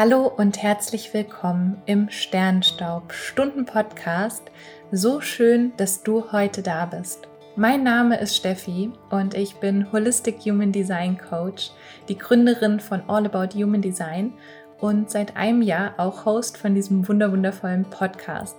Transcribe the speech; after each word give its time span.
Hallo 0.00 0.28
und 0.28 0.62
herzlich 0.62 1.12
willkommen 1.12 1.82
im 1.84 2.08
Sternstaub 2.08 3.12
Stunden 3.12 3.64
Podcast. 3.64 4.44
So 4.92 5.20
schön, 5.20 5.72
dass 5.76 6.04
du 6.04 6.30
heute 6.30 6.62
da 6.62 6.86
bist. 6.86 7.26
Mein 7.56 7.82
Name 7.82 8.20
ist 8.20 8.36
Steffi 8.36 8.92
und 9.10 9.34
ich 9.34 9.56
bin 9.56 9.90
Holistic 9.90 10.38
Human 10.42 10.70
Design 10.70 11.18
Coach, 11.18 11.72
die 12.08 12.16
Gründerin 12.16 12.78
von 12.78 13.02
All 13.08 13.26
About 13.26 13.58
Human 13.58 13.82
Design 13.82 14.34
und 14.78 15.10
seit 15.10 15.36
einem 15.36 15.62
Jahr 15.62 15.94
auch 15.96 16.24
Host 16.24 16.58
von 16.58 16.76
diesem 16.76 17.08
wunderwundervollen 17.08 17.84
Podcast. 17.90 18.54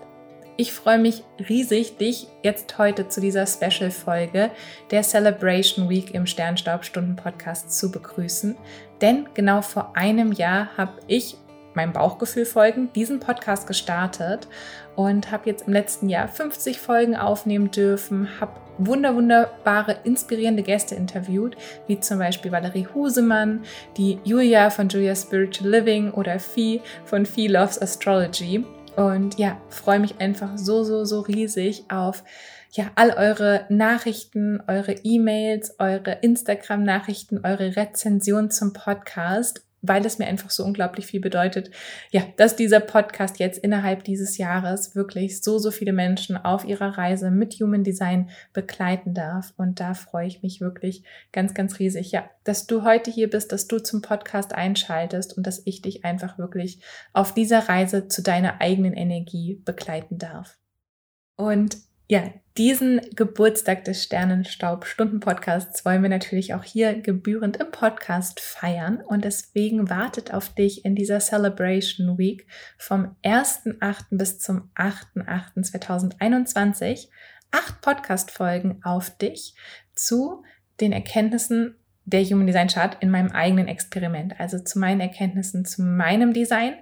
Ich 0.60 0.74
freue 0.74 0.98
mich 1.00 1.24
riesig, 1.48 1.96
dich 1.96 2.28
jetzt 2.44 2.78
heute 2.78 3.08
zu 3.08 3.22
dieser 3.22 3.48
Special-Folge 3.48 4.52
der 4.92 5.04
Celebration 5.04 5.88
Week 5.88 6.14
im 6.14 6.26
Sternstaubstunden-Podcast 6.26 7.72
zu 7.72 7.90
begrüßen. 7.90 8.58
Denn 9.00 9.30
genau 9.34 9.62
vor 9.62 9.96
einem 9.96 10.34
Jahr 10.34 10.76
habe 10.76 11.00
ich 11.08 11.38
meinem 11.76 11.94
Bauchgefühl 11.94 12.44
folgen, 12.44 12.92
diesen 12.94 13.22
Podcast 13.22 13.68
gestartet 13.68 14.50
und 14.98 15.32
habe 15.32 15.50
jetzt 15.50 15.66
im 15.66 15.72
letzten 15.72 16.10
Jahr 16.10 16.28
50 16.28 16.82
Folgen 16.82 17.16
aufnehmen 17.16 17.72
dürfen, 17.72 18.28
habe 18.42 18.60
wunder 18.78 19.16
wunderbare, 19.16 20.00
inspirierende 20.04 20.64
Gäste 20.64 20.94
interviewt, 20.94 21.56
wie 21.88 22.02
zum 22.02 22.20
Beispiel 22.20 22.52
Valerie 22.52 22.88
Husemann, 22.94 23.64
die 23.96 24.20
Julia 24.26 24.72
von 24.72 24.90
Julia 24.90 25.16
Spiritual 25.16 25.70
Living 25.70 26.12
oder 26.12 26.38
Fee 26.38 26.82
von 27.06 27.26
Fee 27.26 27.48
Loves 27.48 27.82
Astrology. 27.82 28.66
Und 29.00 29.40
ja, 29.40 29.62
freue 29.70 30.02
mich 30.02 30.20
einfach 30.20 30.58
so, 30.58 30.84
so, 30.84 31.06
so 31.06 31.22
riesig 31.22 31.86
auf 31.90 32.26
ja, 32.72 32.92
all 32.96 33.12
eure 33.12 33.66
Nachrichten, 33.70 34.62
eure 34.68 34.92
E-Mails, 34.92 35.76
eure 35.80 36.18
Instagram-Nachrichten, 36.22 37.40
eure 37.46 37.78
Rezension 37.78 38.52
zum 38.52 38.74
Podcast 38.74 39.64
weil 39.82 40.06
es 40.06 40.20
mir 40.20 40.28
einfach 40.28 40.50
so 40.50 40.64
unglaublich 40.64 41.06
viel 41.06 41.22
bedeutet, 41.22 41.72
ja, 42.12 42.24
dass 42.38 42.56
dieser 42.56 42.80
Podcast 42.80 43.40
jetzt 43.40 43.58
innerhalb 43.60 44.04
dieses 44.04 44.38
Jahres 44.38 44.96
wirklich 44.96 45.42
so, 45.42 45.58
so 45.58 45.72
viele 45.72 45.94
Menschen 45.94 46.38
auf 46.38 46.66
ihrer 46.66 46.98
Reise 46.98 47.32
mit 47.32 47.54
Human 47.56 47.84
Design 47.84 48.30
begleiten 48.54 49.14
darf. 49.14 49.54
Und 49.58 49.80
da 49.80 49.94
freue 49.94 50.28
ich 50.28 50.44
mich 50.44 50.62
wirklich 50.62 51.04
ganz, 51.32 51.54
ganz 51.54 51.80
riesig, 51.80 52.12
ja, 52.12 52.30
dass 52.44 52.68
du 52.68 52.84
heute 52.84 53.12
hier 53.12 53.30
bist, 53.30 53.52
dass 53.52 53.68
du 53.68 53.80
zum 53.80 54.02
Podcast 54.02 54.54
einschaltest 54.54 55.38
und 55.38 55.48
dass 55.48 55.62
ich 55.66 55.82
dich 55.82 56.06
einfach 56.06 56.38
wirklich 56.38 56.82
auf 57.14 57.34
dieser 57.34 57.70
Reise 57.70 58.08
zu 58.08 58.22
deiner 58.22 58.62
eigenen 58.62 58.94
Energie 58.94 59.62
begleiten 59.64 60.18
darf. 60.18 60.58
Und 61.36 61.78
ja, 62.10 62.24
diesen 62.60 63.02
Geburtstag 63.16 63.86
des 63.86 64.04
Sternenstaub-Stunden-Podcasts 64.04 65.86
wollen 65.86 66.04
wir 66.04 66.10
natürlich 66.10 66.54
auch 66.54 66.66
hier 66.66 66.94
gebührend 66.94 67.56
im 67.56 67.72
Podcast 67.72 68.42
feiern. 68.42 69.02
Und 69.02 69.24
deswegen 69.24 69.90
wartet 69.90 70.34
auf 70.34 70.54
dich 70.54 70.84
in 70.84 70.94
dieser 70.94 71.22
Celebration 71.22 72.18
Week 72.18 72.46
vom 72.78 73.16
1.8. 73.24 74.08
bis 74.12 74.40
zum 74.40 74.70
8.8.2021 74.76 77.08
acht 77.52 77.82
Podcast-Folgen 77.82 78.84
auf 78.84 79.18
dich 79.18 79.56
zu 79.96 80.44
den 80.82 80.92
Erkenntnissen 80.92 81.79
der 82.10 82.24
Human 82.24 82.48
Design 82.48 82.68
Chart 82.68 82.98
in 83.02 83.10
meinem 83.10 83.32
eigenen 83.32 83.68
Experiment, 83.68 84.40
also 84.40 84.60
zu 84.60 84.80
meinen 84.80 85.02
Erkenntnissen, 85.02 85.66
zu 85.66 85.82
meinem 85.84 86.34
Design, 86.34 86.76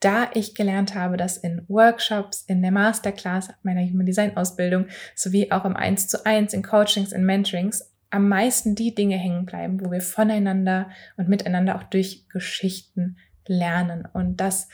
da 0.00 0.30
ich 0.34 0.54
gelernt 0.54 0.94
habe, 0.94 1.16
dass 1.16 1.36
in 1.36 1.62
Workshops, 1.68 2.44
in 2.46 2.62
der 2.62 2.70
Masterclass 2.70 3.48
meiner 3.62 3.82
Human 3.82 4.06
Design 4.06 4.36
Ausbildung 4.36 4.86
sowie 5.14 5.50
auch 5.50 5.64
im 5.64 5.76
1 5.76 6.08
zu 6.08 6.24
1, 6.24 6.52
in 6.52 6.62
Coachings, 6.62 7.12
in 7.12 7.24
Mentorings 7.24 7.92
am 8.10 8.28
meisten 8.28 8.74
die 8.74 8.94
Dinge 8.94 9.16
hängen 9.16 9.44
bleiben, 9.44 9.84
wo 9.84 9.90
wir 9.90 10.00
voneinander 10.00 10.90
und 11.16 11.28
miteinander 11.28 11.76
auch 11.76 11.82
durch 11.82 12.26
Geschichten 12.28 13.18
lernen. 13.46 14.06
Und 14.12 14.38
das 14.38 14.68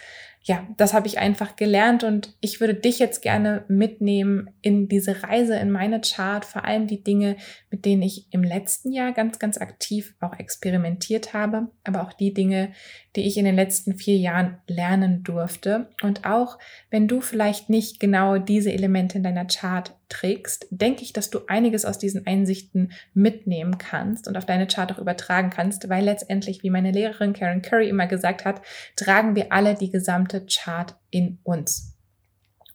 ja, 0.47 0.69
das 0.77 0.93
habe 0.93 1.07
ich 1.07 1.19
einfach 1.19 1.57
gelernt 1.57 2.05
und 2.05 2.37
ich 2.41 2.61
würde 2.61 2.75
dich 2.75 2.99
jetzt 2.99 3.23
gerne 3.23 3.65
mitnehmen 3.69 4.51
in 4.61 4.89
diese 4.89 5.23
Reise 5.23 5.57
in 5.57 5.71
meine 5.71 6.03
Chart, 6.03 6.45
vor 6.45 6.67
allem 6.67 6.87
die 6.87 7.03
Dinge, 7.03 7.39
mit 7.71 7.87
denen 7.87 8.03
ich 8.03 8.27
im 8.31 8.43
letzten 8.45 8.93
Jahr 8.93 9.13
ganz, 9.13 9.39
ganz 9.39 9.57
aktiv 9.57 10.15
auch 10.21 10.39
experimentiert 10.39 11.33
habe, 11.33 11.69
aber 11.83 12.03
auch 12.03 12.13
die 12.13 12.35
Dinge, 12.35 12.73
die 13.17 13.27
ich 13.27 13.37
in 13.37 13.45
den 13.45 13.55
letzten 13.55 13.95
vier 13.95 14.17
Jahren 14.17 14.59
lernen 14.67 15.23
durfte. 15.23 15.89
Und 16.03 16.25
auch 16.25 16.59
wenn 16.91 17.09
du 17.09 17.21
vielleicht 17.21 17.71
nicht 17.71 18.01
genau 18.01 18.39
diese 18.39 18.73
Elemente 18.73 19.19
in 19.19 19.25
deiner 19.25 19.47
Chart 19.47 19.95
trägst, 20.09 20.67
denke 20.71 21.03
ich, 21.03 21.13
dass 21.13 21.31
du 21.31 21.41
einiges 21.47 21.85
aus 21.85 21.99
diesen 21.99 22.27
Einsichten 22.27 22.93
mitnehmen 23.15 23.79
kannst 23.79 24.29
und 24.29 24.37
auf 24.37 24.47
deine 24.47 24.67
Chart 24.67 24.93
auch 24.93 24.99
übertragen 24.99 25.51
kannst, 25.51 25.89
weil 25.89 26.05
letztendlich, 26.05 26.63
wie 26.63 26.71
meine 26.71 26.91
Lehrerin 26.91 27.33
Karen 27.33 27.63
Curry 27.63 27.89
immer 27.89 28.07
gesagt 28.07 28.45
hat, 28.45 28.63
tragen 28.97 29.37
wir 29.37 29.53
alle 29.53 29.75
die 29.75 29.91
gesamte 29.91 30.47
Chart 30.47 30.95
in 31.11 31.39
uns. 31.45 31.94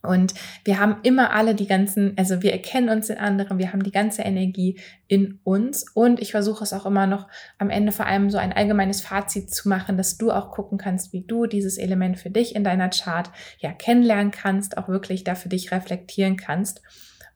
Und 0.02 0.34
wir 0.64 0.78
haben 0.78 0.96
immer 1.02 1.32
alle 1.32 1.54
die 1.54 1.66
ganzen, 1.66 2.16
also 2.16 2.42
wir 2.42 2.52
erkennen 2.52 2.88
uns 2.88 3.10
in 3.10 3.18
anderen, 3.18 3.58
wir 3.58 3.72
haben 3.72 3.82
die 3.82 3.90
ganze 3.90 4.22
Energie 4.22 4.80
in 5.08 5.40
uns. 5.44 5.84
Und 5.92 6.20
ich 6.20 6.30
versuche 6.30 6.64
es 6.64 6.72
auch 6.72 6.86
immer 6.86 7.06
noch 7.06 7.28
am 7.58 7.68
Ende 7.68 7.92
vor 7.92 8.06
allem 8.06 8.30
so 8.30 8.38
ein 8.38 8.52
allgemeines 8.52 9.02
Fazit 9.02 9.52
zu 9.52 9.68
machen, 9.68 9.98
dass 9.98 10.16
du 10.16 10.30
auch 10.30 10.52
gucken 10.52 10.78
kannst, 10.78 11.12
wie 11.12 11.26
du 11.26 11.46
dieses 11.46 11.76
Element 11.76 12.18
für 12.18 12.30
dich 12.30 12.54
in 12.56 12.64
deiner 12.64 12.88
Chart 12.88 13.30
ja 13.58 13.72
kennenlernen 13.72 14.30
kannst, 14.30 14.78
auch 14.78 14.88
wirklich 14.88 15.24
da 15.24 15.34
für 15.34 15.50
dich 15.50 15.70
reflektieren 15.70 16.36
kannst. 16.36 16.80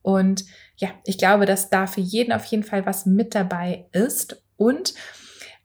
Und 0.01 0.45
ja, 0.77 0.89
ich 1.05 1.19
glaube, 1.19 1.47
dass 1.47 1.71
da 1.71 1.87
für 1.87 2.01
jeden 2.01 2.33
auf 2.33 2.45
jeden 2.47 2.63
Fall 2.63 2.87
was 2.87 3.05
mit 3.05 3.35
dabei 3.35 3.87
ist. 3.93 4.43
Und 4.57 4.95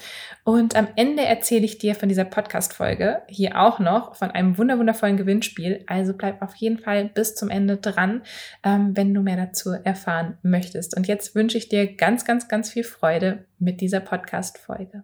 Und 0.46 0.76
am 0.76 0.88
Ende 0.96 1.26
erzähle 1.26 1.66
ich 1.66 1.78
dir 1.78 1.94
von 1.94 2.10
dieser 2.10 2.24
Podcast-Folge 2.24 3.22
hier 3.28 3.60
auch 3.60 3.80
noch 3.80 4.16
von 4.16 4.32
einem 4.32 4.58
wunderwundervollen 4.58 5.18
Gewinnspiel. 5.18 5.84
Also 5.88 6.14
bleib 6.14 6.42
auf 6.42 6.56
jeden 6.56 6.80
Fall 6.80 7.12
bis 7.14 7.36
zum 7.36 7.50
Ende 7.50 7.76
dran, 7.78 8.22
ähm, 8.64 8.96
wenn 8.96 9.14
du 9.14 9.22
mehr 9.22 9.38
dazu 9.38 9.72
erfahren 9.72 10.38
möchtest. 10.42 10.96
Und 10.96 11.06
jetzt 11.08 11.36
wünsche 11.36 11.58
ich 11.58 11.68
dir 11.68 11.96
ganz, 11.96 12.24
ganz, 12.24 12.48
ganz 12.48 12.72
viel 12.72 12.86
Freude 12.86 13.44
mit 13.60 13.82
dieser 13.82 14.00
Podcast-Folge. 14.00 15.04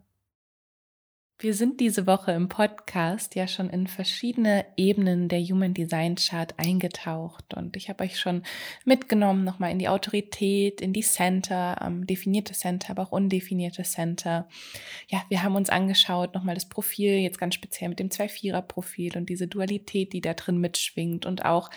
Wir 1.38 1.53
sind 1.53 1.81
diese 1.81 2.07
Woche 2.07 2.31
im 2.31 2.47
Podcast 2.47 3.35
ja 3.35 3.46
schon 3.46 3.69
in 3.69 3.88
verschiedene 3.88 4.66
Ebenen 4.78 5.28
der 5.28 5.41
Human 5.41 5.73
Design 5.73 6.16
Chart 6.16 6.53
eingetaucht 6.57 7.54
und 7.54 7.75
ich 7.75 7.89
habe 7.89 8.06
euch 8.06 8.18
schon 8.18 8.44
mitgenommen 8.86 9.44
nochmal 9.44 9.71
in 9.71 9.80
die 9.80 9.89
Autorität, 9.89 10.80
in 10.80 10.94
die 10.94 11.01
Center, 11.01 11.77
ähm, 11.86 12.07
definierte 12.07 12.54
Center, 12.54 12.92
aber 12.92 13.04
auch 13.04 13.12
undefinierte 13.12 13.83
Center. 13.83 14.48
Ja, 15.10 15.25
wir 15.27 15.44
haben 15.44 15.57
uns 15.57 15.69
angeschaut 15.69 16.33
nochmal 16.33 16.56
das 16.56 16.69
Profil, 16.69 17.15
jetzt 17.15 17.38
ganz 17.38 17.56
speziell 17.56 17.89
mit 17.89 18.00
dem 18.00 18.12
Zwei-Vierer-Profil 18.12 19.18
und 19.18 19.27
diese 19.27 19.50
Dualität, 19.50 20.13
die 20.13 20.21
da 20.21 20.36
drin 20.36 20.60
mitschwingt 20.60 21.25
und 21.25 21.44
auch 21.44 21.69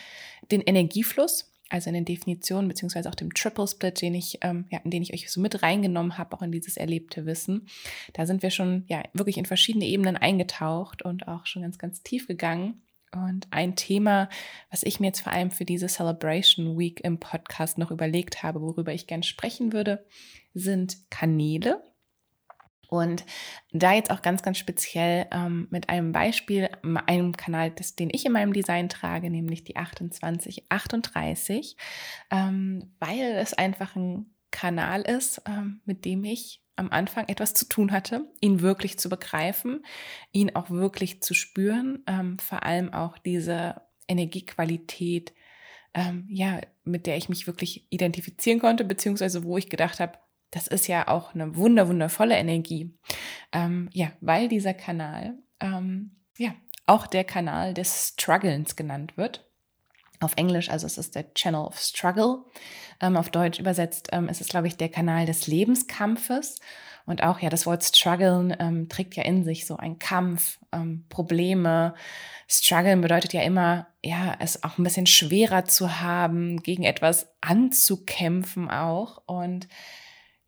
den 0.52 0.60
Energiefluss 0.60 1.50
also 1.68 1.90
in 1.90 1.94
den 1.94 2.04
Definitionen 2.04 2.68
beziehungsweise 2.68 3.08
auch 3.08 3.14
dem 3.14 3.34
Triple 3.34 3.68
Split, 3.68 4.00
den 4.00 4.14
ich, 4.14 4.38
ähm, 4.42 4.66
ja, 4.70 4.80
in 4.84 4.90
den 4.90 5.02
ich 5.02 5.12
euch 5.12 5.30
so 5.30 5.40
mit 5.40 5.62
reingenommen 5.62 6.18
habe, 6.18 6.36
auch 6.36 6.42
in 6.42 6.52
dieses 6.52 6.76
erlebte 6.76 7.26
Wissen. 7.26 7.66
Da 8.14 8.26
sind 8.26 8.42
wir 8.42 8.50
schon 8.50 8.84
ja 8.88 9.02
wirklich 9.12 9.38
in 9.38 9.46
verschiedene 9.46 9.86
Ebenen 9.86 10.16
eingetaucht 10.16 11.02
und 11.02 11.28
auch 11.28 11.46
schon 11.46 11.62
ganz, 11.62 11.78
ganz 11.78 12.02
tief 12.02 12.26
gegangen. 12.26 12.82
Und 13.12 13.48
ein 13.50 13.74
Thema, 13.74 14.28
was 14.70 14.82
ich 14.82 15.00
mir 15.00 15.06
jetzt 15.06 15.20
vor 15.20 15.32
allem 15.32 15.50
für 15.50 15.64
diese 15.64 15.86
Celebration 15.86 16.78
Week 16.78 17.00
im 17.00 17.18
Podcast 17.18 17.78
noch 17.78 17.90
überlegt 17.90 18.42
habe, 18.42 18.60
worüber 18.60 18.92
ich 18.92 19.06
gern 19.06 19.22
sprechen 19.22 19.72
würde, 19.72 20.04
sind 20.52 21.10
Kanäle 21.10 21.82
und 22.88 23.24
da 23.72 23.92
jetzt 23.92 24.10
auch 24.10 24.22
ganz, 24.22 24.42
ganz 24.42 24.58
speziell 24.58 25.26
ähm, 25.30 25.68
mit 25.70 25.90
einem 25.90 26.12
Beispiel, 26.12 26.70
einem 27.06 27.36
Kanal, 27.36 27.70
das, 27.70 27.94
den 27.94 28.08
ich 28.10 28.26
in 28.26 28.32
meinem 28.32 28.54
Design 28.54 28.88
trage, 28.88 29.30
nämlich 29.30 29.62
die 29.62 29.74
2838, 29.74 31.76
ähm, 32.30 32.94
weil 32.98 33.36
es 33.36 33.54
einfach 33.54 33.94
ein 33.94 34.34
Kanal 34.50 35.02
ist, 35.02 35.42
ähm, 35.46 35.82
mit 35.84 36.06
dem 36.06 36.24
ich 36.24 36.64
am 36.76 36.90
Anfang 36.90 37.28
etwas 37.28 37.54
zu 37.54 37.68
tun 37.68 37.92
hatte, 37.92 38.24
ihn 38.40 38.62
wirklich 38.62 38.98
zu 38.98 39.08
begreifen, 39.08 39.84
ihn 40.32 40.54
auch 40.54 40.70
wirklich 40.70 41.22
zu 41.22 41.34
spüren, 41.34 42.04
ähm, 42.06 42.38
vor 42.38 42.62
allem 42.62 42.94
auch 42.94 43.18
diese 43.18 43.82
Energiequalität, 44.06 45.34
ähm, 45.92 46.26
ja, 46.30 46.60
mit 46.84 47.06
der 47.06 47.16
ich 47.16 47.28
mich 47.28 47.46
wirklich 47.46 47.86
identifizieren 47.90 48.60
konnte, 48.60 48.84
beziehungsweise 48.84 49.44
wo 49.44 49.58
ich 49.58 49.68
gedacht 49.68 50.00
habe, 50.00 50.18
das 50.50 50.66
ist 50.66 50.86
ja 50.88 51.08
auch 51.08 51.34
eine 51.34 51.56
wunder 51.56 51.88
wundervolle 51.88 52.36
Energie, 52.36 52.96
ähm, 53.52 53.90
ja, 53.92 54.12
weil 54.20 54.48
dieser 54.48 54.74
Kanal, 54.74 55.38
ähm, 55.60 56.16
ja, 56.36 56.54
auch 56.86 57.06
der 57.06 57.24
Kanal 57.24 57.74
des 57.74 58.14
Strugglens 58.14 58.76
genannt 58.76 59.16
wird 59.16 59.48
auf 60.20 60.32
Englisch, 60.36 60.70
also 60.70 60.86
es 60.86 60.98
ist 60.98 61.14
der 61.14 61.32
Channel 61.34 61.60
of 61.60 61.78
Struggle. 61.78 62.44
Ähm, 63.00 63.16
auf 63.16 63.30
Deutsch 63.30 63.60
übersetzt 63.60 64.08
ähm, 64.12 64.28
ist 64.28 64.40
es, 64.40 64.48
glaube 64.48 64.66
ich, 64.66 64.76
der 64.76 64.88
Kanal 64.88 65.26
des 65.26 65.46
Lebenskampfes. 65.46 66.58
Und 67.06 67.22
auch 67.22 67.40
ja, 67.40 67.48
das 67.48 67.66
Wort 67.66 67.84
Struggeln 67.84 68.54
ähm, 68.58 68.88
trägt 68.88 69.16
ja 69.16 69.22
in 69.22 69.44
sich 69.44 69.66
so 69.66 69.76
ein 69.76 69.98
Kampf, 69.98 70.58
ähm, 70.72 71.06
Probleme. 71.08 71.94
Struggeln 72.48 73.00
bedeutet 73.00 73.32
ja 73.32 73.42
immer, 73.42 73.86
ja, 74.04 74.36
es 74.40 74.62
auch 74.64 74.78
ein 74.78 74.84
bisschen 74.84 75.06
schwerer 75.06 75.64
zu 75.64 76.00
haben, 76.00 76.62
gegen 76.62 76.82
etwas 76.82 77.28
anzukämpfen 77.40 78.70
auch. 78.70 79.22
Und 79.26 79.68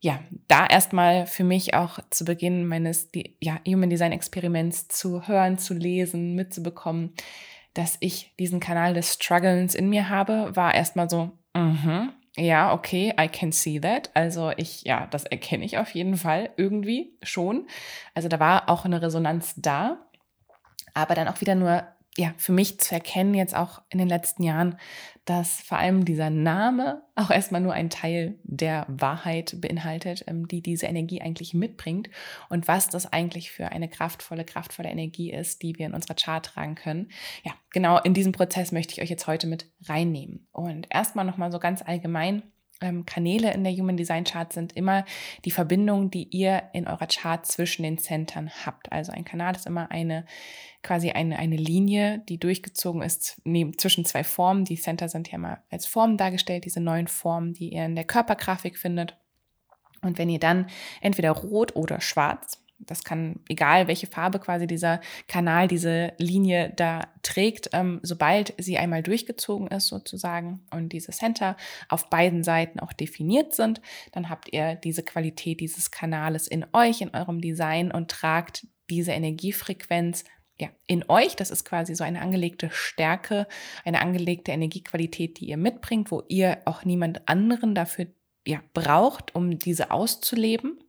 ja, 0.01 0.19
da 0.47 0.65
erstmal 0.65 1.27
für 1.27 1.43
mich 1.43 1.75
auch 1.75 1.99
zu 2.09 2.25
Beginn 2.25 2.65
meines 2.65 3.09
ja, 3.39 3.59
Human 3.67 3.89
Design 3.89 4.11
Experiments 4.11 4.87
zu 4.87 5.27
hören, 5.27 5.59
zu 5.59 5.75
lesen, 5.75 6.33
mitzubekommen, 6.33 7.13
dass 7.75 7.97
ich 7.99 8.35
diesen 8.37 8.59
Kanal 8.59 8.95
des 8.95 9.13
Strugglens 9.13 9.75
in 9.75 9.89
mir 9.89 10.09
habe, 10.09 10.55
war 10.55 10.73
erstmal 10.73 11.07
so, 11.07 11.31
mhm, 11.55 12.11
ja, 12.35 12.73
okay, 12.73 13.13
I 13.19 13.27
can 13.27 13.51
see 13.51 13.79
that. 13.79 14.09
Also 14.15 14.51
ich, 14.57 14.81
ja, 14.83 15.05
das 15.05 15.25
erkenne 15.25 15.65
ich 15.65 15.77
auf 15.77 15.91
jeden 15.91 16.17
Fall 16.17 16.49
irgendwie 16.57 17.13
schon. 17.21 17.67
Also 18.15 18.27
da 18.27 18.39
war 18.39 18.69
auch 18.69 18.85
eine 18.85 19.03
Resonanz 19.03 19.53
da, 19.57 19.99
aber 20.95 21.13
dann 21.13 21.27
auch 21.27 21.41
wieder 21.41 21.53
nur 21.53 21.83
ja, 22.17 22.33
für 22.37 22.51
mich 22.51 22.79
zu 22.79 22.93
erkennen, 22.93 23.33
jetzt 23.33 23.55
auch 23.55 23.81
in 23.89 23.97
den 23.97 24.09
letzten 24.09 24.43
Jahren, 24.43 24.77
dass 25.23 25.61
vor 25.61 25.77
allem 25.77 26.03
dieser 26.03 26.29
Name 26.29 27.03
auch 27.15 27.29
erstmal 27.29 27.61
nur 27.61 27.73
ein 27.73 27.89
Teil 27.89 28.37
der 28.43 28.85
Wahrheit 28.89 29.55
beinhaltet, 29.61 30.25
ähm, 30.27 30.47
die 30.47 30.61
diese 30.61 30.87
Energie 30.87 31.21
eigentlich 31.21 31.53
mitbringt 31.53 32.09
und 32.49 32.67
was 32.67 32.89
das 32.89 33.11
eigentlich 33.11 33.51
für 33.51 33.71
eine 33.71 33.87
kraftvolle, 33.87 34.43
kraftvolle 34.43 34.89
Energie 34.89 35.31
ist, 35.31 35.61
die 35.61 35.77
wir 35.77 35.85
in 35.85 35.93
unserer 35.93 36.15
Chart 36.15 36.45
tragen 36.45 36.75
können. 36.75 37.09
Ja, 37.43 37.53
genau 37.69 37.99
in 37.99 38.13
diesem 38.13 38.33
Prozess 38.33 38.73
möchte 38.73 38.93
ich 38.93 39.01
euch 39.01 39.09
jetzt 39.09 39.27
heute 39.27 39.47
mit 39.47 39.71
reinnehmen. 39.87 40.47
Und 40.51 40.87
erstmal 40.89 41.23
nochmal 41.23 41.51
so 41.51 41.59
ganz 41.59 41.81
allgemein, 41.81 42.43
Kanäle 43.05 43.53
in 43.53 43.63
der 43.63 43.73
Human 43.73 43.97
Design 43.97 44.23
Chart 44.23 44.51
sind 44.51 44.73
immer 44.73 45.05
die 45.45 45.51
Verbindung, 45.51 46.09
die 46.09 46.27
ihr 46.31 46.63
in 46.73 46.87
eurer 46.87 47.07
Chart 47.07 47.45
zwischen 47.45 47.83
den 47.83 47.97
Centern 47.97 48.51
habt. 48.65 48.91
Also 48.91 49.11
ein 49.11 49.25
Kanal 49.25 49.55
ist 49.55 49.67
immer 49.67 49.91
eine 49.91 50.25
quasi 50.83 51.11
eine, 51.11 51.37
eine 51.37 51.57
Linie, 51.57 52.23
die 52.27 52.39
durchgezogen 52.39 53.03
ist 53.03 53.39
neben, 53.43 53.77
zwischen 53.77 54.03
zwei 54.03 54.23
Formen. 54.23 54.65
Die 54.65 54.77
Center 54.77 55.09
sind 55.09 55.29
ja 55.29 55.35
immer 55.35 55.63
als 55.69 55.85
Formen 55.85 56.17
dargestellt, 56.17 56.65
diese 56.65 56.81
neuen 56.81 57.07
Formen, 57.07 57.53
die 57.53 57.73
ihr 57.73 57.85
in 57.85 57.95
der 57.95 58.05
Körpergrafik 58.05 58.77
findet. 58.77 59.15
Und 60.01 60.17
wenn 60.17 60.29
ihr 60.29 60.39
dann 60.39 60.67
entweder 61.01 61.31
rot 61.31 61.75
oder 61.75 62.01
schwarz 62.01 62.63
das 62.85 63.03
kann, 63.03 63.39
egal 63.49 63.87
welche 63.87 64.07
Farbe 64.07 64.39
quasi 64.39 64.67
dieser 64.67 65.01
Kanal, 65.27 65.67
diese 65.67 66.13
Linie 66.17 66.73
da 66.75 67.07
trägt, 67.21 67.69
ähm, 67.73 67.99
sobald 68.03 68.53
sie 68.57 68.77
einmal 68.77 69.03
durchgezogen 69.03 69.67
ist 69.67 69.87
sozusagen 69.87 70.65
und 70.71 70.93
diese 70.93 71.11
Center 71.11 71.57
auf 71.89 72.09
beiden 72.09 72.43
Seiten 72.43 72.79
auch 72.79 72.93
definiert 72.93 73.53
sind, 73.53 73.81
dann 74.11 74.29
habt 74.29 74.51
ihr 74.51 74.75
diese 74.75 75.03
Qualität 75.03 75.59
dieses 75.59 75.91
Kanales 75.91 76.47
in 76.47 76.65
euch, 76.73 77.01
in 77.01 77.13
eurem 77.13 77.41
Design 77.41 77.91
und 77.91 78.09
tragt 78.09 78.67
diese 78.89 79.11
Energiefrequenz 79.11 80.25
ja, 80.59 80.69
in 80.85 81.03
euch. 81.09 81.35
Das 81.35 81.51
ist 81.51 81.65
quasi 81.65 81.95
so 81.95 82.03
eine 82.03 82.21
angelegte 82.21 82.69
Stärke, 82.71 83.47
eine 83.83 84.01
angelegte 84.01 84.51
Energiequalität, 84.51 85.39
die 85.39 85.49
ihr 85.49 85.57
mitbringt, 85.57 86.11
wo 86.11 86.23
ihr 86.27 86.59
auch 86.65 86.85
niemand 86.85 87.27
anderen 87.27 87.75
dafür 87.75 88.07
ja, 88.45 88.61
braucht, 88.73 89.35
um 89.35 89.57
diese 89.57 89.91
auszuleben. 89.91 90.79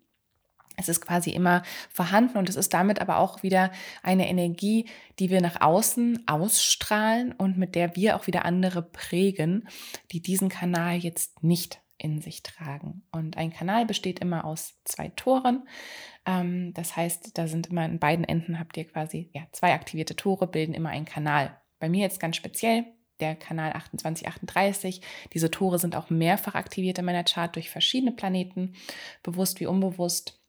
Es 0.77 0.89
ist 0.89 1.01
quasi 1.01 1.31
immer 1.31 1.63
vorhanden 1.91 2.39
und 2.39 2.49
es 2.49 2.57
ist 2.57 2.73
damit 2.73 3.01
aber 3.01 3.19
auch 3.19 3.43
wieder 3.43 3.71
eine 4.03 4.29
Energie, 4.29 4.89
die 5.19 5.31
wir 5.31 5.41
nach 5.41 5.61
außen 5.61 6.27
ausstrahlen 6.27 7.33
und 7.33 7.59
mit 7.59 7.75
der 7.75 7.97
wir 7.97 8.17
auch 8.17 8.27
wieder 8.27 8.45
andere 8.45 8.83
prägen, 8.83 9.69
die 10.11 10.21
diesen 10.21 10.49
Kanal 10.49 10.97
jetzt 10.97 11.43
nicht 11.43 11.81
in 11.99 12.21
sich 12.21 12.43
tragen. 12.43 13.03
Und 13.13 13.37
ein 13.37 13.53
Kanal 13.53 13.87
besteht 13.87 14.19
immer 14.19 14.45
aus 14.45 14.75
zwei 14.85 15.09
Toren. 15.11 15.69
Ähm, 16.27 16.75
das 16.75 16.97
heißt, 16.97 17.39
da 17.39 17.47
sind 17.47 17.69
immer 17.69 17.85
in 17.85 18.01
beiden 18.01 18.25
Enden 18.25 18.59
habt 18.59 18.77
ihr 18.77 18.85
quasi 18.85 19.31
ja, 19.33 19.43
zwei 19.53 19.73
aktivierte 19.73 20.17
Tore, 20.17 20.47
bilden 20.47 20.75
immer 20.75 20.91
einen 20.91 21.05
Kanal. 21.05 21.57
Bei 21.79 21.89
mir 21.89 22.01
jetzt 22.01 22.19
ganz 22.19 22.37
speziell 22.37 22.87
der 23.21 23.37
Kanal 23.37 23.73
2838. 23.73 25.01
Diese 25.33 25.51
Tore 25.51 25.79
sind 25.79 25.97
auch 25.97 26.11
mehrfach 26.11 26.55
aktiviert 26.55 26.99
in 26.99 27.05
meiner 27.05 27.25
Chart 27.25 27.55
durch 27.55 27.71
verschiedene 27.71 28.13
Planeten, 28.13 28.75
bewusst 29.23 29.61
wie 29.61 29.67
unbewusst. 29.67 30.42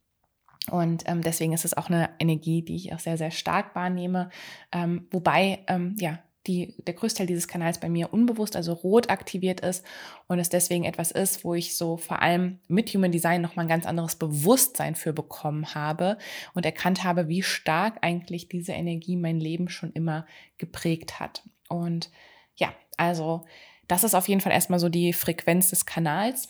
Und 0.71 1.04
ähm, 1.07 1.21
deswegen 1.21 1.54
ist 1.54 1.65
es 1.65 1.75
auch 1.75 1.89
eine 1.89 2.10
Energie, 2.19 2.62
die 2.62 2.75
ich 2.75 2.94
auch 2.94 3.00
sehr, 3.00 3.18
sehr 3.18 3.31
stark 3.31 3.75
wahrnehme. 3.75 4.30
Ähm, 4.71 5.07
wobei, 5.12 5.60
ähm, 5.68 5.95
ja, 6.00 6.19
die, 6.48 6.75
der 6.86 6.94
Größteil 6.94 7.25
dieses 7.25 7.48
Kanals 7.48 7.80
bei 7.80 7.89
mir 7.89 8.12
unbewusst, 8.12 8.56
also 8.56 8.74
rot 8.74 9.10
aktiviert 9.10 9.62
ist 9.62 9.86
und 10.27 10.39
es 10.39 10.50
deswegen 10.50 10.83
etwas 10.83 11.12
ist, 11.12 11.45
wo 11.45 11.54
ich 11.54 11.77
so 11.77 11.95
vor 11.95 12.21
allem 12.21 12.60
mit 12.68 12.89
Human 12.94 13.12
Design 13.12 13.42
nochmal 13.42 13.65
ein 13.65 13.69
ganz 13.69 13.86
anderes 13.86 14.15
Bewusstsein 14.18 14.95
für 14.95 15.13
bekommen 15.13 15.74
habe 15.74 16.18
und 16.54 16.65
erkannt 16.65 17.04
habe, 17.04 17.30
wie 17.30 17.44
stark 17.44 18.00
eigentlich 18.01 18.50
diese 18.50 18.74
Energie 18.74 19.15
mein 19.15 19.39
Leben 19.39 19.69
schon 19.69 19.94
immer 19.94 20.25
geprägt 20.57 21.19
hat. 21.19 21.44
Und 21.69 22.12
ja, 22.56 22.74
also 22.98 23.45
das 23.88 24.04
ist 24.04 24.15
auf 24.15 24.27
jeden 24.27 24.42
Fall 24.42 24.51
erstmal 24.51 24.80
so 24.80 24.89
die 24.89 25.13
Frequenz 25.13 25.69
des 25.69 25.86
Kanals. 25.86 26.50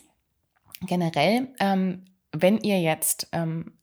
Generell, 0.82 1.50
ähm, 1.60 2.06
wenn 2.32 2.58
ihr 2.58 2.82
jetzt 2.82 3.28
ähm, 3.32 3.78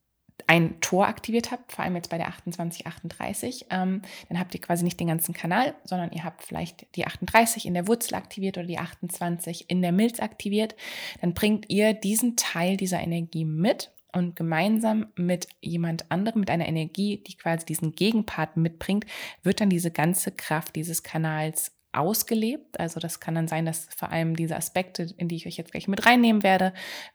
ein 0.46 0.80
Tor 0.80 1.06
aktiviert 1.06 1.50
habt, 1.50 1.72
vor 1.72 1.84
allem 1.84 1.96
jetzt 1.96 2.10
bei 2.10 2.18
der 2.18 2.26
2838, 2.26 3.66
ähm, 3.70 4.02
dann 4.28 4.38
habt 4.38 4.54
ihr 4.54 4.60
quasi 4.60 4.84
nicht 4.84 5.00
den 5.00 5.08
ganzen 5.08 5.34
Kanal, 5.34 5.74
sondern 5.84 6.12
ihr 6.12 6.24
habt 6.24 6.42
vielleicht 6.42 6.94
die 6.96 7.06
38 7.06 7.66
in 7.66 7.74
der 7.74 7.86
Wurzel 7.88 8.14
aktiviert 8.14 8.58
oder 8.58 8.66
die 8.66 8.78
28 8.78 9.68
in 9.68 9.82
der 9.82 9.92
Milz 9.92 10.20
aktiviert. 10.20 10.74
Dann 11.20 11.34
bringt 11.34 11.70
ihr 11.70 11.94
diesen 11.94 12.36
Teil 12.36 12.76
dieser 12.76 13.00
Energie 13.00 13.44
mit 13.44 13.92
und 14.12 14.36
gemeinsam 14.36 15.06
mit 15.16 15.48
jemand 15.60 16.10
anderem, 16.10 16.40
mit 16.40 16.50
einer 16.50 16.66
Energie, 16.66 17.22
die 17.26 17.36
quasi 17.36 17.64
diesen 17.66 17.92
Gegenpart 17.92 18.56
mitbringt, 18.56 19.06
wird 19.42 19.60
dann 19.60 19.70
diese 19.70 19.90
ganze 19.90 20.32
Kraft 20.32 20.76
dieses 20.76 21.02
Kanals 21.02 21.72
ausgelebt. 21.92 22.78
Also 22.78 23.00
das 23.00 23.20
kann 23.20 23.34
dann 23.34 23.48
sein, 23.48 23.66
dass 23.66 23.88
vor 23.96 24.10
allem 24.10 24.36
diese 24.36 24.56
Aspekte, 24.56 25.08
in 25.16 25.28
die 25.28 25.36
ich 25.36 25.46
euch 25.46 25.56
jetzt 25.56 25.72
gleich 25.72 25.88
mit 25.88 26.06
reinnehmen 26.06 26.42
werde, 26.42 26.72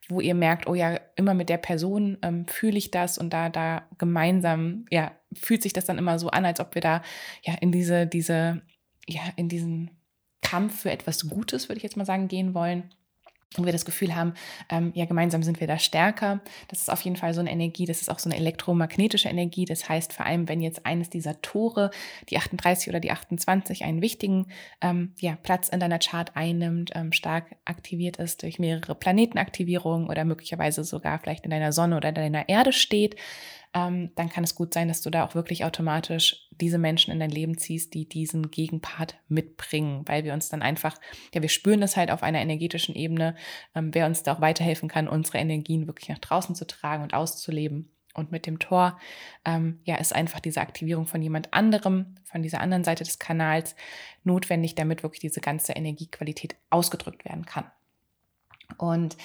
wo 0.10 0.20
ihr 0.20 0.36
merkt, 0.36 0.67
oh 0.67 0.75
ja, 0.75 1.00
immer 1.15 1.34
mit 1.34 1.50
der 1.50 1.58
Person 1.58 2.17
ähm, 2.22 2.46
fühle 2.48 2.77
ich 2.77 2.91
das 2.91 3.17
und 3.17 3.32
da, 3.32 3.50
da 3.50 3.88
gemeinsam, 3.98 4.86
ja, 4.89 5.12
fühlt 5.34 5.63
sich 5.63 5.74
das 5.74 5.86
dann 5.86 5.98
immer 5.98 6.20
so 6.20 6.29
an, 6.29 6.46
als 6.46 6.60
ob 6.60 6.75
wir 6.75 6.82
da 6.82 7.01
ja 7.44 7.55
in 7.55 7.72
diese, 7.72 8.08
diese, 8.08 8.62
ja, 9.08 9.22
in 9.36 9.50
diesen 9.50 9.91
Kampf 10.41 10.82
für 10.82 10.91
etwas 10.91 11.29
Gutes, 11.29 11.70
würde 11.70 11.77
ich 11.77 11.84
jetzt 11.84 11.98
mal 11.98 12.05
sagen, 12.05 12.27
gehen 12.27 12.53
wollen 12.53 12.91
und 13.57 13.65
wir 13.65 13.74
das 13.74 13.85
Gefühl 13.85 14.15
haben, 14.15 14.33
ähm, 14.69 14.91
ja, 14.95 15.05
gemeinsam 15.05 15.43
sind 15.43 15.59
wir 15.59 15.67
da 15.67 15.79
stärker. 15.79 16.41
Das 16.67 16.79
ist 16.79 16.89
auf 16.89 17.01
jeden 17.01 17.15
Fall 17.15 17.33
so 17.33 17.39
eine 17.39 17.51
Energie, 17.51 17.85
das 17.85 18.01
ist 18.01 18.09
auch 18.09 18.19
so 18.19 18.29
eine 18.29 18.38
elektromagnetische 18.38 19.29
Energie. 19.29 19.65
Das 19.65 19.88
heißt, 19.88 20.13
vor 20.13 20.25
allem, 20.25 20.47
wenn 20.50 20.62
jetzt 20.62 20.85
eines 20.85 21.09
dieser 21.09 21.41
Tore, 21.41 21.91
die 22.29 22.38
38 22.38 22.89
oder 22.89 23.00
die 23.00 23.12
28, 23.12 23.83
einen 23.83 24.01
wichtigen 24.01 24.47
ähm, 24.81 25.13
ja, 25.19 25.38
Platz 25.41 25.69
in 25.69 25.79
deiner 25.79 26.00
Chart 26.00 26.31
einnimmt, 26.35 26.91
ähm, 26.95 27.12
stark 27.12 27.55
aktiviert 27.65 28.17
ist 28.17 28.43
durch 28.43 28.59
mehrere 28.59 28.95
Planetenaktivierungen 28.95 30.09
oder 30.09 30.25
möglicherweise 30.25 30.83
sogar 30.83 31.19
vielleicht 31.19 31.45
in 31.45 31.51
deiner 31.51 31.71
Sonne 31.71 31.97
oder 31.97 32.09
in 32.09 32.15
deiner 32.15 32.50
Erde 32.50 32.74
steht, 32.74 33.15
ähm, 33.75 34.12
dann 34.15 34.29
kann 34.29 34.46
es 34.46 34.55
gut 34.55 34.74
sein, 34.74 34.88
dass 34.88 35.01
du 35.01 35.10
da 35.10 35.25
auch 35.25 35.36
wirklich 35.36 35.65
automatisch 35.65 36.48
diese 36.51 36.77
Menschen 36.77 37.12
in 37.12 37.20
dein 37.20 37.29
Leben 37.29 37.58
ziehst, 37.58 37.94
die 37.94 38.08
diesen 38.08 38.50
Gegenpart 38.50 39.17
mitbringen, 39.27 40.03
weil 40.05 40.24
wir 40.24 40.34
uns 40.34 40.48
dann 40.48 40.62
einfach, 40.62 40.98
ja, 41.34 41.41
wir 41.41 41.50
spüren 41.50 41.82
das 41.82 41.98
halt 41.98 42.10
auf 42.10 42.24
einer 42.24 42.39
energetischen 42.39 42.96
Ebene, 42.96 43.36
ähm, 43.75 43.94
wer 43.94 44.05
uns 44.05 44.24
da 44.24 44.34
auch 44.34 44.41
weiterhelfen 44.41 44.88
kann, 44.88 45.10
unsere 45.10 45.39
Energien 45.39 45.88
wirklich 45.88 46.08
nach 46.08 46.20
draußen 46.20 46.55
zu 46.55 46.65
tragen 46.65 47.03
und 47.03 47.13
auszuleben. 47.13 47.91
Und 48.13 48.32
mit 48.32 48.46
dem 48.46 48.60
Tor, 48.60 48.98
ähm, 49.44 49.82
ja, 49.84 49.98
ist 49.98 50.15
einfach 50.15 50.39
diese 50.39 50.62
Aktivierung 50.62 51.05
von 51.05 51.22
jemand 51.22 51.53
anderem, 51.53 52.15
von 52.24 52.41
dieser 52.41 52.62
anderen 52.62 52.86
Seite 52.86 53.03
des 53.03 53.20
Kanals 53.20 53.75
notwendig, 54.24 54.75
damit 54.75 55.03
wirklich 55.03 55.20
diese 55.20 55.41
ganze 55.41 55.74
Energiequalität 55.74 56.55
ausgedrückt 56.70 57.25
werden 57.25 57.46
kann. 57.46 57.70
Und 58.77 59.17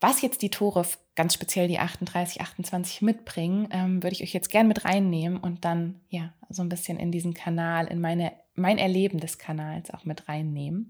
was 0.00 0.22
jetzt 0.22 0.42
die 0.42 0.50
Tore, 0.50 0.86
ganz 1.14 1.34
speziell 1.34 1.68
die 1.68 1.78
38, 1.78 2.40
28 2.40 3.02
mitbringen, 3.02 3.68
ähm, 3.72 4.02
würde 4.02 4.14
ich 4.14 4.22
euch 4.22 4.32
jetzt 4.32 4.50
gern 4.50 4.68
mit 4.68 4.84
reinnehmen 4.84 5.38
und 5.38 5.64
dann 5.64 6.00
ja 6.08 6.32
so 6.48 6.62
ein 6.62 6.68
bisschen 6.68 6.98
in 6.98 7.12
diesen 7.12 7.34
Kanal, 7.34 7.86
in 7.86 8.00
meine 8.00 8.32
mein 8.58 8.78
Erleben 8.78 9.20
des 9.20 9.38
Kanals 9.38 9.90
auch 9.90 10.04
mit 10.04 10.28
reinnehmen. 10.28 10.88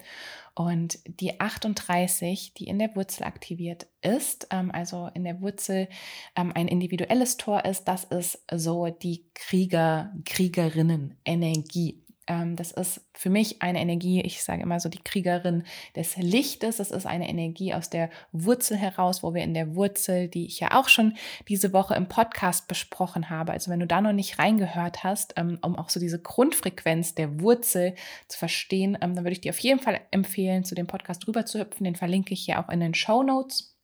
Und 0.55 0.99
die 1.21 1.41
38, 1.41 2.55
die 2.55 2.67
in 2.67 2.79
der 2.79 2.97
Wurzel 2.97 3.25
aktiviert 3.25 3.87
ist, 4.01 4.49
ähm, 4.51 4.71
also 4.73 5.09
in 5.15 5.25
der 5.25 5.41
Wurzel 5.41 5.89
ähm, 6.35 6.53
ein 6.55 6.67
individuelles 6.67 7.37
Tor 7.37 7.65
ist, 7.65 7.85
das 7.85 8.05
ist 8.05 8.43
so 8.53 8.89
die 8.89 9.27
Krieger, 9.35 10.13
Kriegerinnen-Energie. 10.25 12.03
Ähm, 12.29 12.57
das 12.57 12.71
ist 12.71 13.01
für 13.15 13.31
mich 13.31 13.63
eine 13.63 13.81
Energie, 13.81 14.21
ich 14.21 14.43
sage 14.43 14.63
immer 14.63 14.79
so 14.79 14.89
die 14.89 15.03
Kriegerin 15.03 15.65
des 15.97 16.17
Lichtes. 16.17 16.77
Das 16.77 16.91
ist 16.91 17.07
eine 17.07 17.29
Energie 17.29 17.75
aus 17.75 17.91
der 17.91 18.11
Wurzel 18.33 18.77
heraus, 18.77 19.23
wo 19.23 19.35
wir 19.35 19.43
in 19.43 19.55
der 19.55 19.75
Wurzel, 19.75 20.29
die 20.29 20.47
ich 20.47 20.61
ja 20.61 20.79
auch 20.79 20.89
schon 20.89 21.15
diese 21.49 21.73
Woche 21.73 21.95
im 21.95 22.09
Podcast 22.09 22.69
besprochen 22.69 23.31
habe, 23.31 23.53
also 23.53 23.71
wenn 23.71 23.81
du 23.81 23.87
da 23.87 24.01
noch 24.01 24.13
nicht 24.13 24.39
reingehört 24.39 25.03
hast, 25.03 25.35
ähm, 25.37 25.59
um 25.63 25.77
auch 25.77 25.89
so 25.89 25.99
diese 25.99 26.21
Grundfrequenz 26.21 27.15
der 27.15 27.41
Wurzel 27.41 27.95
zu 28.29 28.39
verstehen, 28.39 28.99
ähm, 29.01 29.15
dann 29.15 29.25
würde 29.25 29.33
ich 29.33 29.41
dir 29.41 29.51
auf 29.51 29.59
jeden 29.59 29.81
Fall 29.81 30.01
empfehlen, 30.11 30.65
zu 30.65 30.75
dem 30.75 30.87
Podcast 30.87 31.27
rüber 31.27 31.47
zu 31.47 31.59
hüpfen. 31.59 31.85
Den 31.85 31.97
verlinke 31.97 32.35
ich 32.35 32.45
hier 32.45 32.61
auch 32.61 32.69
in 32.69 32.81
den 32.81 32.95
Show 32.95 33.23
Notes. 33.23 33.75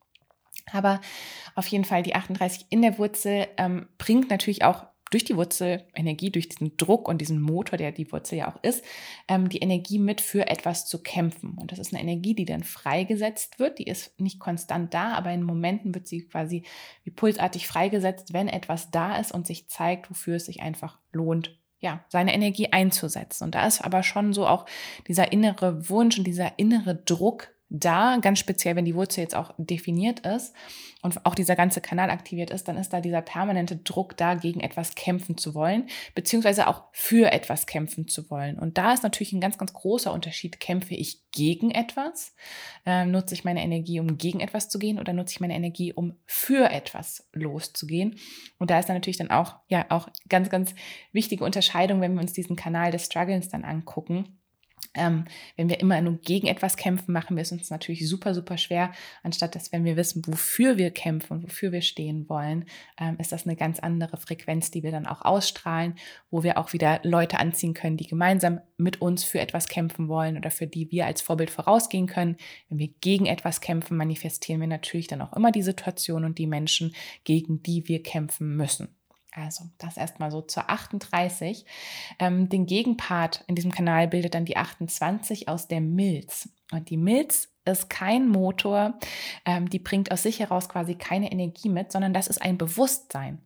Aber 0.73 1.01
auf 1.55 1.67
jeden 1.67 1.85
Fall 1.85 2.03
die 2.03 2.15
38 2.15 2.67
in 2.71 2.83
der 2.83 2.99
Wurzel 2.99 3.47
ähm, 3.59 3.89
bringt 3.99 4.31
natürlich 4.31 4.65
auch 4.65 4.87
durch 5.15 5.25
die 5.25 5.37
Wurzelenergie, 5.37 6.33
durch 6.33 6.49
diesen 6.49 6.77
Druck 6.77 7.07
und 7.07 7.21
diesen 7.21 7.41
Motor, 7.41 7.79
der 7.79 7.93
die 7.93 8.11
Wurzel 8.11 8.39
ja 8.39 8.53
auch 8.53 8.61
ist, 8.65 8.85
ähm, 9.29 9.49
die 9.49 9.59
Energie 9.59 10.01
mit 10.01 10.21
für 10.21 10.49
etwas 10.49 10.87
zu 10.87 11.05
kämpfen. 11.05 11.57
Und 11.57 11.71
das 11.71 11.79
ist 11.79 11.95
eine 11.95 12.03
Energie, 12.03 12.35
die 12.35 12.47
dann 12.47 12.65
freigesetzt 12.65 13.61
wird. 13.61 13.79
Die 13.79 13.87
ist 13.87 14.19
nicht 14.21 14.41
konstant 14.41 14.93
da, 14.93 15.13
aber 15.13 15.31
in 15.31 15.45
Momenten 15.45 15.95
wird 15.95 16.09
sie 16.09 16.27
quasi 16.27 16.65
wie 17.05 17.13
pulsartig 17.13 17.69
freigesetzt, 17.69 18.33
wenn 18.33 18.49
etwas 18.49 18.91
da 18.91 19.17
ist 19.17 19.31
und 19.31 19.47
sich 19.47 19.69
zeigt, 19.69 20.11
wofür 20.11 20.35
es 20.35 20.47
sich 20.47 20.63
einfach 20.63 20.99
lohnt, 21.13 21.57
ja, 21.79 22.05
seine 22.09 22.35
Energie 22.35 22.73
einzusetzen. 22.73 23.45
Und 23.45 23.55
da 23.55 23.69
ist 23.69 23.83
aber 23.83 24.03
schon 24.03 24.33
so 24.33 24.49
auch 24.49 24.67
dieser 25.07 25.31
innere 25.31 25.89
Wunsch 25.89 26.19
und 26.19 26.25
dieser 26.27 26.59
innere 26.59 26.97
Druck 26.97 27.54
da, 27.71 28.19
ganz 28.21 28.39
speziell, 28.39 28.77
wenn 28.77 28.85
die 28.85 28.95
Wurzel 28.95 29.21
jetzt 29.21 29.35
auch 29.35 29.53
definiert 29.59 30.21
ist 30.21 30.55
und 31.03 31.25
auch 31.27 31.35
dieser 31.35 31.57
ganze 31.57 31.81
Kanal 31.81 32.11
aktiviert 32.11 32.51
ist, 32.51 32.69
dann 32.69 32.77
ist 32.77 32.93
da 32.93 33.01
dieser 33.01 33.23
permanente 33.23 33.77
Druck 33.77 34.17
da, 34.17 34.35
gegen 34.35 34.61
etwas 34.61 34.95
kämpfen 34.95 35.37
zu 35.39 35.55
wollen, 35.55 35.89
beziehungsweise 36.15 36.69
auch 36.69 36.85
für 36.93 37.33
etwas 37.33 37.67
kämpfen 37.67 38.07
zu 38.07 38.31
wollen. 38.31 38.59
Und 38.59 38.79
da 38.79 38.93
ist 38.93 39.03
natürlich 39.03 39.33
ein 39.33 39.41
ganz, 39.41 39.59
ganz 39.59 39.73
großer 39.73 40.13
Unterschied. 40.13 40.61
Kämpfe 40.61 40.95
ich 40.95 41.23
gegen 41.33 41.71
etwas? 41.71 42.35
Ähm, 42.87 43.11
nutze 43.11 43.35
ich 43.35 43.45
meine 43.45 43.63
Energie, 43.63 43.99
um 43.99 44.19
gegen 44.19 44.41
etwas 44.41 44.69
zu 44.69 44.79
gehen 44.79 44.99
oder 44.99 45.13
nutze 45.13 45.33
ich 45.33 45.41
meine 45.41 45.55
Energie, 45.55 45.93
um 45.93 46.17
für 46.27 46.71
etwas 46.71 47.29
loszugehen? 47.33 48.17
Und 48.59 48.71
da 48.71 48.79
ist 48.79 48.89
dann 48.89 48.97
natürlich 48.97 49.19
dann 49.19 49.31
auch, 49.31 49.57
ja, 49.69 49.87
auch 49.89 50.09
ganz, 50.29 50.49
ganz 50.51 50.75
wichtige 51.13 51.45
Unterscheidung, 51.45 52.01
wenn 52.01 52.15
wir 52.15 52.21
uns 52.21 52.35
diesen 52.35 52.57
Kanal 52.57 52.93
des 52.93 53.07
Struggles 53.07 53.49
dann 53.49 53.65
angucken 53.65 54.39
ähm, 54.95 55.25
wenn 55.57 55.69
wir 55.69 55.81
immer 55.81 56.01
nur 56.01 56.19
gegen 56.19 56.47
etwas 56.47 56.77
kämpfen, 56.77 57.13
machen 57.13 57.37
wir 57.37 57.43
es 57.43 57.53
uns 57.53 57.71
natürlich 57.71 58.09
super, 58.09 58.35
super 58.35 58.57
schwer. 58.59 58.93
Anstatt 59.23 59.55
dass, 59.55 59.73
wenn 59.73 59.85
wir 59.85 59.97
wissen, 59.97 60.23
wofür 60.27 60.79
wir 60.79 60.91
kämpfen 60.91 61.35
und 61.35 61.43
wofür 61.45 61.73
wir 61.73 61.83
stehen 61.83 62.29
wollen, 62.29 62.67
ähm, 62.99 63.17
ist 63.19 63.33
das 63.33 63.47
eine 63.47 63.57
ganz 63.57 63.81
andere 63.81 64.17
Frequenz, 64.17 64.71
die 64.71 64.83
wir 64.83 64.91
dann 64.91 65.07
auch 65.07 65.23
ausstrahlen, 65.23 65.95
wo 66.31 66.43
wir 66.43 66.59
auch 66.59 66.73
wieder 66.73 67.01
Leute 67.03 67.39
anziehen 67.39 67.75
können, 67.75 67.97
die 67.97 68.07
gemeinsam 68.07 68.61
mit 68.77 69.01
uns 69.01 69.25
für 69.25 69.41
etwas 69.41 69.69
kämpfen 69.69 70.09
wollen 70.09 70.37
oder 70.37 70.51
für 70.51 70.67
die 70.67 70.91
wir 70.91 71.07
als 71.07 71.21
Vorbild 71.21 71.51
vorausgehen 71.51 72.07
können. 72.07 72.37
Wenn 72.69 72.79
wir 72.79 72.89
gegen 73.01 73.27
etwas 73.27 73.61
kämpfen, 73.61 73.97
manifestieren 73.97 74.61
wir 74.61 74.69
natürlich 74.69 75.07
dann 75.07 75.23
auch 75.23 75.33
immer 75.35 75.53
die 75.53 75.63
Situation 75.63 76.25
und 76.25 76.39
die 76.39 76.47
Menschen, 76.47 76.95
gegen 77.25 77.63
die 77.63 77.89
wir 77.89 78.03
kämpfen 78.03 78.57
müssen. 78.57 78.89
Also 79.35 79.65
das 79.79 79.97
erstmal 79.97 80.31
so 80.31 80.43
zur 80.43 80.71
38. 80.71 81.67
Ähm, 82.19 82.49
den 82.49 82.67
Gegenpart 82.67 83.45
in 83.49 83.57
diesem 83.57 83.73
Kanal 83.73 84.09
bildet 84.09 84.35
dann 84.35 84.45
die 84.45 84.57
28 84.57 85.49
aus 85.49 85.67
der 85.67 85.81
Milz. 85.81 86.49
Und 86.73 86.91
die 86.91 86.97
Milz 86.97 87.49
ist 87.65 87.91
kein 87.91 88.29
Motor, 88.29 88.99
ähm, 89.45 89.69
die 89.69 89.79
bringt 89.79 90.13
aus 90.13 90.23
sich 90.23 90.41
heraus 90.41 90.69
quasi 90.69 90.95
keine 90.95 91.33
Energie 91.33 91.69
mit, 91.69 91.91
sondern 91.91 92.15
das 92.15 92.29
ist 92.29 92.43
ein 92.43 92.59
Bewusstsein. 92.59 93.41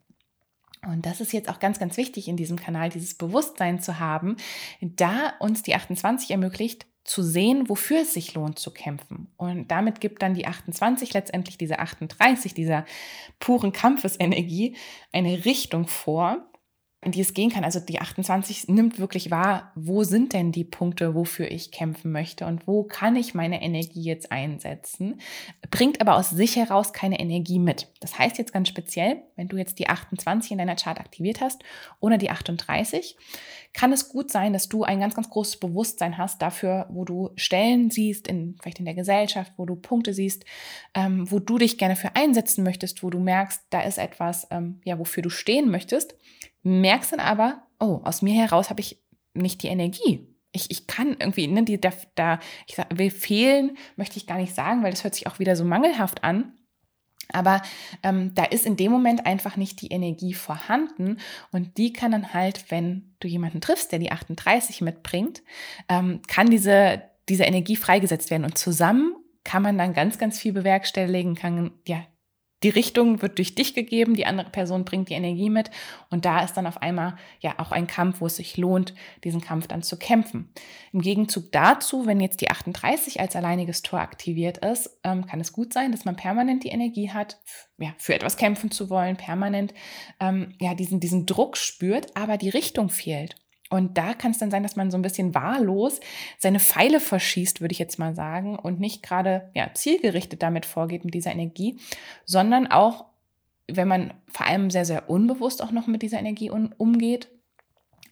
Und 0.87 1.07
das 1.07 1.21
ist 1.21 1.33
jetzt 1.33 1.49
auch 1.49 1.59
ganz, 1.59 1.79
ganz 1.79 1.97
wichtig 1.97 2.29
in 2.29 2.37
diesem 2.37 2.57
Kanal, 2.57 2.91
dieses 2.91 3.15
Bewusstsein 3.15 3.81
zu 3.81 3.99
haben, 3.99 4.37
da 4.81 5.33
uns 5.41 5.63
die 5.63 5.75
28 5.75 6.31
ermöglicht, 6.31 6.87
zu 7.09 7.23
sehen, 7.23 7.69
wofür 7.71 8.03
es 8.03 8.13
sich 8.13 8.35
lohnt 8.35 8.59
zu 8.59 8.71
kämpfen. 8.71 9.29
Und 9.39 9.71
damit 9.71 10.01
gibt 10.01 10.23
dann 10.23 10.35
die 10.35 10.47
28 10.47 11.15
letztendlich 11.15 11.57
diese 11.57 11.79
38, 11.79 12.53
dieser 12.53 12.85
puren 13.41 13.73
Kampfesenergie, 13.73 14.77
eine 15.11 15.47
Richtung 15.47 15.87
vor, 15.87 16.48
in 17.01 17.13
die 17.13 17.21
es 17.21 17.33
gehen 17.33 17.51
kann. 17.51 17.63
Also 17.63 17.79
die 17.79 18.01
28 18.01 18.69
nimmt 18.69 18.99
wirklich 18.99 19.31
wahr, 19.31 19.71
wo 19.77 20.03
sind 20.03 20.33
denn 20.33 20.51
die 20.51 20.65
Punkte, 20.65 21.15
wofür 21.15 21.49
ich 21.49 21.71
kämpfen 21.71 22.11
möchte 22.11 22.45
und 22.45 22.67
wo 22.67 22.83
kann 22.83 23.15
ich 23.15 23.35
meine 23.35 23.63
Energie 23.63 24.03
jetzt 24.03 24.33
einsetzen, 24.33 25.21
bringt 25.71 26.01
aber 26.01 26.17
aus 26.17 26.31
sich 26.31 26.57
heraus 26.57 26.93
keine 26.93 27.21
Energie 27.21 27.61
mit. 27.61 27.87
Das 28.01 28.19
heißt 28.19 28.37
jetzt 28.39 28.53
ganz 28.53 28.69
speziell, 28.69 29.23
wenn 29.37 29.47
du 29.47 29.57
jetzt 29.57 29.79
die 29.79 29.89
28 29.89 30.51
in 30.51 30.59
deiner 30.59 30.75
Chart 30.75 30.99
aktiviert 30.99 31.41
hast 31.41 31.63
ohne 32.01 32.19
die 32.19 32.31
38, 32.31 33.17
kann 33.73 33.93
es 33.93 34.09
gut 34.09 34.33
sein, 34.33 34.53
dass 34.53 34.69
du 34.69 34.83
ein 34.83 34.99
ganz, 34.99 35.15
ganz 35.15 35.31
großes 35.31 35.61
Bewusstsein 35.61 36.19
hast 36.19 36.43
dafür, 36.43 36.87
wo 36.91 37.05
du 37.05 37.31
Stellen 37.37 37.91
siehst, 37.91 38.27
in, 38.27 38.57
vielleicht 38.61 38.81
in 38.81 38.87
der 38.87 38.95
Gesellschaft, 38.95 39.53
wo 39.57 39.67
du 39.67 39.77
Punkte 39.77 40.15
siehst, 40.15 40.45
ähm, 40.95 41.31
wo 41.31 41.39
du 41.39 41.59
dich 41.59 41.79
gerne 41.79 41.95
für 41.95 42.17
einsetzen 42.17 42.65
möchtest, 42.65 43.05
wo 43.05 43.11
du 43.11 43.21
merkst, 43.21 43.63
da 43.71 43.83
ist 43.83 43.99
etwas, 43.99 44.49
ähm, 44.51 44.81
ja, 44.85 44.99
wofür 44.99 45.23
du 45.23 45.31
stehen 45.31 45.71
möchtest 45.71 46.17
merkst 46.69 47.13
dann 47.13 47.21
aber, 47.21 47.63
oh, 47.81 48.01
aus 48.05 48.23
mir 48.23 48.35
heraus 48.35 48.71
habe 48.71 48.81
ich 48.81 49.03
nicht 49.35 49.63
die 49.63 49.69
Energie. 49.69 50.27
Ich, 50.53 50.71
ich 50.71 50.87
kann 50.87 51.17
irgendwie, 51.19 51.47
ne, 51.47 51.63
die, 51.65 51.81
da, 51.81 51.93
da, 52.15 52.39
ich 52.67 52.77
sag, 52.77 52.87
will 52.97 53.11
fehlen, 53.11 53.77
möchte 53.97 54.17
ich 54.17 54.27
gar 54.27 54.39
nicht 54.39 54.55
sagen, 54.55 54.83
weil 54.83 54.91
das 54.91 55.05
hört 55.05 55.15
sich 55.15 55.27
auch 55.27 55.39
wieder 55.39 55.57
so 55.57 55.65
mangelhaft 55.65 56.25
an. 56.25 56.53
Aber 57.31 57.61
ähm, 58.03 58.35
da 58.35 58.45
ist 58.45 58.65
in 58.65 58.77
dem 58.77 58.91
Moment 58.91 59.27
einfach 59.27 59.57
nicht 59.57 59.83
die 59.83 59.89
Energie 59.89 60.33
vorhanden 60.33 61.19
und 61.53 61.77
die 61.77 61.93
kann 61.93 62.13
dann 62.13 62.33
halt, 62.33 62.71
wenn 62.71 63.15
du 63.21 63.29
jemanden 63.29 63.61
triffst, 63.61 63.93
der 63.93 63.99
die 63.99 64.11
38 64.11 64.81
mitbringt, 64.81 65.43
ähm, 65.91 66.23
kann 66.27 66.49
diese, 66.49 67.03
diese 67.29 67.45
Energie 67.45 67.77
freigesetzt 67.77 68.31
werden 68.31 68.45
und 68.45 68.57
zusammen 68.57 69.15
kann 69.45 69.63
man 69.63 69.77
dann 69.77 69.93
ganz, 69.93 70.19
ganz 70.19 70.39
viel 70.39 70.53
bewerkstelligen, 70.53 71.35
kann 71.35 71.73
ja 71.87 72.03
die 72.63 72.71
Richtung 72.71 73.23
wird 73.23 73.39
durch 73.39 73.55
dich 73.55 73.75
gegeben, 73.75 74.15
die 74.15 74.27
andere 74.27 74.51
Person 74.51 74.85
bringt 74.85 75.09
die 75.09 75.15
Energie 75.15 75.51
mit 75.51 75.71
und 76.11 76.25
da 76.25 76.43
ist 76.43 76.55
dann 76.55 76.67
auf 76.67 76.83
einmal 76.83 77.17
ja 77.41 77.55
auch 77.59 77.71
ein 77.71 77.87
Kampf, 77.87 78.21
wo 78.21 78.27
es 78.27 78.37
sich 78.37 78.57
lohnt, 78.57 78.95
diesen 79.23 79.41
Kampf 79.41 79.69
dann 79.69 79.83
zu 79.83 79.97
kämpfen. 79.97 80.53
Im 80.93 81.01
Gegenzug 81.01 81.53
dazu, 81.53 82.07
wenn 82.07 82.21
jetzt 82.21 82.41
die 82.41 82.51
38 82.51 83.21
als 83.21 83.37
alleiniges 83.37 83.83
Tor 83.83 84.01
aktiviert 84.01 84.59
ist, 84.59 84.99
ähm, 85.05 85.27
kann 85.27 85.41
es 85.41 85.53
gut 85.53 85.73
sein, 85.73 85.93
dass 85.93 86.05
man 86.05 86.17
permanent 86.17 86.65
die 86.65 86.71
Energie 86.71 87.11
hat, 87.11 87.39
ja, 87.79 87.95
für 87.99 88.15
etwas 88.15 88.37
kämpfen 88.37 88.71
zu 88.71 88.91
wollen, 88.91 89.17
permanent 89.17 89.73
ähm, 90.19 90.55
ja, 90.61 90.75
diesen, 90.75 90.99
diesen 90.99 91.27
Druck 91.27 91.57
spürt, 91.57 92.17
aber 92.17 92.39
die 92.39 92.49
Richtung 92.51 92.89
fehlt. 92.89 93.37
Und 93.71 93.99
da 93.99 94.15
kann 94.15 94.31
es 94.31 94.39
dann 94.39 94.51
sein, 94.51 94.63
dass 94.63 94.77
man 94.77 94.91
so 94.91 94.97
ein 94.97 95.03
bisschen 95.03 95.35
wahllos 95.35 96.01
seine 96.39 96.61
Pfeile 96.61 97.01
verschießt, 97.01 97.61
würde 97.61 97.73
ich 97.73 97.79
jetzt 97.79 97.99
mal 97.99 98.15
sagen, 98.15 98.59
und 98.59 98.81
nicht 98.81 99.03
gerade 99.03 99.51
ja, 99.55 99.71
zielgerichtet 99.75 100.43
damit 100.43 100.65
vorgeht 100.65 101.05
mit 101.05 101.15
dieser 101.15 101.33
Energie, 101.33 101.79
sondern 102.25 102.67
auch, 102.67 103.07
wenn 103.71 103.89
man 103.89 104.15
vor 104.27 104.47
allem 104.47 104.71
sehr, 104.71 104.87
sehr 104.87 105.11
unbewusst 105.11 105.63
auch 105.63 105.71
noch 105.71 105.87
mit 105.87 106.01
dieser 106.01 106.19
Energie 106.19 106.51
umgeht, 106.51 107.29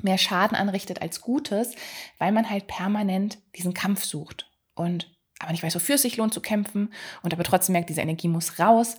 mehr 0.03 0.19
Schaden 0.19 0.57
anrichtet 0.57 1.01
als 1.01 1.23
Gutes, 1.23 1.75
weil 2.19 2.33
man 2.33 2.51
halt 2.51 2.67
permanent 2.67 3.39
diesen 3.57 3.73
Kampf 3.73 4.05
sucht. 4.05 4.51
Und 4.75 5.16
aber 5.39 5.53
nicht 5.53 5.63
weiß, 5.63 5.75
wofür 5.75 5.97
es 5.97 6.03
sich 6.03 6.17
lohnt 6.17 6.33
zu 6.33 6.41
kämpfen 6.41 6.91
und 7.23 7.35
aber 7.35 7.45
trotzdem 7.45 7.75
merkt, 7.75 7.91
diese 7.91 8.01
Energie 8.01 8.29
muss 8.29 8.59
raus. 8.59 8.97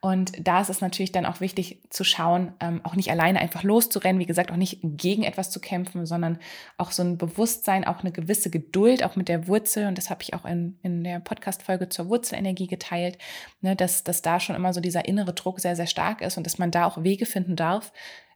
Und 0.00 0.32
da 0.40 0.60
ist 0.60 0.70
es 0.70 0.80
natürlich 0.80 1.10
dann 1.10 1.26
auch 1.26 1.40
wichtig 1.40 1.82
zu 1.90 2.04
schauen, 2.04 2.54
ähm, 2.60 2.80
auch 2.84 2.94
nicht 2.94 3.10
alleine 3.10 3.40
einfach 3.40 3.64
loszurennen, 3.64 4.20
wie 4.20 4.26
gesagt, 4.26 4.52
auch 4.52 4.56
nicht 4.56 4.78
gegen 4.82 5.24
etwas 5.24 5.50
zu 5.50 5.60
kämpfen, 5.60 6.06
sondern 6.06 6.38
auch 6.78 6.92
so 6.92 7.02
ein 7.02 7.18
Bewusstsein, 7.18 7.84
auch 7.84 8.00
eine 8.00 8.12
gewisse 8.12 8.50
Geduld, 8.50 9.02
auch 9.02 9.16
mit 9.16 9.28
der 9.28 9.48
Wurzel. 9.48 9.88
Und 9.88 9.98
das 9.98 10.08
habe 10.08 10.22
ich 10.22 10.32
auch 10.32 10.44
in, 10.44 10.78
in 10.82 11.02
der 11.02 11.18
Podcast-Folge 11.18 11.88
zur 11.88 12.08
Wurzelenergie 12.08 12.68
geteilt, 12.68 13.18
ne, 13.60 13.74
dass, 13.74 14.04
dass 14.04 14.22
da 14.22 14.38
schon 14.38 14.56
immer 14.56 14.72
so 14.72 14.80
dieser 14.80 15.06
innere 15.06 15.34
Druck 15.34 15.60
sehr, 15.60 15.76
sehr 15.76 15.88
stark 15.88 16.22
ist 16.22 16.38
und 16.38 16.44
dass 16.46 16.58
man 16.58 16.70
da 16.70 16.86
auch 16.86 17.02
Wege 17.02 17.26
finden 17.26 17.56
darf, 17.56 17.92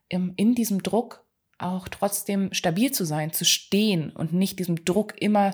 im, 0.09 0.35
in 0.37 0.55
diesem 0.55 0.83
Druck 0.83 1.25
auch 1.59 1.89
trotzdem 1.89 2.53
stabil 2.53 2.91
zu 2.91 3.05
sein, 3.05 3.33
zu 3.33 3.45
stehen 3.45 4.11
und 4.11 4.33
nicht 4.33 4.59
diesem 4.59 4.85
Druck 4.85 5.15
immer 5.23 5.53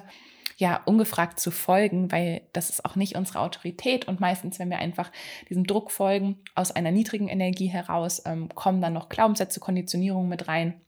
ja 0.60 0.80
ungefragt 0.84 1.40
zu 1.40 1.50
folgen, 1.50 2.12
weil 2.12 2.42
das 2.52 2.70
ist 2.70 2.84
auch 2.84 2.94
nicht 2.94 3.16
unsere 3.16 3.40
Autorität. 3.40 4.06
Und 4.06 4.20
meistens, 4.20 4.58
wenn 4.58 4.70
wir 4.70 4.78
einfach 4.78 5.10
diesem 5.48 5.64
Druck 5.64 5.90
folgen, 5.90 6.38
aus 6.54 6.70
einer 6.70 6.92
niedrigen 6.92 7.28
Energie 7.28 7.66
heraus, 7.66 8.22
ähm, 8.26 8.48
kommen 8.54 8.80
dann 8.80 8.92
noch 8.92 9.08
Glaubenssätze, 9.08 9.58
Konditionierungen 9.58 10.28
mit 10.28 10.46
rein. 10.46 10.80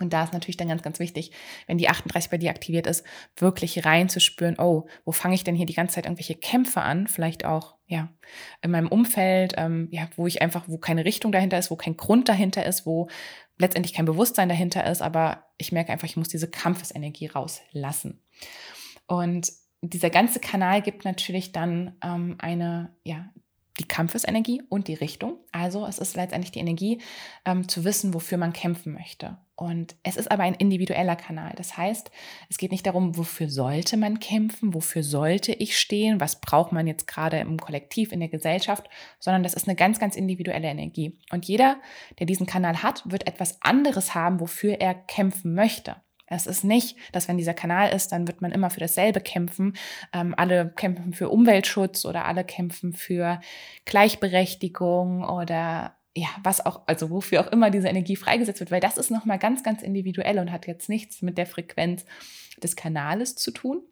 Und 0.00 0.12
da 0.12 0.24
ist 0.24 0.32
natürlich 0.32 0.56
dann 0.56 0.68
ganz, 0.68 0.82
ganz 0.82 0.98
wichtig, 0.98 1.30
wenn 1.68 1.78
die 1.78 1.88
38 1.88 2.28
bei 2.28 2.38
dir 2.38 2.50
aktiviert 2.50 2.88
ist, 2.88 3.04
wirklich 3.36 3.84
reinzuspüren, 3.84 4.58
oh, 4.58 4.86
wo 5.04 5.12
fange 5.12 5.36
ich 5.36 5.44
denn 5.44 5.54
hier 5.54 5.66
die 5.66 5.74
ganze 5.74 5.94
Zeit 5.94 6.06
irgendwelche 6.06 6.34
Kämpfe 6.34 6.80
an? 6.80 7.06
Vielleicht 7.06 7.44
auch, 7.44 7.76
ja, 7.86 8.08
in 8.60 8.72
meinem 8.72 8.88
Umfeld, 8.88 9.54
ähm, 9.56 9.86
ja, 9.92 10.08
wo 10.16 10.26
ich 10.26 10.42
einfach, 10.42 10.64
wo 10.66 10.78
keine 10.78 11.04
Richtung 11.04 11.30
dahinter 11.30 11.58
ist, 11.58 11.70
wo 11.70 11.76
kein 11.76 11.96
Grund 11.96 12.28
dahinter 12.28 12.66
ist, 12.66 12.86
wo, 12.86 13.08
letztendlich 13.58 13.94
kein 13.94 14.04
Bewusstsein 14.04 14.48
dahinter 14.48 14.84
ist, 14.84 15.02
aber 15.02 15.44
ich 15.58 15.72
merke 15.72 15.92
einfach, 15.92 16.08
ich 16.08 16.16
muss 16.16 16.28
diese 16.28 16.50
Kampfesenergie 16.50 17.26
rauslassen. 17.26 18.20
Und 19.06 19.52
dieser 19.82 20.10
ganze 20.10 20.40
Kanal 20.40 20.82
gibt 20.82 21.04
natürlich 21.04 21.52
dann 21.52 21.96
ähm, 22.02 22.36
eine, 22.38 22.94
ja, 23.04 23.30
die 23.78 23.88
Kampfesenergie 23.88 24.62
und 24.68 24.86
die 24.88 24.94
Richtung. 24.94 25.38
Also 25.50 25.86
es 25.86 25.98
ist 25.98 26.16
letztendlich 26.16 26.52
die 26.52 26.60
Energie, 26.60 27.00
ähm, 27.44 27.68
zu 27.68 27.84
wissen, 27.84 28.14
wofür 28.14 28.38
man 28.38 28.52
kämpfen 28.52 28.92
möchte. 28.92 29.38
Und 29.56 29.96
es 30.02 30.16
ist 30.16 30.30
aber 30.30 30.42
ein 30.42 30.54
individueller 30.54 31.16
Kanal. 31.16 31.52
Das 31.56 31.76
heißt, 31.76 32.10
es 32.48 32.58
geht 32.58 32.72
nicht 32.72 32.86
darum, 32.86 33.16
wofür 33.16 33.48
sollte 33.48 33.96
man 33.96 34.18
kämpfen, 34.20 34.74
wofür 34.74 35.02
sollte 35.02 35.52
ich 35.52 35.78
stehen, 35.78 36.20
was 36.20 36.40
braucht 36.40 36.72
man 36.72 36.86
jetzt 36.86 37.06
gerade 37.06 37.38
im 37.38 37.58
Kollektiv, 37.58 38.12
in 38.12 38.20
der 38.20 38.28
Gesellschaft, 38.28 38.88
sondern 39.20 39.42
das 39.42 39.54
ist 39.54 39.68
eine 39.68 39.76
ganz, 39.76 39.98
ganz 40.00 40.16
individuelle 40.16 40.68
Energie. 40.68 41.18
Und 41.30 41.46
jeder, 41.46 41.76
der 42.18 42.26
diesen 42.26 42.46
Kanal 42.46 42.82
hat, 42.82 43.02
wird 43.08 43.26
etwas 43.26 43.60
anderes 43.62 44.14
haben, 44.14 44.40
wofür 44.40 44.80
er 44.80 44.94
kämpfen 44.94 45.54
möchte. 45.54 45.96
Es 46.26 46.46
ist 46.46 46.64
nicht, 46.64 46.96
dass 47.12 47.28
wenn 47.28 47.36
dieser 47.36 47.54
Kanal 47.54 47.94
ist, 47.94 48.12
dann 48.12 48.26
wird 48.26 48.40
man 48.40 48.52
immer 48.52 48.70
für 48.70 48.80
dasselbe 48.80 49.20
kämpfen. 49.20 49.76
Ähm, 50.12 50.34
alle 50.36 50.70
kämpfen 50.70 51.12
für 51.12 51.28
Umweltschutz 51.28 52.04
oder 52.04 52.24
alle 52.24 52.44
kämpfen 52.44 52.94
für 52.94 53.40
Gleichberechtigung 53.84 55.24
oder 55.24 55.96
ja, 56.16 56.28
was 56.42 56.64
auch, 56.64 56.82
also 56.86 57.10
wofür 57.10 57.40
auch 57.40 57.52
immer 57.52 57.70
diese 57.70 57.88
Energie 57.88 58.16
freigesetzt 58.16 58.60
wird, 58.60 58.70
weil 58.70 58.80
das 58.80 58.98
ist 58.98 59.10
nochmal 59.10 59.38
ganz, 59.38 59.62
ganz 59.62 59.82
individuell 59.82 60.38
und 60.38 60.52
hat 60.52 60.66
jetzt 60.66 60.88
nichts 60.88 61.22
mit 61.22 61.36
der 61.36 61.46
Frequenz 61.46 62.04
des 62.62 62.76
Kanales 62.76 63.34
zu 63.34 63.50
tun. 63.50 63.82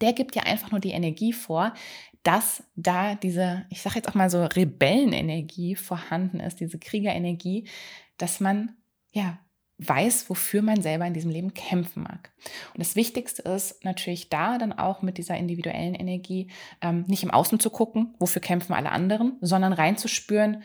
Der 0.00 0.12
gibt 0.12 0.34
ja 0.34 0.44
einfach 0.44 0.70
nur 0.70 0.80
die 0.80 0.90
Energie 0.90 1.32
vor, 1.32 1.74
dass 2.22 2.64
da 2.74 3.14
diese, 3.14 3.66
ich 3.68 3.82
sage 3.82 3.96
jetzt 3.96 4.08
auch 4.08 4.14
mal 4.14 4.30
so 4.30 4.44
Rebellenenergie 4.44 5.76
vorhanden 5.76 6.40
ist, 6.40 6.60
diese 6.60 6.78
Kriegerenergie, 6.78 7.68
dass 8.16 8.40
man 8.40 8.74
ja 9.12 9.38
weiß, 9.78 10.30
wofür 10.30 10.62
man 10.62 10.82
selber 10.82 11.06
in 11.06 11.14
diesem 11.14 11.30
Leben 11.30 11.52
kämpfen 11.52 12.04
mag. 12.04 12.32
Und 12.74 12.80
das 12.80 12.96
Wichtigste 12.96 13.42
ist 13.42 13.84
natürlich 13.84 14.28
da 14.28 14.58
dann 14.58 14.72
auch 14.72 15.02
mit 15.02 15.18
dieser 15.18 15.36
individuellen 15.36 15.94
Energie 15.94 16.48
ähm, 16.80 17.04
nicht 17.08 17.22
im 17.22 17.30
Außen 17.30 17.58
zu 17.58 17.70
gucken, 17.70 18.14
wofür 18.18 18.40
kämpfen 18.40 18.72
alle 18.72 18.92
anderen, 18.92 19.36
sondern 19.40 19.72
reinzuspüren, 19.72 20.62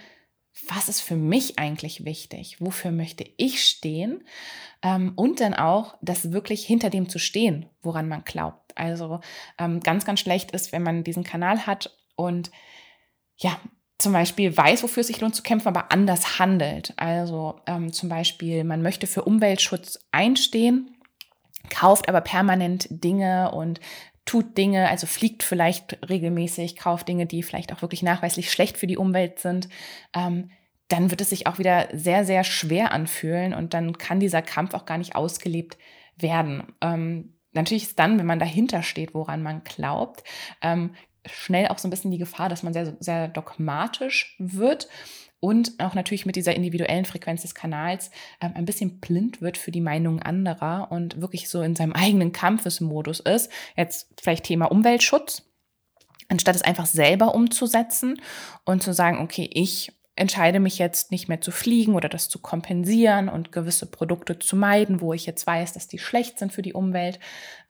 was 0.67 0.89
ist 0.89 1.01
für 1.01 1.15
mich 1.15 1.57
eigentlich 1.57 2.05
wichtig? 2.05 2.57
Wofür 2.59 2.91
möchte 2.91 3.25
ich 3.37 3.63
stehen? 3.63 4.23
Ähm, 4.81 5.13
und 5.15 5.39
dann 5.39 5.53
auch, 5.53 5.97
das 6.01 6.31
wirklich 6.31 6.65
hinter 6.65 6.89
dem 6.89 7.07
zu 7.07 7.19
stehen, 7.19 7.67
woran 7.81 8.07
man 8.07 8.23
glaubt. 8.23 8.77
Also 8.77 9.21
ähm, 9.57 9.79
ganz, 9.79 10.05
ganz 10.05 10.19
schlecht 10.19 10.51
ist, 10.51 10.71
wenn 10.71 10.83
man 10.83 11.03
diesen 11.03 11.23
Kanal 11.23 11.65
hat 11.65 11.97
und 12.15 12.51
ja, 13.37 13.59
zum 13.99 14.13
Beispiel 14.13 14.55
weiß, 14.55 14.81
wofür 14.81 15.01
es 15.01 15.07
sich 15.07 15.19
lohnt 15.19 15.35
zu 15.35 15.43
kämpfen, 15.43 15.67
aber 15.67 15.91
anders 15.91 16.39
handelt. 16.39 16.93
Also 16.95 17.59
ähm, 17.67 17.91
zum 17.91 18.09
Beispiel, 18.09 18.63
man 18.63 18.81
möchte 18.81 19.07
für 19.07 19.23
Umweltschutz 19.23 19.99
einstehen, 20.11 20.97
kauft 21.69 22.07
aber 22.07 22.21
permanent 22.21 22.87
Dinge 22.89 23.51
und 23.51 23.81
tut 24.25 24.57
Dinge, 24.57 24.89
also 24.89 25.05
fliegt 25.05 25.43
vielleicht 25.43 25.97
regelmäßig, 26.09 26.77
kauft 26.77 27.07
Dinge, 27.07 27.25
die 27.25 27.43
vielleicht 27.43 27.73
auch 27.73 27.81
wirklich 27.81 28.01
nachweislich 28.01 28.51
schlecht 28.51 28.77
für 28.77 28.87
die 28.87 28.97
Umwelt 28.97 29.39
sind. 29.39 29.67
Ähm, 30.15 30.49
dann 30.87 31.11
wird 31.11 31.21
es 31.21 31.29
sich 31.29 31.45
auch 31.45 31.59
wieder 31.59 31.87
sehr, 31.91 32.25
sehr 32.25 32.43
schwer 32.43 32.93
anfühlen 32.93 33.53
und 33.53 33.73
dann 33.73 33.97
kann 33.97 34.19
dieser 34.19 34.41
Kampf 34.41 34.73
auch 34.73 34.85
gar 34.85 34.97
nicht 34.97 35.15
ausgelebt 35.15 35.77
werden. 36.15 36.73
Ähm, 36.81 37.33
natürlich 37.51 37.83
ist 37.83 37.99
dann, 37.99 38.17
wenn 38.17 38.25
man 38.25 38.39
dahinter 38.39 38.81
steht, 38.81 39.13
woran 39.13 39.43
man 39.43 39.63
glaubt, 39.63 40.23
ähm, 40.61 40.95
schnell 41.33 41.67
auch 41.67 41.77
so 41.77 41.88
ein 41.88 41.91
bisschen 41.91 42.12
die 42.12 42.17
Gefahr, 42.17 42.50
dass 42.50 42.63
man 42.63 42.74
sehr, 42.74 42.95
sehr 43.00 43.27
dogmatisch 43.27 44.36
wird 44.39 44.88
und 45.39 45.74
auch 45.79 45.93
natürlich 45.93 46.25
mit 46.25 46.36
dieser 46.36 46.55
individuellen 46.55 47.05
Frequenz 47.05 47.43
des 47.43 47.55
Kanals 47.55 48.12
ähm, 48.41 48.51
ein 48.55 48.65
bisschen 48.65 49.00
blind 49.00 49.41
wird 49.41 49.57
für 49.57 49.71
die 49.71 49.81
Meinungen 49.81 50.21
anderer 50.21 50.91
und 50.91 51.21
wirklich 51.21 51.50
so 51.50 51.62
in 51.62 51.75
seinem 51.75 51.93
eigenen 51.93 52.31
Kampfesmodus 52.31 53.21
ist. 53.21 53.51
Jetzt 53.77 54.09
vielleicht 54.21 54.45
Thema 54.45 54.65
Umweltschutz, 54.65 55.43
anstatt 56.27 56.55
es 56.55 56.62
einfach 56.62 56.86
selber 56.86 57.33
umzusetzen 57.33 58.21
und 58.65 58.84
zu 58.84 58.93
sagen, 58.93 59.19
okay, 59.19 59.49
ich 59.51 59.93
entscheide 60.15 60.60
mich 60.60 60.77
jetzt 60.77 61.12
nicht 61.12 61.30
mehr 61.30 61.39
zu 61.39 61.51
fliegen 61.51 61.95
oder 61.95 62.10
das 62.10 62.27
zu 62.27 62.39
kompensieren 62.39 63.30
und 63.30 63.53
gewisse 63.53 63.86
Produkte 63.86 64.38
zu 64.38 64.58
meiden, 64.58 64.99
wo 64.99 65.13
ich 65.13 65.25
jetzt 65.25 65.47
weiß, 65.47 65.71
dass 65.71 65.88
die 65.88 65.99
schlecht 65.99 66.38
sind 66.38 66.51
für 66.51 66.62
die 66.62 66.73
Umwelt. 66.73 67.19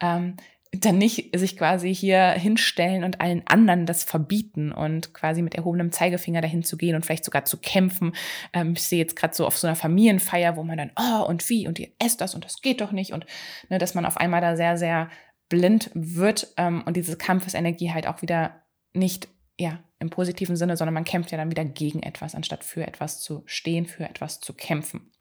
Ähm, 0.01 0.36
dann 0.71 0.99
nicht 0.99 1.38
sich 1.38 1.58
quasi 1.58 1.93
hier 1.93 2.29
hinstellen 2.32 3.03
und 3.03 3.21
allen 3.21 3.41
anderen 3.47 3.88
das 3.88 4.03
verbieten 4.03 4.71
und 4.71 5.13
quasi 5.13 5.41
mit 5.41 5.55
erhobenem 5.55 5.91
Zeigefinger 5.91 6.41
dahin 6.41 6.63
zu 6.63 6.77
gehen 6.77 6.95
und 6.95 7.05
vielleicht 7.05 7.25
sogar 7.25 7.43
zu 7.45 7.58
kämpfen. 7.58 8.13
Ähm, 8.53 8.73
ich 8.73 8.84
sehe 8.84 8.99
jetzt 8.99 9.15
gerade 9.15 9.34
so 9.34 9.47
auf 9.47 9.58
so 9.58 9.65
einer 9.65 9.75
Familienfeier, 9.75 10.55
wo 10.58 10.63
man 10.63 10.77
dann, 10.77 10.91
oh 10.95 11.25
und 11.25 11.47
wie 11.49 11.67
und 11.67 11.79
ihr 11.79 11.89
esst 11.97 12.21
das 12.21 12.36
und 12.36 12.45
das 12.45 12.62
geht 12.62 12.82
doch 12.82 12.91
nicht 12.91 13.13
und 13.13 13.25
ne, 13.69 13.79
dass 13.79 13.95
man 13.95 14.05
auf 14.05 14.17
einmal 14.17 14.41
da 14.41 14.55
sehr, 14.55 14.77
sehr 14.77 15.10
blind 15.49 15.89
wird 15.95 16.53
ähm, 16.58 16.84
und 16.86 16.95
diese 16.95 17.17
Kampfesenergie 17.17 17.91
halt 17.91 18.05
auch 18.05 18.21
wieder 18.21 18.62
nicht, 18.93 19.27
ja, 19.58 19.79
im 19.97 20.12
positiven 20.12 20.55
Sinne, 20.55 20.77
sondern 20.77 20.93
man 20.93 21.03
kämpft 21.03 21.32
ja 21.32 21.38
dann 21.38 21.51
wieder 21.51 21.65
gegen 21.65 22.03
etwas, 22.03 22.36
anstatt 22.36 22.63
für 22.63 22.88
etwas 22.88 23.19
zu 23.19 23.43
stehen, 23.47 23.86
für 23.86 24.08
etwas 24.08 24.39
zu 24.39 24.53
kämpfen. 24.53 25.12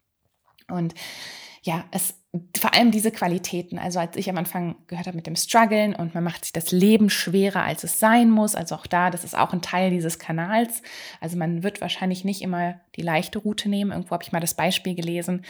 Und 0.69 0.93
ja, 1.63 1.85
es 1.91 2.18
vor 2.57 2.75
allem 2.75 2.91
diese 2.91 3.11
Qualitäten. 3.11 3.79
Also 3.79 3.99
als 3.99 4.15
ich 4.15 4.29
am 4.29 4.37
Anfang 4.37 4.75
gehört 4.85 5.07
habe 5.07 5.15
mit 5.15 5.25
dem 5.25 5.35
Struggeln 5.35 5.95
und 5.95 6.13
man 6.13 6.23
macht 6.23 6.45
sich 6.45 6.53
das 6.53 6.71
Leben 6.71 7.09
schwerer, 7.09 7.63
als 7.63 7.83
es 7.83 7.99
sein 7.99 8.29
muss. 8.29 8.53
Also 8.53 8.75
auch 8.75 8.85
da, 8.85 9.09
das 9.09 9.23
ist 9.23 9.35
auch 9.35 9.51
ein 9.51 9.63
Teil 9.63 9.89
dieses 9.89 10.19
Kanals. 10.19 10.83
Also 11.21 11.37
man 11.37 11.63
wird 11.63 11.81
wahrscheinlich 11.81 12.25
nicht 12.25 12.43
immer 12.43 12.79
die 12.95 13.01
leichte 13.01 13.39
Route 13.39 13.67
nehmen. 13.67 13.91
Irgendwo 13.91 14.11
habe 14.11 14.23
ich 14.23 14.31
mal 14.31 14.39
das 14.39 14.53
Beispiel 14.53 14.93
gelesen, 14.93 15.43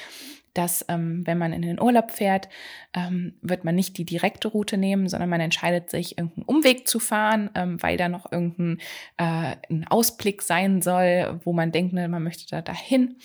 dass 0.54 0.86
ähm, 0.88 1.24
wenn 1.26 1.38
man 1.38 1.52
in 1.54 1.62
den 1.62 1.82
Urlaub 1.82 2.12
fährt, 2.12 2.48
ähm, 2.94 3.34
wird 3.42 3.66
man 3.66 3.76
nicht 3.76 3.98
die 3.98 4.06
direkte 4.06 4.48
Route 4.48 4.78
nehmen, 4.78 5.10
sondern 5.10 5.30
man 5.30 5.42
entscheidet 5.42 5.90
sich, 5.90 6.18
irgendeinen 6.18 6.46
Umweg 6.46 6.88
zu 6.88 7.00
fahren, 7.00 7.50
ähm, 7.56 7.82
weil 7.82 7.98
da 7.98 8.10
noch 8.10 8.32
irgendein 8.32 8.80
äh, 9.18 9.56
ein 9.70 9.86
Ausblick 9.88 10.42
sein 10.42 10.82
soll, 10.82 11.40
wo 11.44 11.52
man 11.54 11.72
denkt, 11.72 11.94
ne, 11.94 12.08
man 12.08 12.24
möchte 12.24 12.46
da 12.50 12.62
dahin. 12.62 13.18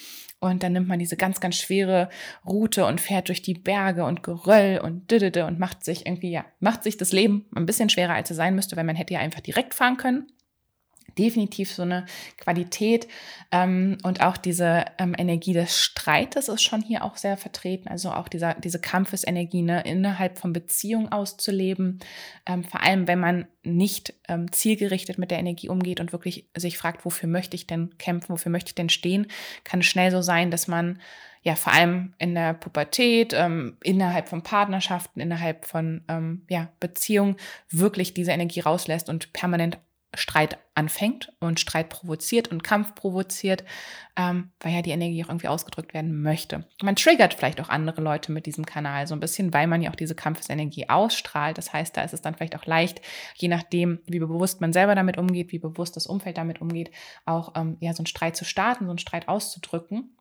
Und 0.51 0.63
dann 0.63 0.73
nimmt 0.73 0.89
man 0.89 0.99
diese 0.99 1.17
ganz, 1.17 1.41
ganz 1.41 1.57
schwere 1.57 2.09
Route 2.47 2.87
und 2.87 3.01
fährt 3.01 3.29
durch 3.29 3.43
die 3.43 3.55
Berge 3.55 4.05
und 4.05 4.23
Geröll 4.23 4.81
und 4.83 5.11
didede 5.11 5.47
und 5.47 5.59
macht 5.59 5.85
sich 5.85 6.07
irgendwie, 6.07 6.31
ja, 6.31 6.45
macht 6.61 6.83
sich 6.83 6.97
das 6.97 7.13
Leben 7.13 7.47
ein 7.55 7.67
bisschen 7.67 7.89
schwerer, 7.89 8.15
als 8.15 8.31
es 8.31 8.37
sein 8.37 8.55
müsste, 8.55 8.77
weil 8.77 8.85
man 8.85 8.97
hätte 8.97 9.15
ja 9.15 9.21
einfach 9.21 9.41
direkt 9.41 9.75
fahren 9.75 9.97
können 9.97 10.27
definitiv 11.19 11.73
so 11.73 11.83
eine 11.83 12.07
Qualität 12.39 13.09
ähm, 13.53 13.99
und 14.03 14.23
auch 14.23 14.37
diese 14.37 14.85
ähm, 14.99 15.15
Energie 15.17 15.53
des 15.53 15.81
Streites 15.81 16.49
ist 16.49 16.63
schon 16.63 16.83
hier 16.83 17.05
auch 17.05 17.17
sehr 17.17 17.37
vertreten. 17.37 17.89
Also 17.89 18.11
auch 18.11 18.29
dieser, 18.29 18.55
diese 18.55 18.81
Kampfesenergie 18.81 19.63
ne, 19.63 19.83
innerhalb 19.83 20.39
von 20.39 20.53
Beziehungen 20.53 21.11
auszuleben. 21.11 22.01
Ähm, 22.47 22.65
vor 22.65 22.83
allem, 22.83 23.07
wenn 23.07 23.21
man 23.21 23.47
nicht 23.63 24.15
ähm, 24.29 24.51
zielgerichtet 24.53 25.19
mit 25.19 25.31
der 25.31 25.39
Energie 25.39 25.69
umgeht 25.69 26.01
und 26.01 26.13
wirklich 26.13 26.49
sich 26.57 26.79
fragt, 26.79 27.05
wofür 27.05 27.29
möchte 27.29 27.57
ich 27.57 27.67
denn 27.67 27.97
kämpfen, 27.99 28.31
wofür 28.31 28.51
möchte 28.51 28.71
ich 28.71 28.75
denn 28.75 28.89
stehen, 28.89 29.27
kann 29.65 29.81
es 29.81 29.87
schnell 29.87 30.11
so 30.11 30.23
sein, 30.23 30.51
dass 30.51 30.69
man 30.69 30.99
ja 31.43 31.55
vor 31.55 31.73
allem 31.73 32.15
in 32.19 32.35
der 32.35 32.55
Pubertät, 32.55 33.35
ähm, 33.35 33.77
innerhalb 33.83 34.29
von 34.29 34.43
Partnerschaften, 34.43 35.21
innerhalb 35.21 35.67
von 35.67 36.03
ähm, 36.09 36.43
ja, 36.49 36.69
Beziehungen 36.81 37.37
wirklich 37.71 38.15
diese 38.15 38.33
Energie 38.33 38.61
rauslässt 38.61 39.09
und 39.09 39.33
permanent 39.33 39.79
Streit 40.17 40.59
anfängt 40.75 41.33
und 41.41 41.61
Streit 41.61 41.89
provoziert 41.89 42.49
und 42.49 42.63
Kampf 42.63 42.95
provoziert, 42.95 43.65
ähm, 44.17 44.53
weil 44.61 44.75
ja 44.75 44.83
die 44.83 44.91
Energie 44.91 45.25
auch 45.25 45.29
irgendwie 45.29 45.49
ausgedrückt 45.49 45.95
werden 45.95 46.23
möchte. 46.23 46.67
Man 46.83 46.97
triggert 46.97 47.35
vielleicht 47.35 47.61
auch 47.61 47.69
andere 47.69 48.01
Leute 48.01 48.33
mit 48.33 48.47
diesem 48.47 48.67
Kanal 48.67 49.07
so 49.07 49.15
ein 49.15 49.21
bisschen, 49.21 49.53
weil 49.53 49.67
man 49.67 49.83
ja 49.83 49.91
auch 49.91 49.97
diese 49.97 50.15
Kampfesenergie 50.15 50.89
ausstrahlt. 50.89 51.59
Das 51.59 51.73
heißt, 51.73 51.97
da 51.97 52.03
ist 52.03 52.15
es 52.15 52.23
dann 52.23 52.35
vielleicht 52.35 52.57
auch 52.57 52.67
leicht, 52.67 53.01
je 53.37 53.49
nachdem, 53.49 54.01
wie 54.07 54.19
bewusst 54.19 54.61
man 54.61 54.73
selber 54.73 54.95
damit 54.95 55.19
umgeht, 55.19 55.53
wie 55.53 55.59
bewusst 55.59 55.97
das 55.97 56.07
Umfeld 56.07 56.39
damit 56.39 56.61
umgeht, 56.61 56.91
auch 57.25 57.53
ähm, 57.57 57.77
ja 57.81 57.93
so 57.93 58.01
einen 58.01 58.07
Streit 58.07 58.37
zu 58.37 58.45
starten, 58.45 58.85
so 58.85 58.91
einen 58.91 58.99
Streit 58.99 59.29
auszudrücken. 59.29 60.17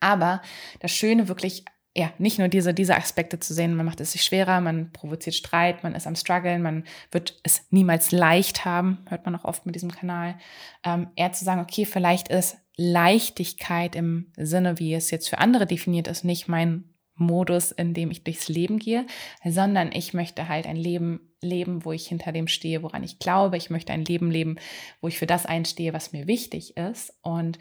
Aber 0.00 0.40
das 0.80 0.92
Schöne 0.92 1.28
wirklich 1.28 1.64
ja, 1.96 2.12
nicht 2.18 2.38
nur 2.38 2.48
diese, 2.48 2.74
diese 2.74 2.96
Aspekte 2.96 3.38
zu 3.38 3.54
sehen, 3.54 3.76
man 3.76 3.86
macht 3.86 4.00
es 4.00 4.12
sich 4.12 4.22
schwerer, 4.22 4.60
man 4.60 4.90
provoziert 4.92 5.36
Streit, 5.36 5.84
man 5.84 5.94
ist 5.94 6.06
am 6.06 6.16
struggeln, 6.16 6.60
man 6.60 6.84
wird 7.12 7.38
es 7.44 7.66
niemals 7.70 8.10
leicht 8.10 8.64
haben, 8.64 8.98
hört 9.08 9.24
man 9.24 9.36
auch 9.36 9.44
oft 9.44 9.64
mit 9.64 9.76
diesem 9.76 9.92
Kanal, 9.92 10.36
ähm, 10.84 11.08
eher 11.14 11.32
zu 11.32 11.44
sagen, 11.44 11.60
okay, 11.60 11.84
vielleicht 11.84 12.28
ist 12.28 12.56
Leichtigkeit 12.76 13.94
im 13.94 14.32
Sinne, 14.36 14.80
wie 14.80 14.94
es 14.94 15.12
jetzt 15.12 15.28
für 15.28 15.38
andere 15.38 15.66
definiert 15.66 16.08
ist, 16.08 16.24
nicht 16.24 16.48
mein 16.48 16.84
Modus, 17.16 17.70
in 17.70 17.94
dem 17.94 18.10
ich 18.10 18.24
durchs 18.24 18.48
Leben 18.48 18.80
gehe, 18.80 19.06
sondern 19.44 19.92
ich 19.92 20.14
möchte 20.14 20.48
halt 20.48 20.66
ein 20.66 20.74
Leben 20.74 21.20
leben, 21.40 21.84
wo 21.84 21.92
ich 21.92 22.08
hinter 22.08 22.32
dem 22.32 22.48
stehe, 22.48 22.82
woran 22.82 23.04
ich 23.04 23.20
glaube. 23.20 23.56
Ich 23.56 23.70
möchte 23.70 23.92
ein 23.92 24.04
Leben 24.04 24.32
leben, 24.32 24.56
wo 25.00 25.06
ich 25.06 25.18
für 25.18 25.26
das 25.26 25.46
einstehe, 25.46 25.92
was 25.92 26.12
mir 26.12 26.26
wichtig 26.26 26.76
ist. 26.76 27.16
Und 27.22 27.60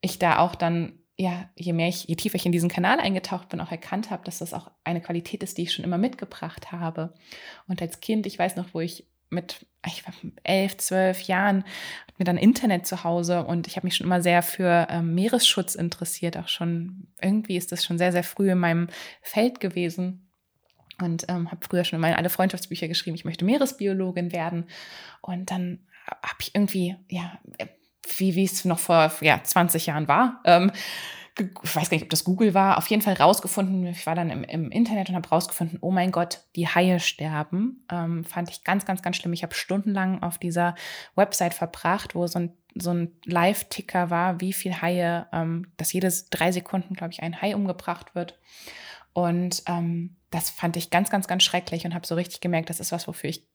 ich 0.00 0.18
da 0.18 0.38
auch 0.38 0.54
dann 0.54 0.98
ja, 1.18 1.48
je 1.54 1.72
mehr 1.72 1.88
ich, 1.88 2.04
je 2.04 2.16
tiefer 2.16 2.36
ich 2.36 2.46
in 2.46 2.52
diesen 2.52 2.68
Kanal 2.68 3.00
eingetaucht 3.00 3.48
bin, 3.48 3.60
auch 3.60 3.70
erkannt 3.70 4.10
habe, 4.10 4.24
dass 4.24 4.38
das 4.38 4.52
auch 4.52 4.70
eine 4.84 5.00
Qualität 5.00 5.42
ist, 5.42 5.56
die 5.56 5.62
ich 5.62 5.72
schon 5.72 5.84
immer 5.84 5.98
mitgebracht 5.98 6.72
habe. 6.72 7.14
Und 7.66 7.80
als 7.80 8.00
Kind, 8.00 8.26
ich 8.26 8.38
weiß 8.38 8.56
noch, 8.56 8.74
wo 8.74 8.80
ich 8.80 9.06
mit 9.30 9.66
ich 9.86 10.04
war 10.06 10.14
elf, 10.42 10.76
zwölf 10.78 11.22
Jahren 11.22 11.64
mir 12.18 12.24
dann 12.24 12.38
Internet 12.38 12.86
zu 12.86 13.04
Hause 13.04 13.44
und 13.44 13.66
ich 13.66 13.76
habe 13.76 13.86
mich 13.86 13.96
schon 13.96 14.06
immer 14.06 14.22
sehr 14.22 14.42
für 14.42 14.86
ähm, 14.90 15.14
Meeresschutz 15.14 15.74
interessiert. 15.74 16.36
Auch 16.36 16.48
schon 16.48 17.08
irgendwie 17.20 17.56
ist 17.56 17.72
das 17.72 17.84
schon 17.84 17.98
sehr, 17.98 18.12
sehr 18.12 18.24
früh 18.24 18.50
in 18.50 18.58
meinem 18.58 18.88
Feld 19.22 19.60
gewesen 19.60 20.28
und 21.00 21.26
ähm, 21.28 21.50
habe 21.50 21.66
früher 21.66 21.84
schon 21.84 22.00
mal 22.00 22.14
alle 22.14 22.30
Freundschaftsbücher 22.30 22.88
geschrieben. 22.88 23.16
Ich 23.16 23.24
möchte 23.24 23.44
Meeresbiologin 23.44 24.32
werden 24.32 24.66
und 25.20 25.50
dann 25.50 25.80
habe 26.06 26.38
ich 26.40 26.54
irgendwie 26.54 26.96
ja 27.08 27.38
wie 28.18 28.44
es 28.44 28.64
noch 28.64 28.78
vor 28.78 29.12
ja 29.20 29.42
20 29.42 29.86
Jahren 29.86 30.08
war. 30.08 30.40
Ähm, 30.44 30.72
ich 31.38 31.76
weiß 31.76 31.90
gar 31.90 31.96
nicht, 31.96 32.04
ob 32.04 32.10
das 32.10 32.24
Google 32.24 32.54
war, 32.54 32.78
auf 32.78 32.86
jeden 32.86 33.02
Fall 33.02 33.14
rausgefunden, 33.14 33.86
ich 33.86 34.06
war 34.06 34.14
dann 34.14 34.30
im, 34.30 34.42
im 34.44 34.70
Internet 34.70 35.10
und 35.10 35.16
habe 35.16 35.28
rausgefunden, 35.28 35.78
oh 35.82 35.90
mein 35.90 36.10
Gott, 36.10 36.40
die 36.56 36.66
Haie 36.66 36.98
sterben. 36.98 37.84
Ähm, 37.90 38.24
fand 38.24 38.48
ich 38.48 38.64
ganz, 38.64 38.86
ganz, 38.86 39.02
ganz 39.02 39.16
schlimm. 39.16 39.34
Ich 39.34 39.42
habe 39.42 39.54
stundenlang 39.54 40.22
auf 40.22 40.38
dieser 40.38 40.74
Website 41.14 41.52
verbracht, 41.52 42.14
wo 42.14 42.26
so 42.26 42.38
ein, 42.38 42.56
so 42.74 42.90
ein 42.90 43.12
Live-Ticker 43.24 44.08
war, 44.08 44.40
wie 44.40 44.54
viel 44.54 44.80
Haie, 44.80 45.26
ähm, 45.32 45.70
dass 45.76 45.92
jedes 45.92 46.30
drei 46.30 46.52
Sekunden, 46.52 46.94
glaube 46.94 47.12
ich, 47.12 47.22
ein 47.22 47.42
Hai 47.42 47.54
umgebracht 47.54 48.14
wird. 48.14 48.38
Und 49.12 49.62
ähm, 49.66 50.16
das 50.30 50.48
fand 50.48 50.76
ich 50.76 50.90
ganz, 50.90 51.10
ganz, 51.10 51.28
ganz 51.28 51.42
schrecklich 51.42 51.84
und 51.84 51.94
habe 51.94 52.06
so 52.06 52.14
richtig 52.14 52.40
gemerkt, 52.40 52.70
das 52.70 52.80
ist 52.80 52.92
was, 52.92 53.06
wofür 53.08 53.28
ich 53.28 53.46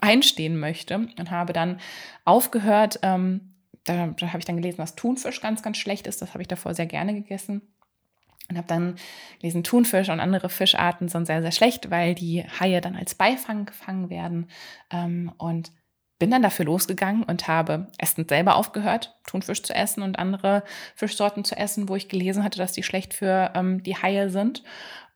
einstehen 0.00 0.58
möchte 0.58 0.96
und 0.96 1.30
habe 1.30 1.52
dann 1.52 1.80
aufgehört, 2.24 2.98
ähm, 3.02 3.53
da, 3.84 4.06
da 4.08 4.26
habe 4.28 4.38
ich 4.38 4.44
dann 4.44 4.56
gelesen, 4.56 4.78
dass 4.78 4.96
Thunfisch 4.96 5.40
ganz, 5.40 5.62
ganz 5.62 5.76
schlecht 5.76 6.06
ist. 6.06 6.22
Das 6.22 6.30
habe 6.30 6.42
ich 6.42 6.48
davor 6.48 6.74
sehr 6.74 6.86
gerne 6.86 7.14
gegessen. 7.14 7.62
Und 8.50 8.58
habe 8.58 8.68
dann 8.68 8.96
gelesen, 9.40 9.64
Thunfisch 9.64 10.10
und 10.10 10.20
andere 10.20 10.50
Fischarten 10.50 11.08
sind 11.08 11.26
sehr, 11.26 11.40
sehr 11.40 11.52
schlecht, 11.52 11.90
weil 11.90 12.14
die 12.14 12.44
Haie 12.60 12.80
dann 12.80 12.96
als 12.96 13.14
Beifang 13.14 13.64
gefangen 13.64 14.10
werden. 14.10 14.48
Ähm, 14.90 15.32
und 15.38 15.72
bin 16.18 16.30
dann 16.30 16.42
dafür 16.42 16.66
losgegangen 16.66 17.24
und 17.24 17.48
habe 17.48 17.88
erstens 17.98 18.28
selber 18.28 18.56
aufgehört, 18.56 19.18
Thunfisch 19.26 19.62
zu 19.62 19.74
essen 19.74 20.02
und 20.02 20.18
andere 20.18 20.62
Fischsorten 20.94 21.44
zu 21.44 21.56
essen, 21.56 21.88
wo 21.88 21.96
ich 21.96 22.08
gelesen 22.08 22.44
hatte, 22.44 22.58
dass 22.58 22.72
die 22.72 22.82
schlecht 22.82 23.14
für 23.14 23.50
ähm, 23.54 23.82
die 23.82 23.96
Haie 23.96 24.30
sind 24.30 24.62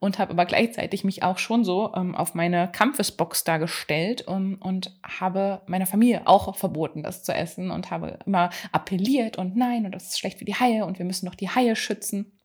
und 0.00 0.18
habe 0.18 0.30
aber 0.30 0.46
gleichzeitig 0.46 1.04
mich 1.04 1.22
auch 1.22 1.38
schon 1.38 1.64
so 1.64 1.92
ähm, 1.94 2.14
auf 2.14 2.34
meine 2.34 2.70
Kampfesbox 2.70 3.44
da 3.44 3.58
gestellt 3.58 4.26
um, 4.28 4.54
und 4.56 4.96
habe 5.02 5.62
meiner 5.66 5.86
Familie 5.86 6.26
auch 6.26 6.56
verboten, 6.56 7.02
das 7.02 7.24
zu 7.24 7.32
essen 7.32 7.70
und 7.70 7.90
habe 7.90 8.18
immer 8.24 8.50
appelliert 8.72 9.38
und 9.38 9.56
nein, 9.56 9.84
und 9.86 9.92
das 9.92 10.08
ist 10.08 10.18
schlecht 10.18 10.38
für 10.38 10.44
die 10.44 10.54
Haie 10.54 10.84
und 10.84 10.98
wir 10.98 11.06
müssen 11.06 11.26
doch 11.26 11.34
die 11.34 11.48
Haie 11.48 11.74
schützen 11.74 12.38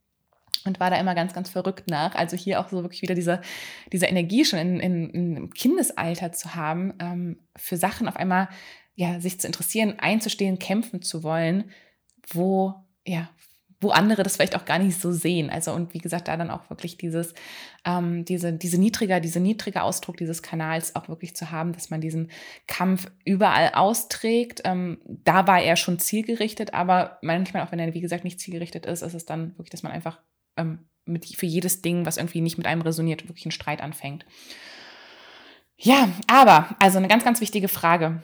und 0.66 0.80
war 0.80 0.90
da 0.90 0.98
immer 0.98 1.16
ganz, 1.16 1.34
ganz 1.34 1.50
verrückt 1.50 1.90
nach. 1.90 2.16
Also 2.16 2.38
hier 2.38 2.60
auch 2.60 2.70
so 2.70 2.82
wirklich 2.82 3.02
wieder 3.02 3.16
diese, 3.16 3.42
diese 3.92 4.06
Energie 4.06 4.46
schon 4.46 4.60
in, 4.60 4.80
in, 4.80 5.10
in 5.10 5.54
Kindesalter 5.54 6.32
zu 6.32 6.56
haben, 6.56 6.94
ähm, 7.00 7.40
für 7.56 7.78
Sachen 7.78 8.08
auf 8.08 8.16
einmal 8.16 8.50
ja, 8.96 9.20
sich 9.20 9.40
zu 9.40 9.48
interessieren, 9.48 10.00
einzustehen, 10.00 10.60
kämpfen 10.60 11.02
zu 11.02 11.24
wollen, 11.24 11.72
wo, 12.30 12.76
ja, 13.06 13.30
wo 13.84 13.92
andere 13.92 14.24
das 14.24 14.36
vielleicht 14.36 14.56
auch 14.56 14.66
gar 14.66 14.80
nicht 14.80 15.00
so 15.00 15.12
sehen. 15.12 15.50
Also 15.50 15.74
und 15.74 15.94
wie 15.94 16.00
gesagt, 16.00 16.28
da 16.28 16.38
dann 16.38 16.50
auch 16.50 16.70
wirklich 16.70 16.98
dieses, 16.98 17.34
ähm, 17.86 18.26
diese, 18.26 18.54
diese 18.54 18.80
niedriger, 18.80 19.20
diese 19.20 19.40
niedrige 19.40 19.84
Ausdruck 19.84 20.18
dieses 20.18 20.42
Kanals 20.42 20.96
auch 20.96 21.10
wirklich 21.10 21.36
zu 21.36 21.52
haben, 21.52 21.74
dass 21.74 21.90
man 21.90 22.02
diesen 22.02 22.32
Kampf 22.68 23.12
überall 23.26 23.74
austrägt. 23.74 24.62
Ähm, 24.64 25.00
da 25.06 25.46
war 25.48 25.62
er 25.62 25.76
schon 25.76 26.00
zielgerichtet, 26.00 26.74
aber 26.74 27.20
manchmal 27.22 27.64
auch 27.64 27.72
wenn 27.72 27.80
er, 27.80 27.94
wie 27.94 28.02
gesagt, 28.02 28.24
nicht 28.24 28.40
zielgerichtet 28.40 28.86
ist, 28.86 29.02
ist 29.02 29.14
es 29.14 29.26
dann 29.26 29.52
wirklich, 29.58 29.70
dass 29.70 29.84
man 29.84 29.92
einfach 29.92 30.20
ähm, 30.58 30.80
mit, 31.06 31.26
für 31.26 31.46
jedes 31.46 31.82
Ding, 31.82 32.06
was 32.06 32.18
irgendwie 32.18 32.42
nicht 32.42 32.58
mit 32.58 32.66
einem 32.66 32.82
resoniert, 32.82 33.28
wirklich 33.28 33.46
einen 33.46 33.52
Streit 33.52 33.82
anfängt. 33.82 34.26
Ja, 35.78 36.10
aber, 36.28 36.76
also 36.80 36.98
eine 36.98 37.08
ganz, 37.08 37.26
ganz 37.26 37.42
wichtige 37.42 37.68
Frage 37.68 38.24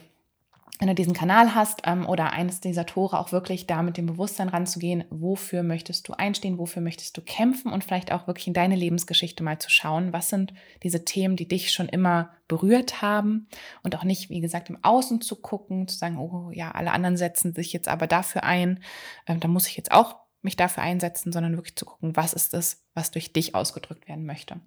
wenn 0.78 0.88
du 0.88 0.94
diesen 0.94 1.12
Kanal 1.12 1.54
hast 1.54 1.82
ähm, 1.84 2.06
oder 2.06 2.32
eines 2.32 2.60
dieser 2.60 2.86
Tore 2.86 3.18
auch 3.18 3.32
wirklich 3.32 3.66
da 3.66 3.82
mit 3.82 3.96
dem 3.96 4.06
Bewusstsein 4.06 4.48
ranzugehen, 4.48 5.04
wofür 5.10 5.62
möchtest 5.62 6.08
du 6.08 6.14
einstehen, 6.14 6.58
wofür 6.58 6.80
möchtest 6.80 7.16
du 7.16 7.22
kämpfen 7.22 7.72
und 7.72 7.84
vielleicht 7.84 8.12
auch 8.12 8.26
wirklich 8.26 8.46
in 8.46 8.54
deine 8.54 8.76
Lebensgeschichte 8.76 9.42
mal 9.42 9.58
zu 9.58 9.70
schauen, 9.70 10.12
was 10.12 10.28
sind 10.28 10.54
diese 10.82 11.04
Themen, 11.04 11.36
die 11.36 11.48
dich 11.48 11.72
schon 11.72 11.88
immer 11.88 12.30
berührt 12.48 13.02
haben 13.02 13.48
und 13.82 13.96
auch 13.96 14.04
nicht, 14.04 14.30
wie 14.30 14.40
gesagt, 14.40 14.70
im 14.70 14.82
Außen 14.82 15.20
zu 15.20 15.36
gucken, 15.36 15.86
zu 15.86 15.96
sagen, 15.96 16.18
oh 16.18 16.50
ja, 16.52 16.70
alle 16.70 16.92
anderen 16.92 17.16
setzen 17.16 17.54
sich 17.54 17.72
jetzt 17.72 17.88
aber 17.88 18.06
dafür 18.06 18.44
ein, 18.44 18.82
ähm, 19.26 19.40
da 19.40 19.48
muss 19.48 19.66
ich 19.66 19.76
jetzt 19.76 19.92
auch 19.92 20.16
mich 20.42 20.56
dafür 20.56 20.82
einsetzen, 20.82 21.32
sondern 21.32 21.56
wirklich 21.56 21.76
zu 21.76 21.84
gucken, 21.84 22.16
was 22.16 22.32
ist 22.32 22.54
es, 22.54 22.82
was 22.94 23.10
durch 23.10 23.32
dich 23.32 23.54
ausgedrückt 23.54 24.08
werden 24.08 24.24
möchte. 24.24 24.60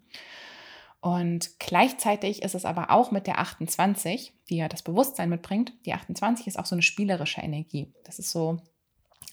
Und 1.03 1.59
gleichzeitig 1.59 2.43
ist 2.43 2.55
es 2.55 2.63
aber 2.63 2.89
auch 2.89 3.11
mit 3.11 3.27
der 3.27 3.39
28, 3.39 4.31
die 4.49 4.55
ja 4.55 4.69
das 4.69 4.83
Bewusstsein 4.83 5.29
mitbringt. 5.29 5.73
Die 5.85 5.93
28 5.93 6.47
ist 6.47 6.57
auch 6.57 6.65
so 6.65 6.75
eine 6.75 6.81
spielerische 6.81 7.41
Energie. 7.41 7.93
Das 8.05 8.19
ist 8.19 8.31
so 8.31 8.61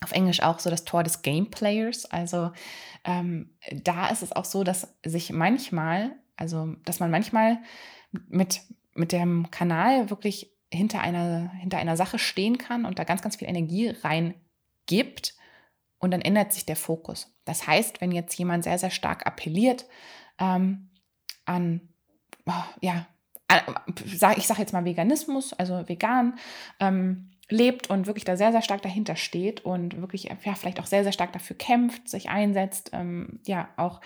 auf 0.03 0.11
Englisch 0.11 0.43
auch 0.43 0.59
so 0.59 0.69
das 0.69 0.85
Tor 0.85 1.05
des 1.05 1.23
Gameplayers. 1.23 2.07
Also 2.07 2.51
ähm, 3.05 3.57
da 3.71 4.09
ist 4.09 4.25
es 4.25 4.33
auch 4.33 4.47
so, 4.47 4.65
dass 4.65 4.97
sich 5.07 5.31
manchmal, 5.31 6.11
also 6.35 6.75
dass 6.85 6.99
man 6.99 7.13
manchmal 7.13 7.59
mit, 8.11 8.63
mit 8.95 9.13
dem 9.13 9.49
Kanal 9.53 10.11
wirklich 10.11 10.53
hinter 10.73 11.03
einer, 11.03 11.53
hinter 11.53 11.79
einer 11.79 11.97
Sache 11.97 12.19
stehen 12.19 12.59
kann 12.59 12.85
und 12.85 12.99
da 12.99 13.05
ganz, 13.05 13.23
ganz 13.23 13.37
viel 13.37 13.49
Energie 13.49 13.95
reingibt 14.03 15.37
und 16.01 16.11
dann 16.11 16.21
ändert 16.21 16.53
sich 16.53 16.67
der 16.67 16.75
Fokus. 16.75 17.33
Das 17.45 17.69
heißt, 17.69 18.01
wenn 18.01 18.11
jetzt 18.11 18.37
jemand 18.37 18.65
sehr, 18.65 18.79
sehr 18.79 18.91
stark 18.91 19.25
appelliert, 19.25 19.87
ähm, 20.41 20.90
an, 21.51 21.81
ja, 22.81 23.07
ich 24.05 24.19
sage 24.19 24.61
jetzt 24.61 24.73
mal 24.73 24.85
Veganismus, 24.85 25.53
also 25.55 25.89
vegan, 25.89 26.39
ähm, 26.79 27.31
lebt 27.49 27.91
und 27.91 28.07
wirklich 28.07 28.25
da 28.25 28.37
sehr, 28.37 28.53
sehr 28.53 28.63
stark 28.63 28.83
dahinter 28.83 29.17
steht 29.17 29.65
und 29.65 30.01
wirklich 30.01 30.25
ja, 30.25 30.55
vielleicht 30.55 30.79
auch 30.79 30.87
sehr, 30.87 31.03
sehr 31.03 31.13
stark 31.13 31.33
dafür 31.33 31.57
kämpft, 31.57 32.09
sich 32.09 32.29
einsetzt, 32.29 32.91
ähm, 32.93 33.41
ja, 33.45 33.69
auch 33.77 34.01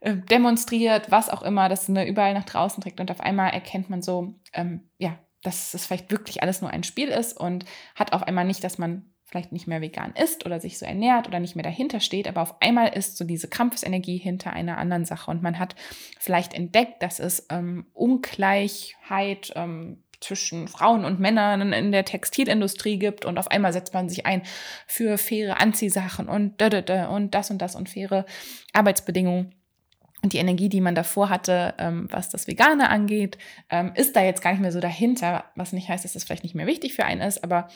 äh, 0.00 0.16
demonstriert, 0.16 1.10
was 1.10 1.30
auch 1.30 1.42
immer, 1.42 1.68
das 1.68 1.88
ne, 1.88 2.08
überall 2.08 2.34
nach 2.34 2.44
draußen 2.44 2.82
trägt 2.82 2.98
und 2.98 3.10
auf 3.12 3.20
einmal 3.20 3.50
erkennt 3.50 3.88
man 3.88 4.02
so, 4.02 4.34
ähm, 4.52 4.90
ja, 4.98 5.16
dass 5.42 5.74
es 5.74 5.86
vielleicht 5.86 6.10
wirklich 6.10 6.42
alles 6.42 6.60
nur 6.60 6.70
ein 6.70 6.82
Spiel 6.82 7.08
ist 7.08 7.38
und 7.38 7.64
hat 7.94 8.12
auf 8.12 8.24
einmal 8.24 8.44
nicht, 8.44 8.64
dass 8.64 8.78
man 8.78 9.11
vielleicht 9.32 9.50
nicht 9.50 9.66
mehr 9.66 9.80
vegan 9.80 10.12
isst 10.12 10.44
oder 10.44 10.60
sich 10.60 10.78
so 10.78 10.84
ernährt 10.84 11.26
oder 11.26 11.40
nicht 11.40 11.56
mehr 11.56 11.62
dahinter 11.62 12.00
steht, 12.00 12.28
aber 12.28 12.42
auf 12.42 12.60
einmal 12.60 12.88
ist 12.88 13.16
so 13.16 13.24
diese 13.24 13.48
Kampfenergie 13.48 14.18
hinter 14.18 14.52
einer 14.52 14.76
anderen 14.76 15.06
Sache 15.06 15.30
und 15.30 15.42
man 15.42 15.58
hat 15.58 15.74
vielleicht 16.20 16.52
entdeckt, 16.52 17.02
dass 17.02 17.18
es 17.18 17.46
ähm, 17.50 17.86
Ungleichheit 17.94 19.52
ähm, 19.56 20.02
zwischen 20.20 20.68
Frauen 20.68 21.06
und 21.06 21.18
Männern 21.18 21.72
in 21.72 21.92
der 21.92 22.04
Textilindustrie 22.04 22.98
gibt 22.98 23.24
und 23.24 23.38
auf 23.38 23.50
einmal 23.50 23.72
setzt 23.72 23.94
man 23.94 24.10
sich 24.10 24.26
ein 24.26 24.42
für 24.86 25.16
faire 25.16 25.58
Anziehsachen 25.60 26.28
und 26.28 26.62
und 26.62 27.34
das 27.34 27.50
und 27.50 27.58
das 27.58 27.74
und 27.74 27.88
faire 27.88 28.26
Arbeitsbedingungen. 28.74 29.54
Und 30.22 30.34
die 30.34 30.38
Energie, 30.38 30.68
die 30.68 30.80
man 30.80 30.94
davor 30.94 31.30
hatte, 31.30 31.74
ähm, 31.78 32.06
was 32.10 32.28
das 32.28 32.46
Vegane 32.46 32.90
angeht, 32.90 33.38
ähm, 33.70 33.92
ist 33.96 34.14
da 34.14 34.22
jetzt 34.22 34.40
gar 34.40 34.52
nicht 34.52 34.60
mehr 34.60 34.70
so 34.70 34.78
dahinter, 34.78 35.46
was 35.56 35.72
nicht 35.72 35.88
heißt, 35.88 36.04
dass 36.04 36.12
das 36.12 36.22
vielleicht 36.22 36.44
nicht 36.44 36.54
mehr 36.54 36.68
wichtig 36.68 36.94
für 36.94 37.04
einen 37.04 37.22
ist, 37.22 37.42
aber 37.42 37.66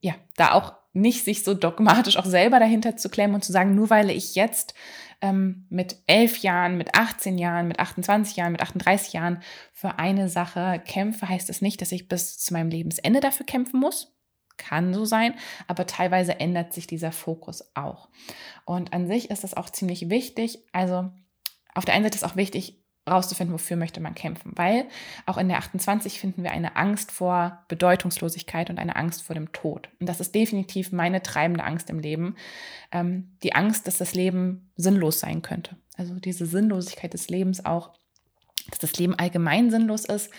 ja, 0.00 0.14
da 0.36 0.52
auch 0.52 0.74
nicht 0.94 1.24
sich 1.24 1.44
so 1.44 1.54
dogmatisch 1.54 2.16
auch 2.16 2.24
selber 2.24 2.58
dahinter 2.58 2.96
zu 2.96 3.08
klemmen 3.08 3.34
und 3.34 3.44
zu 3.44 3.52
sagen, 3.52 3.74
nur 3.74 3.90
weil 3.90 4.10
ich 4.10 4.34
jetzt 4.34 4.74
ähm, 5.20 5.66
mit 5.68 5.96
elf 6.06 6.38
Jahren, 6.38 6.76
mit 6.76 6.94
18 6.94 7.36
Jahren, 7.36 7.68
mit 7.68 7.80
28 7.80 8.36
Jahren, 8.36 8.52
mit 8.52 8.62
38 8.62 9.12
Jahren 9.12 9.42
für 9.72 9.98
eine 9.98 10.28
Sache 10.28 10.80
kämpfe, 10.86 11.28
heißt 11.28 11.50
es 11.50 11.56
das 11.56 11.62
nicht, 11.62 11.80
dass 11.82 11.92
ich 11.92 12.08
bis 12.08 12.38
zu 12.38 12.52
meinem 12.52 12.70
Lebensende 12.70 13.20
dafür 13.20 13.44
kämpfen 13.44 13.80
muss. 13.80 14.12
Kann 14.56 14.94
so 14.94 15.04
sein, 15.04 15.34
aber 15.66 15.86
teilweise 15.86 16.38
ändert 16.38 16.72
sich 16.72 16.86
dieser 16.86 17.10
Fokus 17.10 17.72
auch. 17.74 18.08
Und 18.64 18.92
an 18.92 19.08
sich 19.08 19.30
ist 19.30 19.42
das 19.42 19.54
auch 19.54 19.68
ziemlich 19.68 20.10
wichtig. 20.10 20.60
Also 20.72 21.10
auf 21.74 21.84
der 21.84 21.94
einen 21.94 22.04
Seite 22.04 22.18
ist 22.18 22.24
auch 22.24 22.36
wichtig, 22.36 22.83
rauszufinden, 23.08 23.52
wofür 23.52 23.76
möchte 23.76 24.00
man 24.00 24.14
kämpfen. 24.14 24.52
Weil 24.54 24.86
auch 25.26 25.36
in 25.36 25.48
der 25.48 25.58
28 25.58 26.18
finden 26.18 26.42
wir 26.42 26.52
eine 26.52 26.76
Angst 26.76 27.12
vor 27.12 27.64
Bedeutungslosigkeit 27.68 28.70
und 28.70 28.78
eine 28.78 28.96
Angst 28.96 29.22
vor 29.22 29.34
dem 29.34 29.52
Tod. 29.52 29.88
Und 30.00 30.08
das 30.08 30.20
ist 30.20 30.34
definitiv 30.34 30.92
meine 30.92 31.22
treibende 31.22 31.64
Angst 31.64 31.90
im 31.90 31.98
Leben. 31.98 32.36
Ähm, 32.92 33.36
die 33.42 33.54
Angst, 33.54 33.86
dass 33.86 33.98
das 33.98 34.14
Leben 34.14 34.70
sinnlos 34.76 35.20
sein 35.20 35.42
könnte. 35.42 35.76
Also 35.96 36.14
diese 36.14 36.46
Sinnlosigkeit 36.46 37.12
des 37.12 37.28
Lebens 37.28 37.64
auch, 37.64 37.92
dass 38.70 38.78
das 38.78 38.96
Leben 38.96 39.14
allgemein 39.14 39.70
sinnlos 39.70 40.06
ist, 40.06 40.30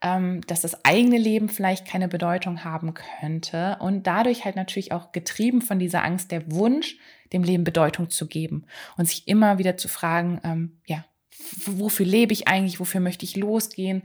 ähm, 0.00 0.42
dass 0.46 0.60
das 0.60 0.84
eigene 0.84 1.18
Leben 1.18 1.48
vielleicht 1.48 1.86
keine 1.86 2.08
Bedeutung 2.08 2.62
haben 2.62 2.94
könnte 2.94 3.78
und 3.80 4.06
dadurch 4.06 4.44
halt 4.44 4.54
natürlich 4.54 4.92
auch 4.92 5.12
getrieben 5.12 5.62
von 5.62 5.78
dieser 5.78 6.04
Angst 6.04 6.30
der 6.30 6.50
Wunsch, 6.52 6.98
dem 7.32 7.42
Leben 7.42 7.64
Bedeutung 7.64 8.10
zu 8.10 8.28
geben 8.28 8.66
und 8.96 9.06
sich 9.06 9.26
immer 9.26 9.58
wieder 9.58 9.76
zu 9.76 9.88
fragen, 9.88 10.40
ähm, 10.44 10.80
ja, 10.86 11.04
wofür 11.66 12.06
lebe 12.06 12.32
ich 12.32 12.48
eigentlich, 12.48 12.80
wofür 12.80 13.00
möchte 13.00 13.24
ich 13.24 13.36
losgehen, 13.36 14.02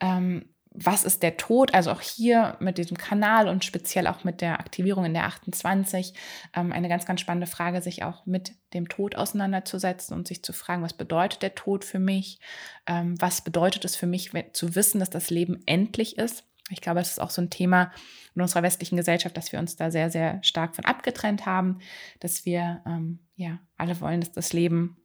ähm, 0.00 0.46
was 0.72 1.04
ist 1.04 1.22
der 1.22 1.36
Tod, 1.36 1.74
also 1.74 1.90
auch 1.90 2.00
hier 2.00 2.56
mit 2.60 2.78
diesem 2.78 2.96
Kanal 2.96 3.48
und 3.48 3.64
speziell 3.64 4.06
auch 4.06 4.22
mit 4.22 4.40
der 4.40 4.60
Aktivierung 4.60 5.04
in 5.04 5.14
der 5.14 5.24
28, 5.24 6.14
ähm, 6.54 6.70
eine 6.70 6.88
ganz, 6.88 7.06
ganz 7.06 7.20
spannende 7.20 7.48
Frage, 7.48 7.82
sich 7.82 8.04
auch 8.04 8.24
mit 8.24 8.52
dem 8.72 8.88
Tod 8.88 9.16
auseinanderzusetzen 9.16 10.16
und 10.16 10.28
sich 10.28 10.44
zu 10.44 10.52
fragen, 10.52 10.82
was 10.82 10.92
bedeutet 10.92 11.42
der 11.42 11.56
Tod 11.56 11.84
für 11.84 11.98
mich, 11.98 12.38
ähm, 12.86 13.20
was 13.20 13.42
bedeutet 13.42 13.84
es 13.84 13.96
für 13.96 14.06
mich 14.06 14.30
zu 14.52 14.76
wissen, 14.76 15.00
dass 15.00 15.10
das 15.10 15.30
Leben 15.30 15.60
endlich 15.66 16.18
ist, 16.18 16.44
Ich 16.72 16.80
glaube, 16.80 17.00
das 17.00 17.10
ist 17.10 17.20
auch 17.20 17.30
so 17.30 17.42
ein 17.42 17.50
Thema 17.50 17.90
in 18.36 18.42
unserer 18.42 18.62
westlichen 18.62 18.96
Gesellschaft, 18.96 19.36
dass 19.36 19.50
wir 19.50 19.58
uns 19.58 19.74
da 19.74 19.90
sehr, 19.90 20.08
sehr 20.08 20.40
stark 20.44 20.76
von 20.76 20.84
abgetrennt 20.84 21.44
haben, 21.46 21.80
dass 22.20 22.44
wir 22.44 22.80
ähm, 22.86 23.18
ja 23.34 23.58
alle 23.76 24.00
wollen, 24.00 24.20
dass 24.20 24.30
das 24.30 24.52
Leben 24.52 24.99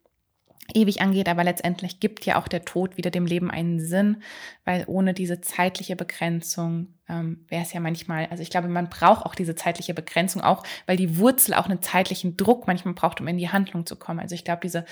ewig 0.73 1.01
angeht, 1.01 1.30
aber 1.30 1.43
letztendlich 1.43 1.99
gibt 1.99 2.25
ja 2.25 2.38
auch 2.38 2.47
der 2.47 2.65
Tod 2.65 2.97
wieder 2.97 3.12
dem 3.12 3.25
Leben 3.25 3.51
einen 3.51 3.80
Sinn, 3.80 4.23
weil 4.63 4.84
ohne 4.88 5.13
diese 5.13 5.41
zeitliche 5.41 5.95
Begrenzung 5.95 6.95
ähm, 7.08 7.45
wäre 7.49 7.62
es 7.62 7.73
ja 7.73 7.80
manchmal, 7.80 8.28
also 8.28 8.41
ich 8.41 8.49
glaube, 8.49 8.67
man 8.67 8.89
braucht 8.89 9.25
auch 9.25 9.36
diese 9.36 9.56
zeitliche 9.56 9.93
Begrenzung 9.93 10.41
auch, 10.41 10.63
weil 10.88 10.97
die 10.97 11.17
Wurzel 11.17 11.54
auch 11.54 11.65
einen 11.65 11.82
zeitlichen 11.82 12.36
Druck 12.36 12.65
manchmal 12.67 12.95
braucht, 12.95 13.21
um 13.21 13.28
in 13.28 13.38
die 13.38 13.49
Handlung 13.49 13.86
zu 13.86 13.95
kommen. 13.95 14.19
Also 14.19 14.34
ich 14.34 14.43
glaube, 14.43 14.62
diese, 14.63 14.86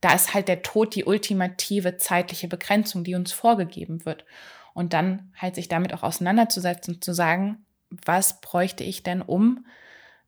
da 0.00 0.14
ist 0.14 0.32
halt 0.32 0.48
der 0.48 0.62
Tod 0.62 0.94
die 0.94 1.04
ultimative 1.04 1.98
zeitliche 1.98 2.48
Begrenzung, 2.48 3.04
die 3.04 3.14
uns 3.14 3.32
vorgegeben 3.32 4.06
wird. 4.06 4.24
Und 4.72 4.92
dann 4.92 5.32
halt 5.36 5.56
sich 5.56 5.68
damit 5.68 5.92
auch 5.92 6.02
auseinanderzusetzen 6.02 7.02
zu 7.02 7.12
sagen, 7.12 7.66
was 7.90 8.40
bräuchte 8.40 8.84
ich 8.84 9.02
denn, 9.02 9.20
um, 9.20 9.66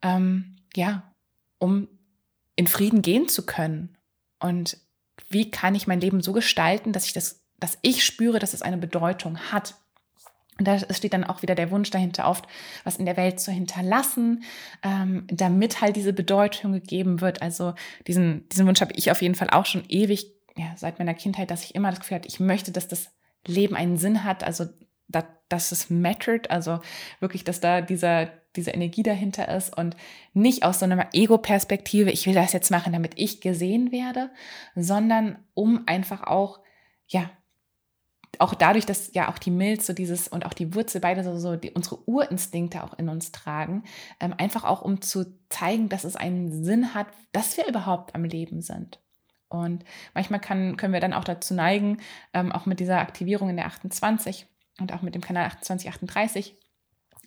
ähm, 0.02 0.57
ja, 0.74 1.14
um 1.59 1.88
in 2.57 2.66
Frieden 2.66 3.00
gehen 3.02 3.28
zu 3.28 3.46
können 3.46 3.96
und 4.42 4.76
wie 5.28 5.50
kann 5.50 5.74
ich 5.74 5.87
mein 5.87 6.00
Leben 6.00 6.20
so 6.20 6.33
gestalten, 6.33 6.92
dass 6.92 7.07
ich 7.07 7.12
das, 7.12 7.42
dass 7.59 7.78
ich 7.83 8.05
spüre, 8.05 8.38
dass 8.38 8.55
es 8.55 8.62
eine 8.62 8.76
Bedeutung 8.76 9.38
hat. 9.38 9.76
Und 10.59 10.68
da 10.68 10.78
steht 10.92 11.14
dann 11.14 11.24
auch 11.24 11.42
wieder 11.42 11.55
der 11.55 11.70
Wunsch 11.70 11.90
dahinter, 11.90 12.28
oft 12.28 12.46
was 12.85 12.96
in 12.96 13.07
der 13.07 13.16
Welt 13.16 13.40
zu 13.40 13.50
hinterlassen, 13.50 14.44
ähm, 14.83 15.26
damit 15.28 15.81
halt 15.81 15.96
diese 15.96 16.12
Bedeutung 16.12 16.72
gegeben 16.72 17.20
wird. 17.20 17.40
Also 17.40 17.74
diesen, 18.07 18.48
diesen 18.50 18.66
Wunsch 18.66 18.81
habe 18.81 18.92
ich 18.94 19.11
auf 19.11 19.22
jeden 19.22 19.35
Fall 19.35 19.48
auch 19.50 19.66
schon 19.66 19.85
ewig, 19.88 20.33
ja, 20.57 20.74
seit 20.76 20.98
meiner 20.98 21.14
Kindheit, 21.14 21.50
dass 21.50 21.64
ich 21.64 21.74
immer 21.74 21.90
das 21.90 22.00
Gefühl 22.00 22.16
hatte, 22.16 22.28
ich 22.28 22.40
möchte, 22.40 22.72
dass 22.72 22.88
das 22.88 23.11
Leben 23.46 23.74
einen 23.74 23.96
Sinn 23.96 24.24
hat, 24.24 24.44
also 24.44 24.66
dass, 25.09 25.24
dass 25.48 25.72
es 25.72 25.88
mattered, 25.88 26.50
also 26.50 26.81
wirklich, 27.20 27.44
dass 27.44 27.61
da 27.61 27.81
dieser, 27.81 28.31
diese 28.56 28.70
Energie 28.70 29.02
dahinter 29.02 29.48
ist 29.54 29.76
und 29.76 29.96
nicht 30.34 30.64
aus 30.64 30.80
so 30.80 30.84
einer 30.84 31.08
Ego-Perspektive, 31.12 32.10
ich 32.10 32.26
will 32.26 32.34
das 32.34 32.52
jetzt 32.52 32.70
machen, 32.70 32.92
damit 32.92 33.12
ich 33.16 33.40
gesehen 33.40 33.92
werde, 33.92 34.30
sondern 34.74 35.38
um 35.54 35.82
einfach 35.86 36.24
auch, 36.24 36.60
ja, 37.06 37.30
auch 38.38 38.54
dadurch, 38.54 38.86
dass 38.86 39.12
ja 39.14 39.28
auch 39.30 39.38
die 39.38 39.50
Milz 39.50 39.86
so 39.86 39.92
dieses 39.92 40.28
und 40.28 40.46
auch 40.46 40.54
die 40.54 40.74
Wurzel 40.74 41.00
beide 41.00 41.22
so, 41.22 41.36
so 41.38 41.56
die, 41.56 41.70
unsere 41.70 42.08
Urinstinkte 42.08 42.82
auch 42.82 42.98
in 42.98 43.08
uns 43.08 43.30
tragen, 43.30 43.84
ähm, 44.20 44.34
einfach 44.36 44.64
auch 44.64 44.82
um 44.82 45.00
zu 45.00 45.38
zeigen, 45.48 45.88
dass 45.88 46.04
es 46.04 46.16
einen 46.16 46.64
Sinn 46.64 46.94
hat, 46.94 47.08
dass 47.32 47.56
wir 47.56 47.66
überhaupt 47.66 48.14
am 48.14 48.24
Leben 48.24 48.62
sind. 48.62 49.00
Und 49.48 49.84
manchmal 50.14 50.40
kann, 50.40 50.76
können 50.78 50.94
wir 50.94 51.00
dann 51.00 51.12
auch 51.12 51.24
dazu 51.24 51.52
neigen, 51.52 51.98
ähm, 52.32 52.52
auch 52.52 52.64
mit 52.64 52.80
dieser 52.80 53.00
Aktivierung 53.00 53.50
in 53.50 53.56
der 53.56 53.66
28 53.66 54.46
und 54.80 54.94
auch 54.94 55.02
mit 55.02 55.14
dem 55.14 55.20
Kanal 55.20 55.50
2838, 55.60 56.56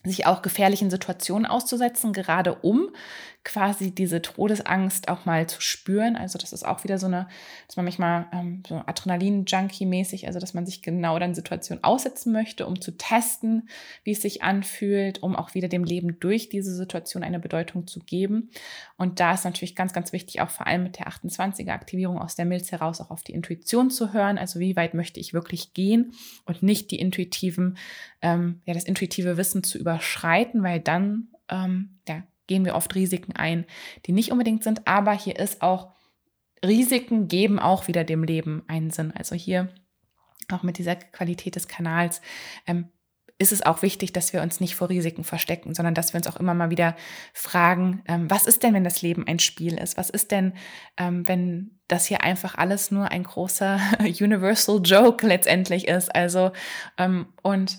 sich 0.06 0.26
auch 0.26 0.42
gefährlichen 0.42 0.90
Situationen 0.90 1.46
auszusetzen, 1.46 2.14
gerade 2.14 2.56
um 2.56 2.90
quasi 3.46 3.92
diese 3.92 4.22
Todesangst 4.22 5.08
auch 5.08 5.26
mal 5.26 5.48
zu 5.48 5.62
spüren. 5.62 6.18
Also 6.18 6.38
das 6.38 6.52
ist 6.52 6.66
auch 6.66 6.84
wieder 6.84 6.98
so 6.98 7.06
eine, 7.06 7.28
dass 7.68 7.78
man 7.78 7.86
manchmal 7.86 8.26
ähm, 8.34 8.64
so 8.68 8.82
Adrenalin-Junkie-mäßig, 8.86 10.28
also 10.28 10.40
dass 10.40 10.56
man 10.56 10.66
sich 10.66 10.82
genau 10.82 11.18
dann 11.20 11.36
Situationen 11.36 11.84
aussetzen 11.84 12.34
möchte, 12.34 12.66
um 12.66 12.82
zu 12.82 12.98
testen, 12.98 13.70
wie 14.04 14.12
es 14.12 14.22
sich 14.24 14.42
anfühlt, 14.42 15.22
um 15.22 15.36
auch 15.36 15.54
wieder 15.54 15.70
dem 15.70 15.84
Leben 15.84 16.20
durch 16.20 16.50
diese 16.50 16.76
Situation 16.76 17.24
eine 17.24 17.40
Bedeutung 17.40 17.86
zu 17.86 18.00
geben. 18.00 18.50
Und 18.98 19.20
da 19.20 19.34
ist 19.34 19.46
natürlich 19.46 19.76
ganz, 19.76 19.94
ganz 19.94 20.12
wichtig, 20.12 20.42
auch 20.42 20.50
vor 20.50 20.66
allem 20.66 20.84
mit 20.84 20.98
der 20.98 21.08
28er-Aktivierung 21.08 22.18
aus 22.18 22.36
der 22.36 22.46
Milz 22.46 22.72
heraus 22.72 23.00
auch 23.00 23.12
auf 23.12 23.22
die 23.22 23.34
Intuition 23.34 23.92
zu 23.92 24.12
hören. 24.12 24.40
Also 24.40 24.60
wie 24.60 24.76
weit 24.76 24.96
möchte 24.96 25.20
ich 25.20 25.34
wirklich 25.34 25.74
gehen 25.74 26.14
und 26.46 26.64
nicht 26.64 26.90
die 26.90 27.00
intuitiven, 27.00 27.78
ähm, 28.24 28.62
ja, 28.66 28.74
das 28.74 28.86
intuitive 28.86 29.38
Wissen 29.38 29.62
zu 29.62 29.78
überschreiten, 29.96 30.64
weil 30.64 30.80
dann 30.80 31.30
ähm, 31.50 32.00
ja, 32.08 32.24
gehen 32.48 32.66
wir 32.66 32.76
oft 32.76 32.94
Risiken 32.96 33.34
ein, 33.34 33.66
die 34.06 34.12
nicht 34.12 34.32
unbedingt 34.32 34.64
sind. 34.64 34.88
Aber 34.88 35.14
hier 35.14 35.38
ist 35.38 35.62
auch, 35.62 35.94
Risiken 36.64 37.28
geben 37.28 37.60
auch 37.60 37.88
wieder 37.88 38.04
dem 38.04 38.24
Leben 38.24 38.64
einen 38.68 38.92
Sinn. 38.92 39.14
Also 39.16 39.36
hier 39.36 39.70
auch 40.52 40.64
mit 40.64 40.78
dieser 40.78 40.96
Qualität 40.96 41.56
des 41.56 41.68
Kanals 41.68 42.22
ähm, 42.68 42.90
ist 43.38 43.52
es 43.52 43.66
auch 43.66 43.82
wichtig, 43.82 44.14
dass 44.14 44.32
wir 44.32 44.42
uns 44.42 44.62
nicht 44.62 44.76
vor 44.76 44.90
Risiken 44.90 45.26
verstecken, 45.26 45.74
sondern 45.76 45.94
dass 45.94 46.14
wir 46.14 46.20
uns 46.20 46.28
auch 46.28 46.38
immer 46.38 46.54
mal 46.54 46.70
wieder 46.70 46.96
fragen, 47.34 48.02
ähm, 48.08 48.30
was 48.32 48.46
ist 48.46 48.64
denn, 48.64 48.74
wenn 48.74 48.86
das 48.86 49.02
Leben 49.02 49.28
ein 49.28 49.40
Spiel 49.40 49.78
ist? 49.78 49.98
Was 49.98 50.10
ist 50.10 50.32
denn, 50.32 50.54
ähm, 50.98 51.28
wenn 51.28 51.80
das 51.90 52.06
hier 52.06 52.22
einfach 52.22 52.56
alles 52.56 52.92
nur 52.92 53.12
ein 53.12 53.24
großer 53.24 53.80
Universal 54.00 54.80
Joke 54.84 55.28
letztendlich 55.28 55.88
ist? 55.88 56.16
Also, 56.16 56.52
ähm, 56.98 57.28
und 57.42 57.78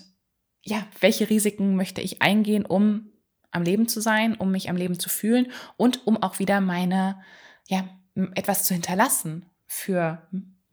ja, 0.67 0.85
welche 0.99 1.29
Risiken 1.29 1.75
möchte 1.75 2.01
ich 2.01 2.21
eingehen, 2.21 2.65
um 2.65 3.13
am 3.51 3.63
Leben 3.63 3.87
zu 3.87 4.01
sein, 4.01 4.35
um 4.35 4.51
mich 4.51 4.69
am 4.69 4.75
Leben 4.75 4.99
zu 4.99 5.07
fühlen 5.07 5.49
und 5.77 6.05
um 6.05 6.21
auch 6.21 6.39
wieder 6.39 6.59
meine, 6.59 7.21
ja, 7.67 7.87
etwas 8.35 8.65
zu 8.65 8.73
hinterlassen 8.73 9.45
für 9.65 10.27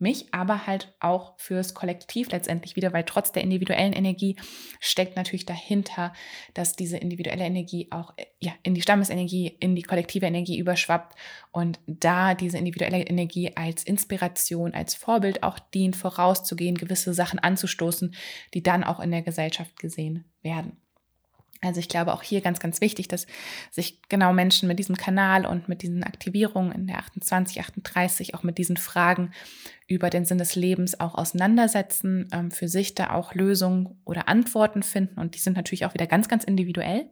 mich, 0.05 0.33
aber 0.33 0.69
halt 0.69 0.95
auch 1.01 1.35
fürs 1.39 1.75
Kollektiv 1.75 2.31
letztendlich 2.31 2.77
wieder, 2.77 2.93
weil 2.93 3.03
trotz 3.03 3.33
der 3.33 3.43
individuellen 3.43 3.93
Energie 3.93 4.37
steckt 4.79 5.17
natürlich 5.17 5.47
dahinter, 5.47 6.13
dass 6.53 6.77
diese 6.77 6.99
individuelle 6.99 7.45
Energie 7.45 7.89
auch 7.91 8.15
ja, 8.39 8.53
in 8.63 8.75
die 8.75 8.83
Stammesenergie, 8.83 9.57
in 9.59 9.75
die 9.75 9.83
kollektive 9.83 10.27
Energie 10.27 10.59
überschwappt 10.59 11.19
und 11.51 11.81
da 11.87 12.35
diese 12.35 12.59
individuelle 12.59 13.01
Energie 13.03 13.57
als 13.57 13.83
Inspiration, 13.83 14.75
als 14.75 14.95
Vorbild 14.95 15.43
auch 15.43 15.59
dient, 15.59 15.97
vorauszugehen, 15.97 16.77
gewisse 16.77 17.15
Sachen 17.15 17.39
anzustoßen, 17.39 18.15
die 18.53 18.63
dann 18.63 18.85
auch 18.85 19.01
in 19.01 19.11
der 19.11 19.23
Gesellschaft 19.23 19.79
gesehen 19.81 20.27
werden. 20.43 20.84
Also 21.65 21.81
ich 21.81 21.89
glaube 21.89 22.13
auch 22.13 22.23
hier 22.23 22.41
ganz, 22.41 22.61
ganz 22.61 22.81
wichtig, 22.81 23.09
dass 23.09 23.27
sich 23.71 24.03
genau 24.09 24.33
Menschen 24.33 24.69
mit 24.69 24.79
diesem 24.79 24.97
Kanal 24.97 25.47
und 25.47 25.69
mit 25.69 25.83
diesen 25.83 26.03
Aktivierungen 26.03 26.73
in 26.73 26.87
der 26.87 26.99
28, 26.99 27.61
38 27.61 28.35
auch 28.35 28.43
mit 28.43 28.59
diesen 28.59 28.77
Fragen 28.77 29.33
über 29.87 30.11
den 30.11 30.25
Sinn 30.25 30.39
des 30.39 30.55
Lebens 30.55 30.99
auch 30.99 31.15
auseinandersetzen, 31.15 32.29
ähm, 32.33 32.51
für 32.51 32.69
sich 32.69 32.95
da 32.95 33.11
auch 33.11 33.35
Lösungen 33.35 34.01
oder 34.05 34.29
Antworten 34.29 34.83
finden. 34.83 35.19
Und 35.19 35.35
die 35.35 35.41
sind 35.41 35.57
natürlich 35.57 35.85
auch 35.85 35.95
wieder 35.95 36.07
ganz, 36.07 36.29
ganz 36.29 36.45
individuell, 36.45 37.11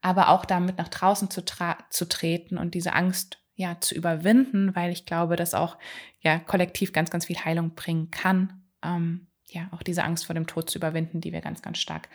aber 0.00 0.28
auch 0.28 0.44
damit 0.44 0.78
nach 0.78 0.88
draußen 0.88 1.30
zu, 1.30 1.42
zu 1.90 2.08
treten 2.08 2.58
und 2.58 2.74
diese 2.74 2.92
Angst 2.92 3.38
ja 3.56 3.80
zu 3.80 3.94
überwinden, 3.94 4.74
weil 4.74 4.90
ich 4.90 5.06
glaube, 5.06 5.36
dass 5.36 5.54
auch 5.54 5.78
ja 6.20 6.38
kollektiv 6.38 6.92
ganz, 6.92 7.10
ganz 7.10 7.26
viel 7.26 7.38
Heilung 7.38 7.74
bringen 7.74 8.10
kann. 8.10 8.64
Ähm, 8.82 9.28
ja, 9.48 9.68
auch 9.70 9.82
diese 9.82 10.02
Angst 10.02 10.26
vor 10.26 10.34
dem 10.34 10.46
Tod 10.46 10.68
zu 10.68 10.78
überwinden, 10.78 11.20
die 11.20 11.32
wir 11.32 11.40
ganz, 11.40 11.62
ganz 11.62 11.78
stark 11.78 12.08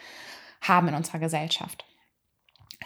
haben 0.62 0.88
in 0.88 0.96
unserer 0.96 1.20
Gesellschaft. 1.20 1.86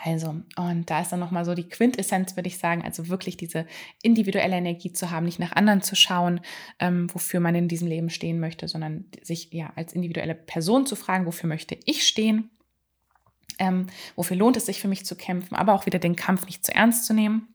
Also, 0.04 0.36
und 0.58 0.90
da 0.90 1.02
ist 1.02 1.12
dann 1.12 1.20
nochmal 1.20 1.46
so 1.46 1.54
die 1.54 1.70
Quintessenz, 1.70 2.36
würde 2.36 2.48
ich 2.48 2.58
sagen, 2.58 2.82
also 2.82 3.10
wirklich 3.10 3.38
diese 3.38 3.68
individuelle 4.02 4.56
Energie 4.56 4.92
zu 4.92 5.12
haben, 5.12 5.26
nicht 5.26 5.40
nach 5.40 5.52
anderen 5.52 5.82
zu 5.82 5.96
schauen, 5.96 6.42
ähm, 6.80 7.14
wofür 7.14 7.40
man 7.40 7.56
in 7.56 7.68
diesem 7.68 7.88
Leben 7.88 8.10
stehen 8.10 8.40
möchte, 8.40 8.68
sondern 8.68 9.06
sich 9.22 9.54
ja 9.54 9.72
als 9.76 9.94
individuelle 9.94 10.36
Person 10.36 10.86
zu 10.88 10.96
fragen, 10.96 11.26
wofür 11.26 11.48
möchte 11.48 11.78
ich 11.86 12.08
stehen, 12.08 12.50
ähm, 13.60 13.88
wofür 14.16 14.36
lohnt 14.36 14.58
es 14.58 14.66
sich 14.66 14.82
für 14.82 14.88
mich 14.88 15.06
zu 15.06 15.16
kämpfen, 15.16 15.56
aber 15.56 15.74
auch 15.74 15.86
wieder 15.86 16.00
den 16.00 16.16
Kampf 16.16 16.48
nicht 16.48 16.66
zu 16.66 16.74
ernst 16.74 17.06
zu 17.06 17.14
nehmen 17.14 17.53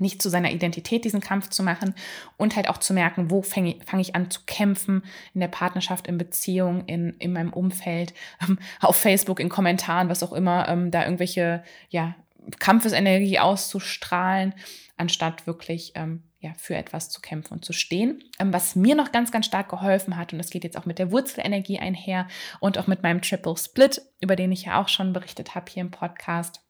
nicht 0.00 0.22
zu 0.22 0.28
seiner 0.28 0.50
Identität 0.50 1.04
diesen 1.04 1.20
Kampf 1.20 1.50
zu 1.50 1.62
machen 1.62 1.94
und 2.36 2.56
halt 2.56 2.68
auch 2.68 2.78
zu 2.78 2.92
merken, 2.92 3.30
wo 3.30 3.42
fange 3.42 3.76
fang 3.84 4.00
ich 4.00 4.14
an 4.14 4.30
zu 4.30 4.40
kämpfen 4.46 5.02
in 5.34 5.40
der 5.40 5.48
Partnerschaft, 5.48 6.06
in 6.06 6.18
Beziehung, 6.18 6.84
in, 6.86 7.14
in 7.18 7.32
meinem 7.32 7.52
Umfeld, 7.52 8.14
ähm, 8.42 8.58
auf 8.80 8.96
Facebook, 8.96 9.40
in 9.40 9.48
Kommentaren, 9.48 10.08
was 10.08 10.22
auch 10.22 10.32
immer, 10.32 10.68
ähm, 10.68 10.90
da 10.90 11.04
irgendwelche 11.04 11.62
ja, 11.88 12.14
Kampfesenergie 12.58 13.38
auszustrahlen, 13.38 14.54
anstatt 14.96 15.46
wirklich 15.46 15.92
ähm, 15.94 16.22
ja, 16.40 16.52
für 16.56 16.74
etwas 16.74 17.10
zu 17.10 17.20
kämpfen 17.20 17.54
und 17.54 17.64
zu 17.64 17.72
stehen. 17.72 18.24
Ähm, 18.38 18.52
was 18.52 18.74
mir 18.74 18.94
noch 18.94 19.12
ganz, 19.12 19.30
ganz 19.30 19.46
stark 19.46 19.68
geholfen 19.68 20.16
hat, 20.16 20.32
und 20.32 20.38
das 20.38 20.50
geht 20.50 20.64
jetzt 20.64 20.76
auch 20.76 20.86
mit 20.86 20.98
der 20.98 21.12
Wurzelenergie 21.12 21.78
einher 21.78 22.26
und 22.60 22.78
auch 22.78 22.86
mit 22.86 23.02
meinem 23.02 23.20
Triple 23.20 23.56
Split, 23.56 24.02
über 24.20 24.36
den 24.36 24.52
ich 24.52 24.64
ja 24.64 24.80
auch 24.80 24.88
schon 24.88 25.12
berichtet 25.12 25.54
habe 25.54 25.70
hier 25.70 25.82
im 25.82 25.90
Podcast 25.90 26.62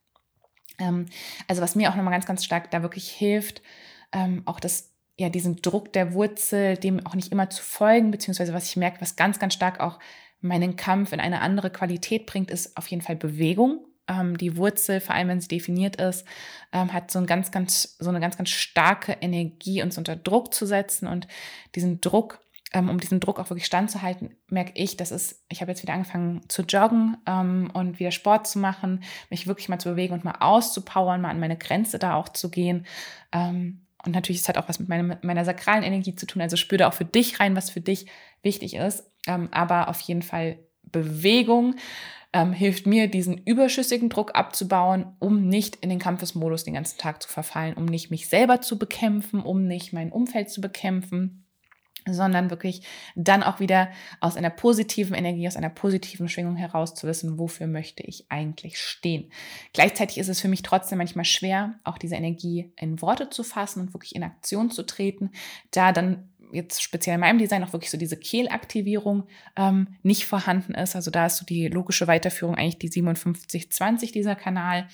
also 1.48 1.62
was 1.62 1.74
mir 1.74 1.90
auch 1.90 1.96
nochmal 1.96 2.12
ganz, 2.12 2.26
ganz 2.26 2.44
stark 2.44 2.70
da 2.70 2.82
wirklich 2.82 3.10
hilft, 3.10 3.62
ähm, 4.12 4.42
auch 4.46 4.60
das, 4.60 4.92
ja, 5.18 5.28
diesen 5.28 5.56
Druck 5.56 5.92
der 5.92 6.14
Wurzel, 6.14 6.76
dem 6.76 7.04
auch 7.06 7.14
nicht 7.14 7.32
immer 7.32 7.50
zu 7.50 7.62
folgen, 7.62 8.10
beziehungsweise 8.10 8.54
was 8.54 8.66
ich 8.66 8.76
merke, 8.76 9.00
was 9.00 9.16
ganz, 9.16 9.38
ganz 9.38 9.54
stark 9.54 9.80
auch 9.80 9.98
meinen 10.40 10.76
Kampf 10.76 11.12
in 11.12 11.20
eine 11.20 11.42
andere 11.42 11.70
Qualität 11.70 12.26
bringt, 12.26 12.50
ist 12.50 12.76
auf 12.76 12.86
jeden 12.88 13.02
Fall 13.02 13.16
Bewegung. 13.16 13.84
Ähm, 14.08 14.36
die 14.38 14.56
Wurzel, 14.56 15.00
vor 15.00 15.14
allem 15.14 15.28
wenn 15.28 15.40
sie 15.40 15.48
definiert 15.48 15.96
ist, 15.96 16.26
ähm, 16.72 16.92
hat 16.92 17.10
so, 17.10 17.18
ein 17.18 17.26
ganz, 17.26 17.50
ganz, 17.50 17.96
so 17.98 18.08
eine 18.08 18.20
ganz, 18.20 18.36
ganz 18.36 18.50
starke 18.50 19.12
Energie, 19.20 19.82
uns 19.82 19.98
unter 19.98 20.16
Druck 20.16 20.54
zu 20.54 20.66
setzen 20.66 21.06
und 21.06 21.28
diesen 21.74 22.00
Druck 22.00 22.40
ähm, 22.40 22.49
um 22.88 23.00
diesen 23.00 23.20
Druck 23.20 23.40
auch 23.40 23.50
wirklich 23.50 23.66
standzuhalten, 23.66 24.36
merke 24.48 24.72
ich, 24.74 24.96
dass 24.96 25.10
es, 25.10 25.44
ich 25.48 25.60
habe 25.60 25.72
jetzt 25.72 25.82
wieder 25.82 25.94
angefangen 25.94 26.42
zu 26.48 26.62
joggen 26.62 27.16
ähm, 27.26 27.70
und 27.72 27.98
wieder 27.98 28.12
Sport 28.12 28.46
zu 28.46 28.58
machen, 28.58 29.02
mich 29.28 29.46
wirklich 29.46 29.68
mal 29.68 29.80
zu 29.80 29.90
bewegen 29.90 30.14
und 30.14 30.24
mal 30.24 30.36
auszupowern, 30.38 31.20
mal 31.20 31.30
an 31.30 31.40
meine 31.40 31.56
Grenze 31.56 31.98
da 31.98 32.14
auch 32.14 32.28
zu 32.28 32.50
gehen. 32.50 32.86
Ähm, 33.32 33.86
und 34.04 34.14
natürlich 34.14 34.40
ist 34.40 34.48
halt 34.48 34.56
auch 34.56 34.68
was 34.68 34.78
mit 34.78 34.88
meiner, 34.88 35.18
meiner 35.22 35.44
sakralen 35.44 35.82
Energie 35.82 36.14
zu 36.14 36.26
tun. 36.26 36.40
Also 36.40 36.56
spür 36.56 36.78
da 36.78 36.88
auch 36.88 36.94
für 36.94 37.04
dich 37.04 37.40
rein, 37.40 37.56
was 37.56 37.70
für 37.70 37.80
dich 37.80 38.06
wichtig 38.42 38.74
ist. 38.74 39.10
Ähm, 39.26 39.48
aber 39.50 39.88
auf 39.88 40.00
jeden 40.00 40.22
Fall 40.22 40.58
Bewegung 40.84 41.74
ähm, 42.32 42.52
hilft 42.52 42.86
mir, 42.86 43.08
diesen 43.08 43.36
überschüssigen 43.36 44.08
Druck 44.08 44.36
abzubauen, 44.36 45.16
um 45.18 45.48
nicht 45.48 45.76
in 45.76 45.90
den 45.90 45.98
Kampfesmodus 45.98 46.64
den 46.64 46.74
ganzen 46.74 46.98
Tag 46.98 47.22
zu 47.22 47.28
verfallen, 47.28 47.74
um 47.74 47.84
nicht 47.84 48.10
mich 48.10 48.28
selber 48.28 48.60
zu 48.60 48.78
bekämpfen, 48.78 49.42
um 49.42 49.66
nicht 49.66 49.92
mein 49.92 50.12
Umfeld 50.12 50.50
zu 50.50 50.60
bekämpfen 50.60 51.44
sondern 52.08 52.50
wirklich 52.50 52.82
dann 53.14 53.42
auch 53.42 53.60
wieder 53.60 53.90
aus 54.20 54.36
einer 54.36 54.50
positiven 54.50 55.14
Energie, 55.14 55.46
aus 55.46 55.56
einer 55.56 55.70
positiven 55.70 56.28
Schwingung 56.28 56.56
heraus 56.56 56.94
zu 56.94 57.06
wissen, 57.06 57.38
wofür 57.38 57.66
möchte 57.66 58.02
ich 58.02 58.26
eigentlich 58.30 58.78
stehen. 58.78 59.30
Gleichzeitig 59.72 60.18
ist 60.18 60.28
es 60.28 60.40
für 60.40 60.48
mich 60.48 60.62
trotzdem 60.62 60.98
manchmal 60.98 61.24
schwer, 61.24 61.74
auch 61.84 61.98
diese 61.98 62.16
Energie 62.16 62.72
in 62.76 63.00
Worte 63.02 63.30
zu 63.30 63.42
fassen 63.42 63.80
und 63.80 63.94
wirklich 63.94 64.14
in 64.14 64.22
Aktion 64.22 64.70
zu 64.70 64.84
treten, 64.84 65.30
da 65.70 65.92
dann 65.92 66.30
jetzt 66.52 66.82
speziell 66.82 67.14
in 67.14 67.20
meinem 67.20 67.38
Design 67.38 67.64
auch 67.64 67.72
wirklich 67.72 67.90
so 67.90 67.98
diese 67.98 68.16
Kehlaktivierung 68.16 69.24
ähm, 69.56 69.88
nicht 70.02 70.26
vorhanden 70.26 70.74
ist. 70.74 70.96
Also 70.96 71.10
da 71.10 71.26
ist 71.26 71.36
so 71.36 71.44
die 71.44 71.68
logische 71.68 72.06
Weiterführung 72.06 72.56
eigentlich 72.56 72.78
die 72.78 72.90
5720 72.90 74.12
dieser 74.12 74.36
Kanal 74.36 74.88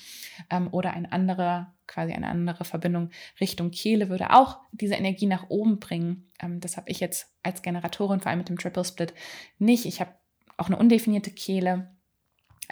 ähm, 0.49 0.69
oder 0.71 0.93
ein 0.93 1.11
anderer, 1.11 1.73
quasi 1.87 2.13
eine 2.13 2.27
andere 2.27 2.65
Verbindung 2.65 3.09
Richtung 3.39 3.71
Kehle 3.71 4.09
würde 4.09 4.33
auch 4.33 4.59
diese 4.71 4.95
Energie 4.95 5.25
nach 5.25 5.49
oben 5.49 5.79
bringen. 5.79 6.29
Ähm, 6.39 6.59
das 6.59 6.77
habe 6.77 6.89
ich 6.89 6.99
jetzt 6.99 7.33
als 7.43 7.61
Generatorin, 7.61 8.19
vor 8.19 8.29
allem 8.29 8.39
mit 8.39 8.49
dem 8.49 8.57
Triple 8.57 8.85
Split, 8.85 9.13
nicht. 9.57 9.85
Ich 9.85 9.99
habe 9.99 10.11
auch 10.57 10.67
eine 10.67 10.77
undefinierte 10.77 11.31
Kehle 11.31 11.96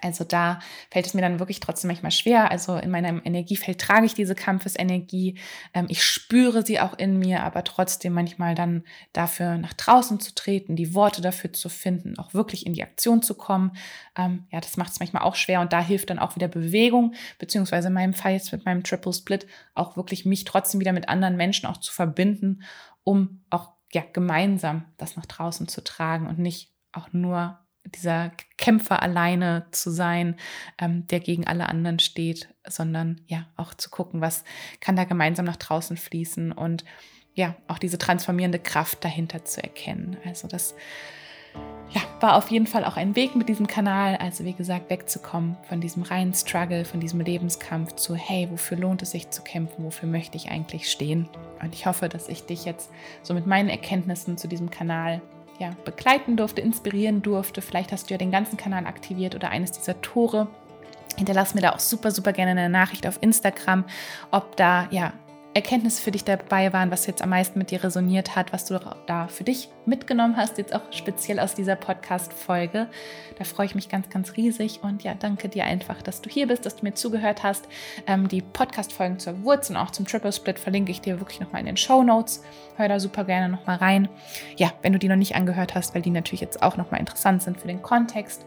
also 0.02 0.24
da 0.24 0.60
fällt 0.92 1.06
es 1.06 1.14
mir 1.14 1.22
dann 1.22 1.40
wirklich 1.40 1.60
trotzdem 1.60 1.88
manchmal 1.88 2.12
schwer. 2.12 2.52
Also 2.52 2.76
in 2.76 2.92
meinem 2.92 3.22
Energiefeld 3.24 3.80
trage 3.80 4.06
ich 4.06 4.14
diese 4.14 4.36
Kampfesenergie. 4.36 5.40
Ähm, 5.74 5.86
ich 5.90 6.04
spüre 6.04 6.66
sie 6.66 6.80
auch 6.80 6.98
in 6.98 7.18
mir, 7.18 7.44
aber 7.44 7.64
trotzdem 7.64 8.14
manchmal 8.14 8.56
dann 8.56 8.84
dafür 9.14 9.58
nach 9.58 9.74
draußen 9.74 10.20
zu 10.20 10.36
treten, 10.36 10.76
die 10.76 10.94
Worte 10.94 11.22
dafür 11.22 11.54
zu 11.54 11.70
finden, 11.70 12.20
auch 12.20 12.34
wirklich 12.34 12.66
in 12.66 12.74
die 12.74 12.84
Aktion 12.84 13.22
zu 13.22 13.36
kommen. 13.36 13.72
Ähm, 14.18 14.46
ja, 14.52 14.60
das 14.60 14.78
macht 14.78 14.92
es 14.92 15.00
manchmal 15.00 15.24
auch 15.24 15.36
schwer 15.36 15.62
und 15.62 15.72
da 15.72 15.82
hilft 15.82 16.10
dann 16.10 16.20
auch 16.20 16.36
wieder 16.36 16.48
Bewegung, 16.48 17.14
beziehungsweise 17.40 17.88
in 17.88 17.94
meinem 17.94 18.14
Fall 18.14 18.34
jetzt 18.34 18.52
mit 18.52 18.66
meinem 18.66 18.84
Triple 18.84 19.14
Split 19.14 19.48
auch 19.74 19.96
wirklich 19.96 20.26
mich 20.26 20.44
trotzdem 20.44 20.80
wieder 20.82 20.94
mit 20.94 21.10
anderen 21.10 21.38
Menschen 21.38 21.68
auch 21.68 21.78
zu 21.78 21.94
verbinden, 21.94 22.64
um 23.04 23.44
auch 23.50 23.70
ja 23.94 24.04
gemeinsam 24.12 24.86
das 24.98 25.16
nach 25.16 25.26
draußen 25.26 25.68
zu 25.68 25.84
tragen 25.84 26.28
und 26.28 26.40
nicht 26.40 26.74
auch 26.92 27.14
nur 27.14 27.65
dieser 27.86 28.32
Kämpfer 28.58 29.02
alleine 29.02 29.66
zu 29.72 29.92
sein, 29.92 30.36
ähm, 30.80 31.06
der 31.08 31.20
gegen 31.20 31.46
alle 31.46 31.70
anderen 31.70 32.00
steht, 32.00 32.50
sondern 32.68 33.22
ja 33.28 33.46
auch 33.58 33.74
zu 33.74 33.90
gucken, 33.90 34.22
was 34.22 34.44
kann 34.80 34.96
da 34.96 35.04
gemeinsam 35.04 35.46
nach 35.46 35.58
draußen 35.58 35.98
fließen 35.98 36.52
und 36.52 36.84
ja 37.34 37.56
auch 37.68 37.78
diese 37.78 37.98
transformierende 37.98 38.60
Kraft 38.60 39.04
dahinter 39.04 39.46
zu 39.46 39.62
erkennen. 39.62 40.18
Also 40.26 40.48
das 40.48 40.74
ja, 41.92 42.02
war 42.20 42.36
auf 42.36 42.50
jeden 42.50 42.68
Fall 42.68 42.84
auch 42.84 42.98
ein 42.98 43.16
Weg 43.16 43.36
mit 43.36 43.48
diesem 43.48 43.68
Kanal. 43.68 44.18
Also 44.18 44.44
wie 44.44 44.54
gesagt, 44.54 44.90
wegzukommen 44.90 45.56
von 45.70 45.80
diesem 45.80 46.04
reinen 46.04 46.34
Struggle, 46.34 46.84
von 46.84 47.00
diesem 47.00 47.22
Lebenskampf 47.22 47.96
zu, 47.96 48.16
hey, 48.16 48.50
wofür 48.50 48.78
lohnt 48.78 49.02
es 49.02 49.12
sich 49.12 49.30
zu 49.30 49.44
kämpfen? 49.44 49.86
Wofür 49.86 50.10
möchte 50.10 50.36
ich 50.36 50.50
eigentlich 50.50 50.90
stehen? 50.90 51.30
Und 51.62 51.76
ich 51.76 51.86
hoffe, 51.86 52.10
dass 52.10 52.28
ich 52.28 52.46
dich 52.46 52.66
jetzt 52.66 52.90
so 53.22 53.34
mit 53.34 53.46
meinen 53.46 53.70
Erkenntnissen 53.70 54.38
zu 54.38 54.48
diesem 54.48 54.72
Kanal 54.72 55.22
ja, 55.60 55.76
begleiten 55.86 56.38
durfte, 56.38 56.62
inspirieren 56.62 57.22
durfte. 57.22 57.62
Vielleicht 57.62 57.92
hast 57.92 58.10
du 58.10 58.14
ja 58.14 58.18
den 58.18 58.32
ganzen 58.32 58.58
Kanal 58.58 58.86
aktiviert 58.86 59.36
oder 59.36 59.50
eines 59.50 59.72
dieser 59.72 60.02
Tore. 60.02 60.48
Hinterlass 61.18 61.56
mir 61.56 61.62
da 61.62 61.72
auch 61.72 61.80
super, 61.80 62.12
super 62.12 62.34
gerne 62.34 62.52
eine 62.52 62.70
Nachricht 62.70 63.08
auf 63.08 63.18
Instagram, 63.22 63.86
ob 64.32 64.56
da 64.58 64.88
ja 64.92 65.14
Erkenntnisse 65.56 66.02
für 66.02 66.12
dich 66.12 66.26
dabei 66.26 66.74
waren, 66.74 66.92
was 66.92 67.08
jetzt 67.08 67.22
am 67.22 67.30
meisten 67.30 67.58
mit 67.58 67.72
dir 67.72 67.82
resoniert 67.82 68.36
hat, 68.36 68.52
was 68.52 68.66
du 68.66 68.78
da 69.08 69.30
für 69.30 69.46
dich 69.46 69.70
mitgenommen 69.86 70.36
hast, 70.36 70.58
jetzt 70.58 70.76
auch 70.76 70.82
speziell 70.92 71.40
aus 71.40 71.56
dieser 71.56 71.78
Podcast-Folge. 71.78 72.90
Da 73.38 73.44
freue 73.46 73.66
ich 73.66 73.74
mich 73.74 73.88
ganz, 73.88 74.10
ganz 74.10 74.36
riesig 74.36 74.82
und 74.84 75.04
ja, 75.04 75.14
danke 75.14 75.48
dir 75.48 75.64
einfach, 75.64 76.02
dass 76.02 76.22
du 76.22 76.30
hier 76.30 76.48
bist, 76.48 76.66
dass 76.66 76.76
du 76.76 76.84
mir 76.84 76.94
zugehört 76.94 77.44
hast. 77.44 77.70
Ähm, 78.06 78.28
die 78.28 78.42
Podcast-Folgen 78.42 79.18
zur 79.18 79.44
Wurzel 79.44 79.78
und 79.78 79.82
auch 79.82 79.92
zum 79.92 80.06
Triple 80.06 80.34
Split 80.34 80.60
verlinke 80.60 80.92
ich 80.92 81.00
dir 81.00 81.22
wirklich 81.22 81.40
nochmal 81.40 81.62
in 81.62 81.68
den 81.68 81.78
Show 81.78 82.04
Notes. 82.04 82.44
Hör 82.76 82.90
da 82.90 83.00
super 83.00 83.24
gerne 83.24 83.48
nochmal 83.48 83.78
rein. 83.78 84.10
Ja, 84.58 84.74
wenn 84.82 84.92
du 84.92 85.00
die 85.00 85.08
noch 85.08 85.16
nicht 85.16 85.36
angehört 85.36 85.74
hast, 85.74 85.96
weil 85.96 86.02
die 86.02 86.10
natürlich 86.10 86.42
jetzt 86.42 86.64
auch 86.64 86.76
nochmal 86.76 87.00
interessant 87.00 87.42
sind 87.42 87.62
für 87.62 87.68
den 87.68 87.82
Kontext. 87.82 88.46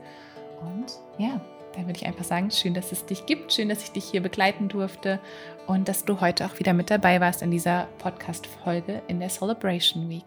Und 0.61 0.93
ja, 1.17 1.41
dann 1.79 1.87
würde 1.87 1.99
ich 1.99 2.07
einfach 2.07 2.25
sagen, 2.25 2.51
schön, 2.51 2.75
dass 2.75 2.91
es 2.91 3.07
dich 3.07 3.25
gibt, 3.25 3.53
schön, 3.53 3.69
dass 3.69 3.85
ich 3.85 3.93
dich 3.93 4.05
hier 4.05 4.21
begleiten 4.21 4.69
durfte 4.69 5.21
und 5.69 5.87
dass 5.87 6.05
du 6.05 6.21
heute 6.21 6.45
auch 6.45 6.59
wieder 6.59 6.73
mit 6.73 6.91
dabei 6.91 7.21
warst 7.21 7.41
in 7.41 7.53
dieser 7.53 7.87
Podcast-Folge 7.99 9.01
in 9.07 9.21
der 9.21 9.29
Celebration 9.29 10.09
Week. 10.09 10.25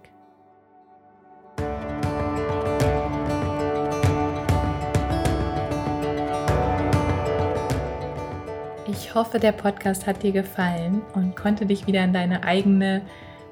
Ich 8.88 9.14
hoffe, 9.14 9.38
der 9.38 9.52
Podcast 9.52 10.08
hat 10.08 10.24
dir 10.24 10.32
gefallen 10.32 11.02
und 11.16 11.36
konnte 11.36 11.66
dich 11.66 11.86
wieder 11.86 12.04
an 12.04 12.14
deine 12.14 12.46
eigene 12.46 13.02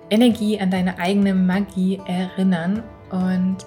Energie, 0.09 0.57
an 0.57 0.71
deine 0.71 0.99
eigene 0.99 1.33
Magie 1.33 1.99
erinnern. 2.07 2.81
Und 3.11 3.57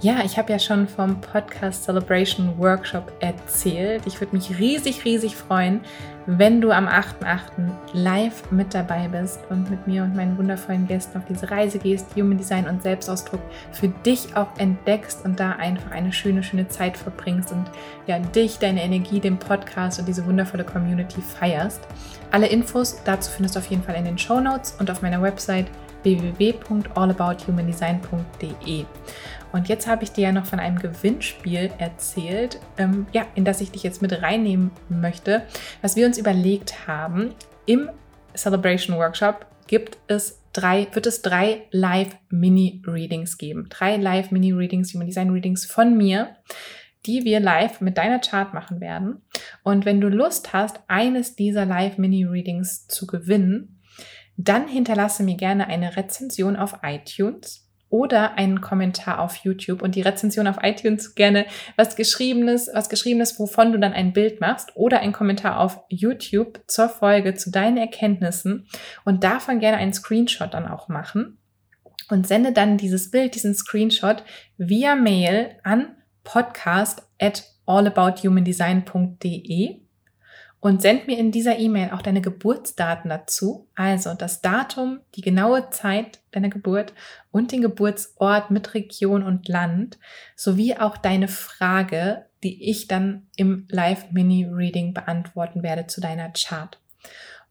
ja, 0.00 0.22
ich 0.24 0.38
habe 0.38 0.52
ja 0.52 0.60
schon 0.60 0.86
vom 0.86 1.20
Podcast 1.20 1.84
Celebration 1.84 2.56
Workshop 2.56 3.12
erzählt. 3.18 4.02
Ich 4.06 4.20
würde 4.20 4.36
mich 4.36 4.56
riesig, 4.56 5.04
riesig 5.04 5.34
freuen, 5.34 5.80
wenn 6.26 6.60
du 6.60 6.70
am 6.70 6.86
8.8. 6.86 7.70
live 7.94 8.52
mit 8.52 8.74
dabei 8.74 9.08
bist 9.08 9.40
und 9.50 9.68
mit 9.70 9.88
mir 9.88 10.04
und 10.04 10.14
meinen 10.14 10.38
wundervollen 10.38 10.86
Gästen 10.86 11.18
auf 11.18 11.24
diese 11.28 11.50
Reise 11.50 11.80
gehst, 11.80 12.14
Human 12.14 12.38
Design 12.38 12.68
und 12.68 12.82
Selbstausdruck 12.82 13.40
für 13.72 13.88
dich 13.88 14.36
auch 14.36 14.56
entdeckst 14.58 15.24
und 15.24 15.40
da 15.40 15.52
einfach 15.52 15.90
eine 15.90 16.12
schöne, 16.12 16.44
schöne 16.44 16.68
Zeit 16.68 16.96
verbringst 16.96 17.50
und 17.50 17.64
ja, 18.06 18.20
dich, 18.20 18.58
deine 18.58 18.84
Energie, 18.84 19.18
den 19.18 19.38
Podcast 19.38 19.98
und 19.98 20.06
diese 20.06 20.24
wundervolle 20.26 20.64
Community 20.64 21.20
feierst. 21.20 21.80
Alle 22.30 22.46
Infos 22.46 23.02
dazu 23.04 23.32
findest 23.32 23.56
du 23.56 23.60
auf 23.60 23.66
jeden 23.66 23.82
Fall 23.82 23.96
in 23.96 24.04
den 24.04 24.18
Show 24.18 24.38
Notes 24.38 24.76
und 24.78 24.92
auf 24.92 25.02
meiner 25.02 25.20
Website 25.20 25.66
www.allabouthumandesign.de. 26.02 28.84
Und 29.52 29.68
jetzt 29.68 29.86
habe 29.86 30.04
ich 30.04 30.12
dir 30.12 30.24
ja 30.24 30.32
noch 30.32 30.46
von 30.46 30.60
einem 30.60 30.78
Gewinnspiel 30.78 31.70
erzählt, 31.78 32.60
ähm, 32.76 33.06
ja, 33.12 33.26
in 33.34 33.44
das 33.44 33.60
ich 33.60 33.70
dich 33.70 33.82
jetzt 33.82 34.02
mit 34.02 34.22
reinnehmen 34.22 34.70
möchte, 34.88 35.42
was 35.82 35.96
wir 35.96 36.06
uns 36.06 36.18
überlegt 36.18 36.86
haben. 36.86 37.34
Im 37.66 37.90
Celebration 38.36 38.96
Workshop 38.98 39.46
gibt 39.66 39.98
es 40.06 40.42
drei, 40.52 40.86
wird 40.92 41.06
es 41.06 41.22
drei 41.22 41.62
Live-Mini-Readings 41.70 43.38
geben. 43.38 43.66
Drei 43.68 43.96
Live-Mini-Readings, 43.96 44.94
Human 44.94 45.06
Design 45.06 45.30
Readings 45.30 45.64
von 45.64 45.96
mir, 45.96 46.36
die 47.06 47.24
wir 47.24 47.40
live 47.40 47.80
mit 47.80 47.96
deiner 47.96 48.18
Chart 48.18 48.52
machen 48.54 48.80
werden. 48.80 49.22
Und 49.62 49.84
wenn 49.84 50.00
du 50.00 50.08
Lust 50.08 50.52
hast, 50.52 50.80
eines 50.88 51.36
dieser 51.36 51.64
Live-Mini-Readings 51.64 52.86
zu 52.88 53.06
gewinnen, 53.06 53.80
dann 54.36 54.68
hinterlasse 54.68 55.22
mir 55.22 55.36
gerne 55.36 55.66
eine 55.66 55.96
Rezension 55.96 56.56
auf 56.56 56.78
iTunes 56.82 57.67
oder 57.90 58.34
einen 58.34 58.60
Kommentar 58.60 59.20
auf 59.20 59.36
YouTube 59.36 59.82
und 59.82 59.94
die 59.94 60.02
Rezension 60.02 60.46
auf 60.46 60.58
iTunes 60.62 61.14
gerne 61.14 61.46
was 61.76 61.96
geschriebenes, 61.96 62.70
was 62.72 62.88
geschriebenes, 62.88 63.38
wovon 63.38 63.72
du 63.72 63.78
dann 63.78 63.92
ein 63.92 64.12
Bild 64.12 64.40
machst 64.40 64.70
oder 64.74 65.00
ein 65.00 65.12
Kommentar 65.12 65.60
auf 65.60 65.80
YouTube 65.88 66.60
zur 66.66 66.88
Folge 66.88 67.34
zu 67.34 67.50
deinen 67.50 67.76
Erkenntnissen 67.76 68.66
und 69.04 69.24
davon 69.24 69.60
gerne 69.60 69.78
einen 69.78 69.94
Screenshot 69.94 70.54
dann 70.54 70.68
auch 70.68 70.88
machen 70.88 71.38
und 72.10 72.26
sende 72.26 72.52
dann 72.52 72.78
dieses 72.78 73.10
Bild, 73.10 73.34
diesen 73.34 73.54
Screenshot 73.54 74.22
via 74.56 74.94
Mail 74.94 75.56
an 75.62 75.94
podcast 76.24 77.02
at 77.18 77.44
allabouthumandesign.de 77.66 79.87
und 80.60 80.82
send 80.82 81.06
mir 81.06 81.18
in 81.18 81.30
dieser 81.30 81.58
E-Mail 81.58 81.90
auch 81.92 82.02
deine 82.02 82.20
Geburtsdaten 82.20 83.10
dazu, 83.10 83.68
also 83.76 84.14
das 84.14 84.40
Datum, 84.40 85.00
die 85.14 85.20
genaue 85.20 85.70
Zeit 85.70 86.20
deiner 86.32 86.48
Geburt 86.48 86.92
und 87.30 87.52
den 87.52 87.62
Geburtsort 87.62 88.50
mit 88.50 88.74
Region 88.74 89.22
und 89.22 89.46
Land, 89.48 89.98
sowie 90.34 90.76
auch 90.76 90.96
deine 90.96 91.28
Frage, 91.28 92.24
die 92.42 92.68
ich 92.68 92.88
dann 92.88 93.26
im 93.36 93.66
Live-Mini-Reading 93.70 94.94
beantworten 94.94 95.62
werde 95.62 95.86
zu 95.86 96.00
deiner 96.00 96.30
Chart. 96.30 96.80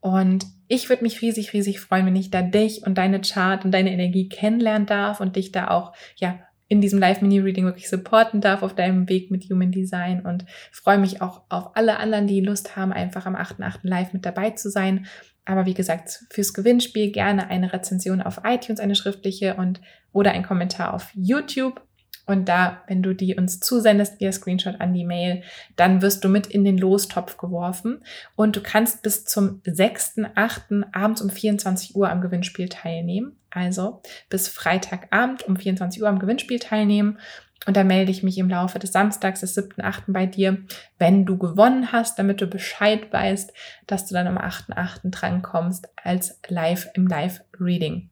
Und 0.01 0.45
ich 0.67 0.89
würde 0.89 1.03
mich 1.03 1.21
riesig, 1.21 1.53
riesig 1.53 1.79
freuen, 1.79 2.05
wenn 2.05 2.15
ich 2.15 2.29
da 2.29 2.41
dich 2.41 2.85
und 2.85 2.97
deine 2.97 3.21
Chart 3.21 3.63
und 3.63 3.71
deine 3.71 3.91
Energie 3.91 4.29
kennenlernen 4.29 4.85
darf 4.85 5.21
und 5.21 5.35
dich 5.35 5.51
da 5.51 5.69
auch, 5.69 5.93
ja, 6.17 6.39
in 6.67 6.81
diesem 6.81 6.99
Live-Mini-Reading 6.99 7.65
wirklich 7.65 7.89
supporten 7.89 8.41
darf 8.41 8.61
auf 8.61 8.75
deinem 8.75 9.07
Weg 9.09 9.31
mit 9.31 9.49
Human 9.49 9.71
Design 9.71 10.25
und 10.25 10.45
freue 10.71 10.97
mich 10.97 11.21
auch 11.21 11.43
auf 11.49 11.75
alle 11.75 11.97
anderen, 11.97 12.27
die 12.27 12.41
Lust 12.41 12.75
haben, 12.75 12.91
einfach 12.91 13.25
am 13.25 13.35
8.8. 13.35 13.79
live 13.83 14.13
mit 14.13 14.25
dabei 14.25 14.51
zu 14.51 14.69
sein. 14.69 15.07
Aber 15.45 15.65
wie 15.65 15.73
gesagt, 15.73 16.25
fürs 16.29 16.53
Gewinnspiel 16.53 17.11
gerne 17.11 17.49
eine 17.49 17.71
Rezension 17.71 18.21
auf 18.21 18.41
iTunes, 18.43 18.81
eine 18.81 18.95
schriftliche 18.95 19.55
und 19.55 19.79
oder 20.11 20.31
ein 20.31 20.43
Kommentar 20.43 20.93
auf 20.93 21.09
YouTube. 21.15 21.86
Und 22.27 22.49
da, 22.49 22.83
wenn 22.87 23.01
du 23.01 23.15
die 23.15 23.35
uns 23.35 23.61
zusendest 23.61 24.19
via 24.19 24.31
Screenshot 24.31 24.81
an 24.81 24.93
die 24.93 25.05
Mail, 25.05 25.43
dann 25.77 26.01
wirst 26.01 26.23
du 26.23 26.29
mit 26.29 26.45
in 26.45 26.65
den 26.65 26.77
Lostopf 26.77 27.37
geworfen. 27.37 28.03
Und 28.35 28.57
du 28.57 28.61
kannst 28.61 29.01
bis 29.01 29.23
zum 29.23 29.61
6.8. 29.65 30.83
abends 30.93 31.21
um 31.21 31.29
24 31.29 31.95
Uhr 31.95 32.09
am 32.09 32.21
Gewinnspiel 32.21 32.67
teilnehmen. 32.67 33.37
Also 33.49 34.01
bis 34.29 34.49
Freitagabend 34.49 35.43
um 35.43 35.55
24 35.55 36.01
Uhr 36.01 36.09
am 36.09 36.19
Gewinnspiel 36.19 36.59
teilnehmen. 36.59 37.17
Und 37.65 37.77
da 37.77 37.83
melde 37.83 38.11
ich 38.11 38.23
mich 38.23 38.37
im 38.37 38.49
Laufe 38.49 38.77
des 38.77 38.91
Samstags, 38.91 39.39
des 39.39 39.57
7.8. 39.57 40.03
bei 40.07 40.25
dir, 40.25 40.59
wenn 40.99 41.25
du 41.25 41.37
gewonnen 41.37 41.91
hast, 41.91 42.19
damit 42.19 42.41
du 42.41 42.47
Bescheid 42.47 43.11
weißt, 43.11 43.53
dass 43.87 44.05
du 44.05 44.13
dann 44.13 44.27
am 44.27 44.37
8.8. 44.37 45.09
drankommst 45.11 45.89
als 45.95 46.39
Live 46.49 46.89
im 46.93 47.07
Live-Reading. 47.07 48.09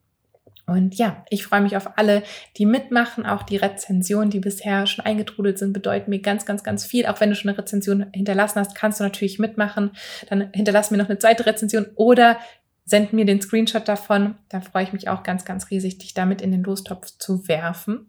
Und 0.65 0.95
ja, 0.95 1.23
ich 1.29 1.45
freue 1.45 1.61
mich 1.61 1.77
auf 1.77 1.97
alle, 1.97 2.23
die 2.57 2.65
mitmachen. 2.65 3.25
Auch 3.25 3.43
die 3.43 3.57
Rezensionen, 3.57 4.29
die 4.29 4.39
bisher 4.39 4.87
schon 4.87 5.05
eingetrudelt 5.05 5.59
sind, 5.59 5.73
bedeuten 5.73 6.09
mir 6.09 6.19
ganz, 6.19 6.45
ganz, 6.45 6.63
ganz 6.63 6.85
viel. 6.85 7.05
Auch 7.05 7.19
wenn 7.19 7.29
du 7.29 7.35
schon 7.35 7.49
eine 7.49 7.57
Rezension 7.57 8.07
hinterlassen 8.13 8.59
hast, 8.59 8.75
kannst 8.75 8.99
du 8.99 9.03
natürlich 9.03 9.37
mitmachen. 9.37 9.91
Dann 10.29 10.49
hinterlass 10.53 10.91
mir 10.91 10.97
noch 10.97 11.09
eine 11.09 11.19
zweite 11.19 11.45
Rezension 11.45 11.87
oder 11.95 12.37
send 12.85 13.13
mir 13.13 13.25
den 13.25 13.41
Screenshot 13.41 13.87
davon. 13.87 14.35
Dann 14.49 14.63
freue 14.63 14.83
ich 14.83 14.93
mich 14.93 15.09
auch 15.09 15.23
ganz, 15.23 15.45
ganz 15.45 15.69
riesig, 15.69 15.97
dich 15.97 16.13
damit 16.13 16.41
in 16.41 16.51
den 16.51 16.63
Lostopf 16.63 17.11
zu 17.17 17.47
werfen. 17.47 18.07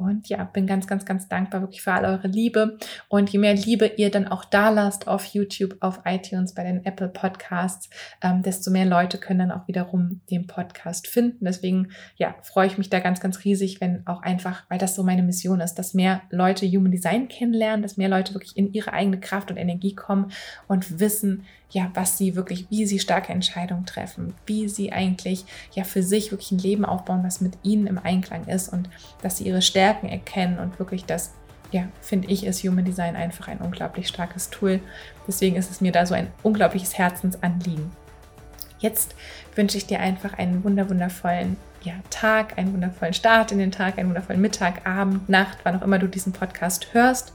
Und 0.00 0.28
ja, 0.28 0.44
bin 0.44 0.66
ganz, 0.66 0.86
ganz, 0.86 1.04
ganz 1.04 1.28
dankbar 1.28 1.60
wirklich 1.60 1.82
für 1.82 1.92
all 1.92 2.06
eure 2.06 2.26
Liebe. 2.26 2.78
Und 3.08 3.30
je 3.30 3.38
mehr 3.38 3.54
Liebe 3.54 3.86
ihr 3.86 4.10
dann 4.10 4.26
auch 4.26 4.44
da 4.44 4.70
lasst 4.70 5.06
auf 5.06 5.26
YouTube, 5.26 5.76
auf 5.80 6.00
iTunes, 6.06 6.54
bei 6.54 6.64
den 6.64 6.84
Apple 6.86 7.08
Podcasts, 7.08 7.90
ähm, 8.22 8.42
desto 8.42 8.70
mehr 8.70 8.86
Leute 8.86 9.18
können 9.18 9.40
dann 9.40 9.52
auch 9.52 9.68
wiederum 9.68 10.22
den 10.30 10.46
Podcast 10.46 11.06
finden. 11.06 11.44
Deswegen, 11.44 11.88
ja, 12.16 12.34
freue 12.42 12.66
ich 12.66 12.78
mich 12.78 12.88
da 12.88 13.00
ganz, 13.00 13.20
ganz 13.20 13.44
riesig, 13.44 13.80
wenn 13.80 14.06
auch 14.06 14.22
einfach, 14.22 14.64
weil 14.70 14.78
das 14.78 14.94
so 14.94 15.02
meine 15.02 15.22
Mission 15.22 15.60
ist, 15.60 15.74
dass 15.74 15.92
mehr 15.92 16.22
Leute 16.30 16.66
Human 16.66 16.92
Design 16.92 17.28
kennenlernen, 17.28 17.82
dass 17.82 17.98
mehr 17.98 18.08
Leute 18.08 18.32
wirklich 18.34 18.56
in 18.56 18.72
ihre 18.72 18.92
eigene 18.94 19.20
Kraft 19.20 19.50
und 19.50 19.58
Energie 19.58 19.94
kommen 19.94 20.32
und 20.66 20.98
wissen, 20.98 21.44
ja, 21.70 21.90
was 21.94 22.18
sie 22.18 22.34
wirklich, 22.34 22.66
wie 22.70 22.84
sie 22.86 22.98
starke 22.98 23.32
Entscheidungen 23.32 23.86
treffen, 23.86 24.34
wie 24.46 24.68
sie 24.68 24.92
eigentlich 24.92 25.44
ja 25.72 25.84
für 25.84 26.02
sich 26.02 26.30
wirklich 26.30 26.52
ein 26.52 26.58
Leben 26.58 26.84
aufbauen, 26.84 27.22
was 27.22 27.40
mit 27.40 27.58
ihnen 27.62 27.86
im 27.86 27.98
Einklang 27.98 28.46
ist 28.46 28.68
und 28.68 28.90
dass 29.22 29.36
sie 29.36 29.44
ihre 29.44 29.62
Stärken 29.62 30.08
erkennen 30.08 30.58
und 30.58 30.78
wirklich 30.78 31.04
das, 31.04 31.32
ja, 31.70 31.84
finde 32.00 32.28
ich, 32.28 32.44
ist 32.44 32.64
Human 32.64 32.84
Design 32.84 33.14
einfach 33.14 33.46
ein 33.46 33.58
unglaublich 33.58 34.08
starkes 34.08 34.50
Tool. 34.50 34.80
Deswegen 35.28 35.56
ist 35.56 35.70
es 35.70 35.80
mir 35.80 35.92
da 35.92 36.06
so 36.06 36.14
ein 36.14 36.28
unglaubliches 36.42 36.98
Herzensanliegen. 36.98 37.92
Jetzt 38.80 39.14
wünsche 39.54 39.76
ich 39.76 39.86
dir 39.86 40.00
einfach 40.00 40.38
einen 40.38 40.64
wunderwundervollen 40.64 41.56
ja, 41.82 41.94
Tag, 42.10 42.58
einen 42.58 42.72
wundervollen 42.72 43.14
Start 43.14 43.52
in 43.52 43.58
den 43.58 43.70
Tag, 43.70 43.98
einen 43.98 44.08
wundervollen 44.08 44.40
Mittag, 44.40 44.86
Abend, 44.86 45.28
Nacht, 45.28 45.58
wann 45.62 45.76
auch 45.76 45.82
immer 45.82 45.98
du 45.98 46.08
diesen 46.08 46.32
Podcast 46.32 46.92
hörst. 46.92 47.32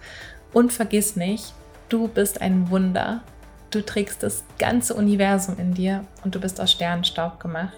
Und 0.53 0.73
vergiss 0.73 1.15
nicht, 1.15 1.53
du 1.89 2.07
bist 2.07 2.41
ein 2.41 2.69
Wunder 2.69 3.23
Du 3.75 3.85
trägst 3.85 4.23
das 4.23 4.45
ganze 4.57 4.93
Universum 4.93 5.59
in 5.59 5.73
dir 5.73 6.05
und 6.23 6.33
du 6.33 6.39
bist 6.39 6.61
aus 6.61 6.71
Sternenstaub 6.71 7.41
gemacht. 7.41 7.73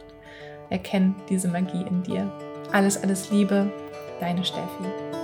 Erkenn 0.69 1.15
diese 1.27 1.47
Magie 1.47 1.83
in 1.89 2.03
dir. 2.03 2.31
Alles, 2.71 3.01
alles 3.01 3.31
Liebe, 3.31 3.71
deine 4.19 4.45
Steffi. 4.45 5.16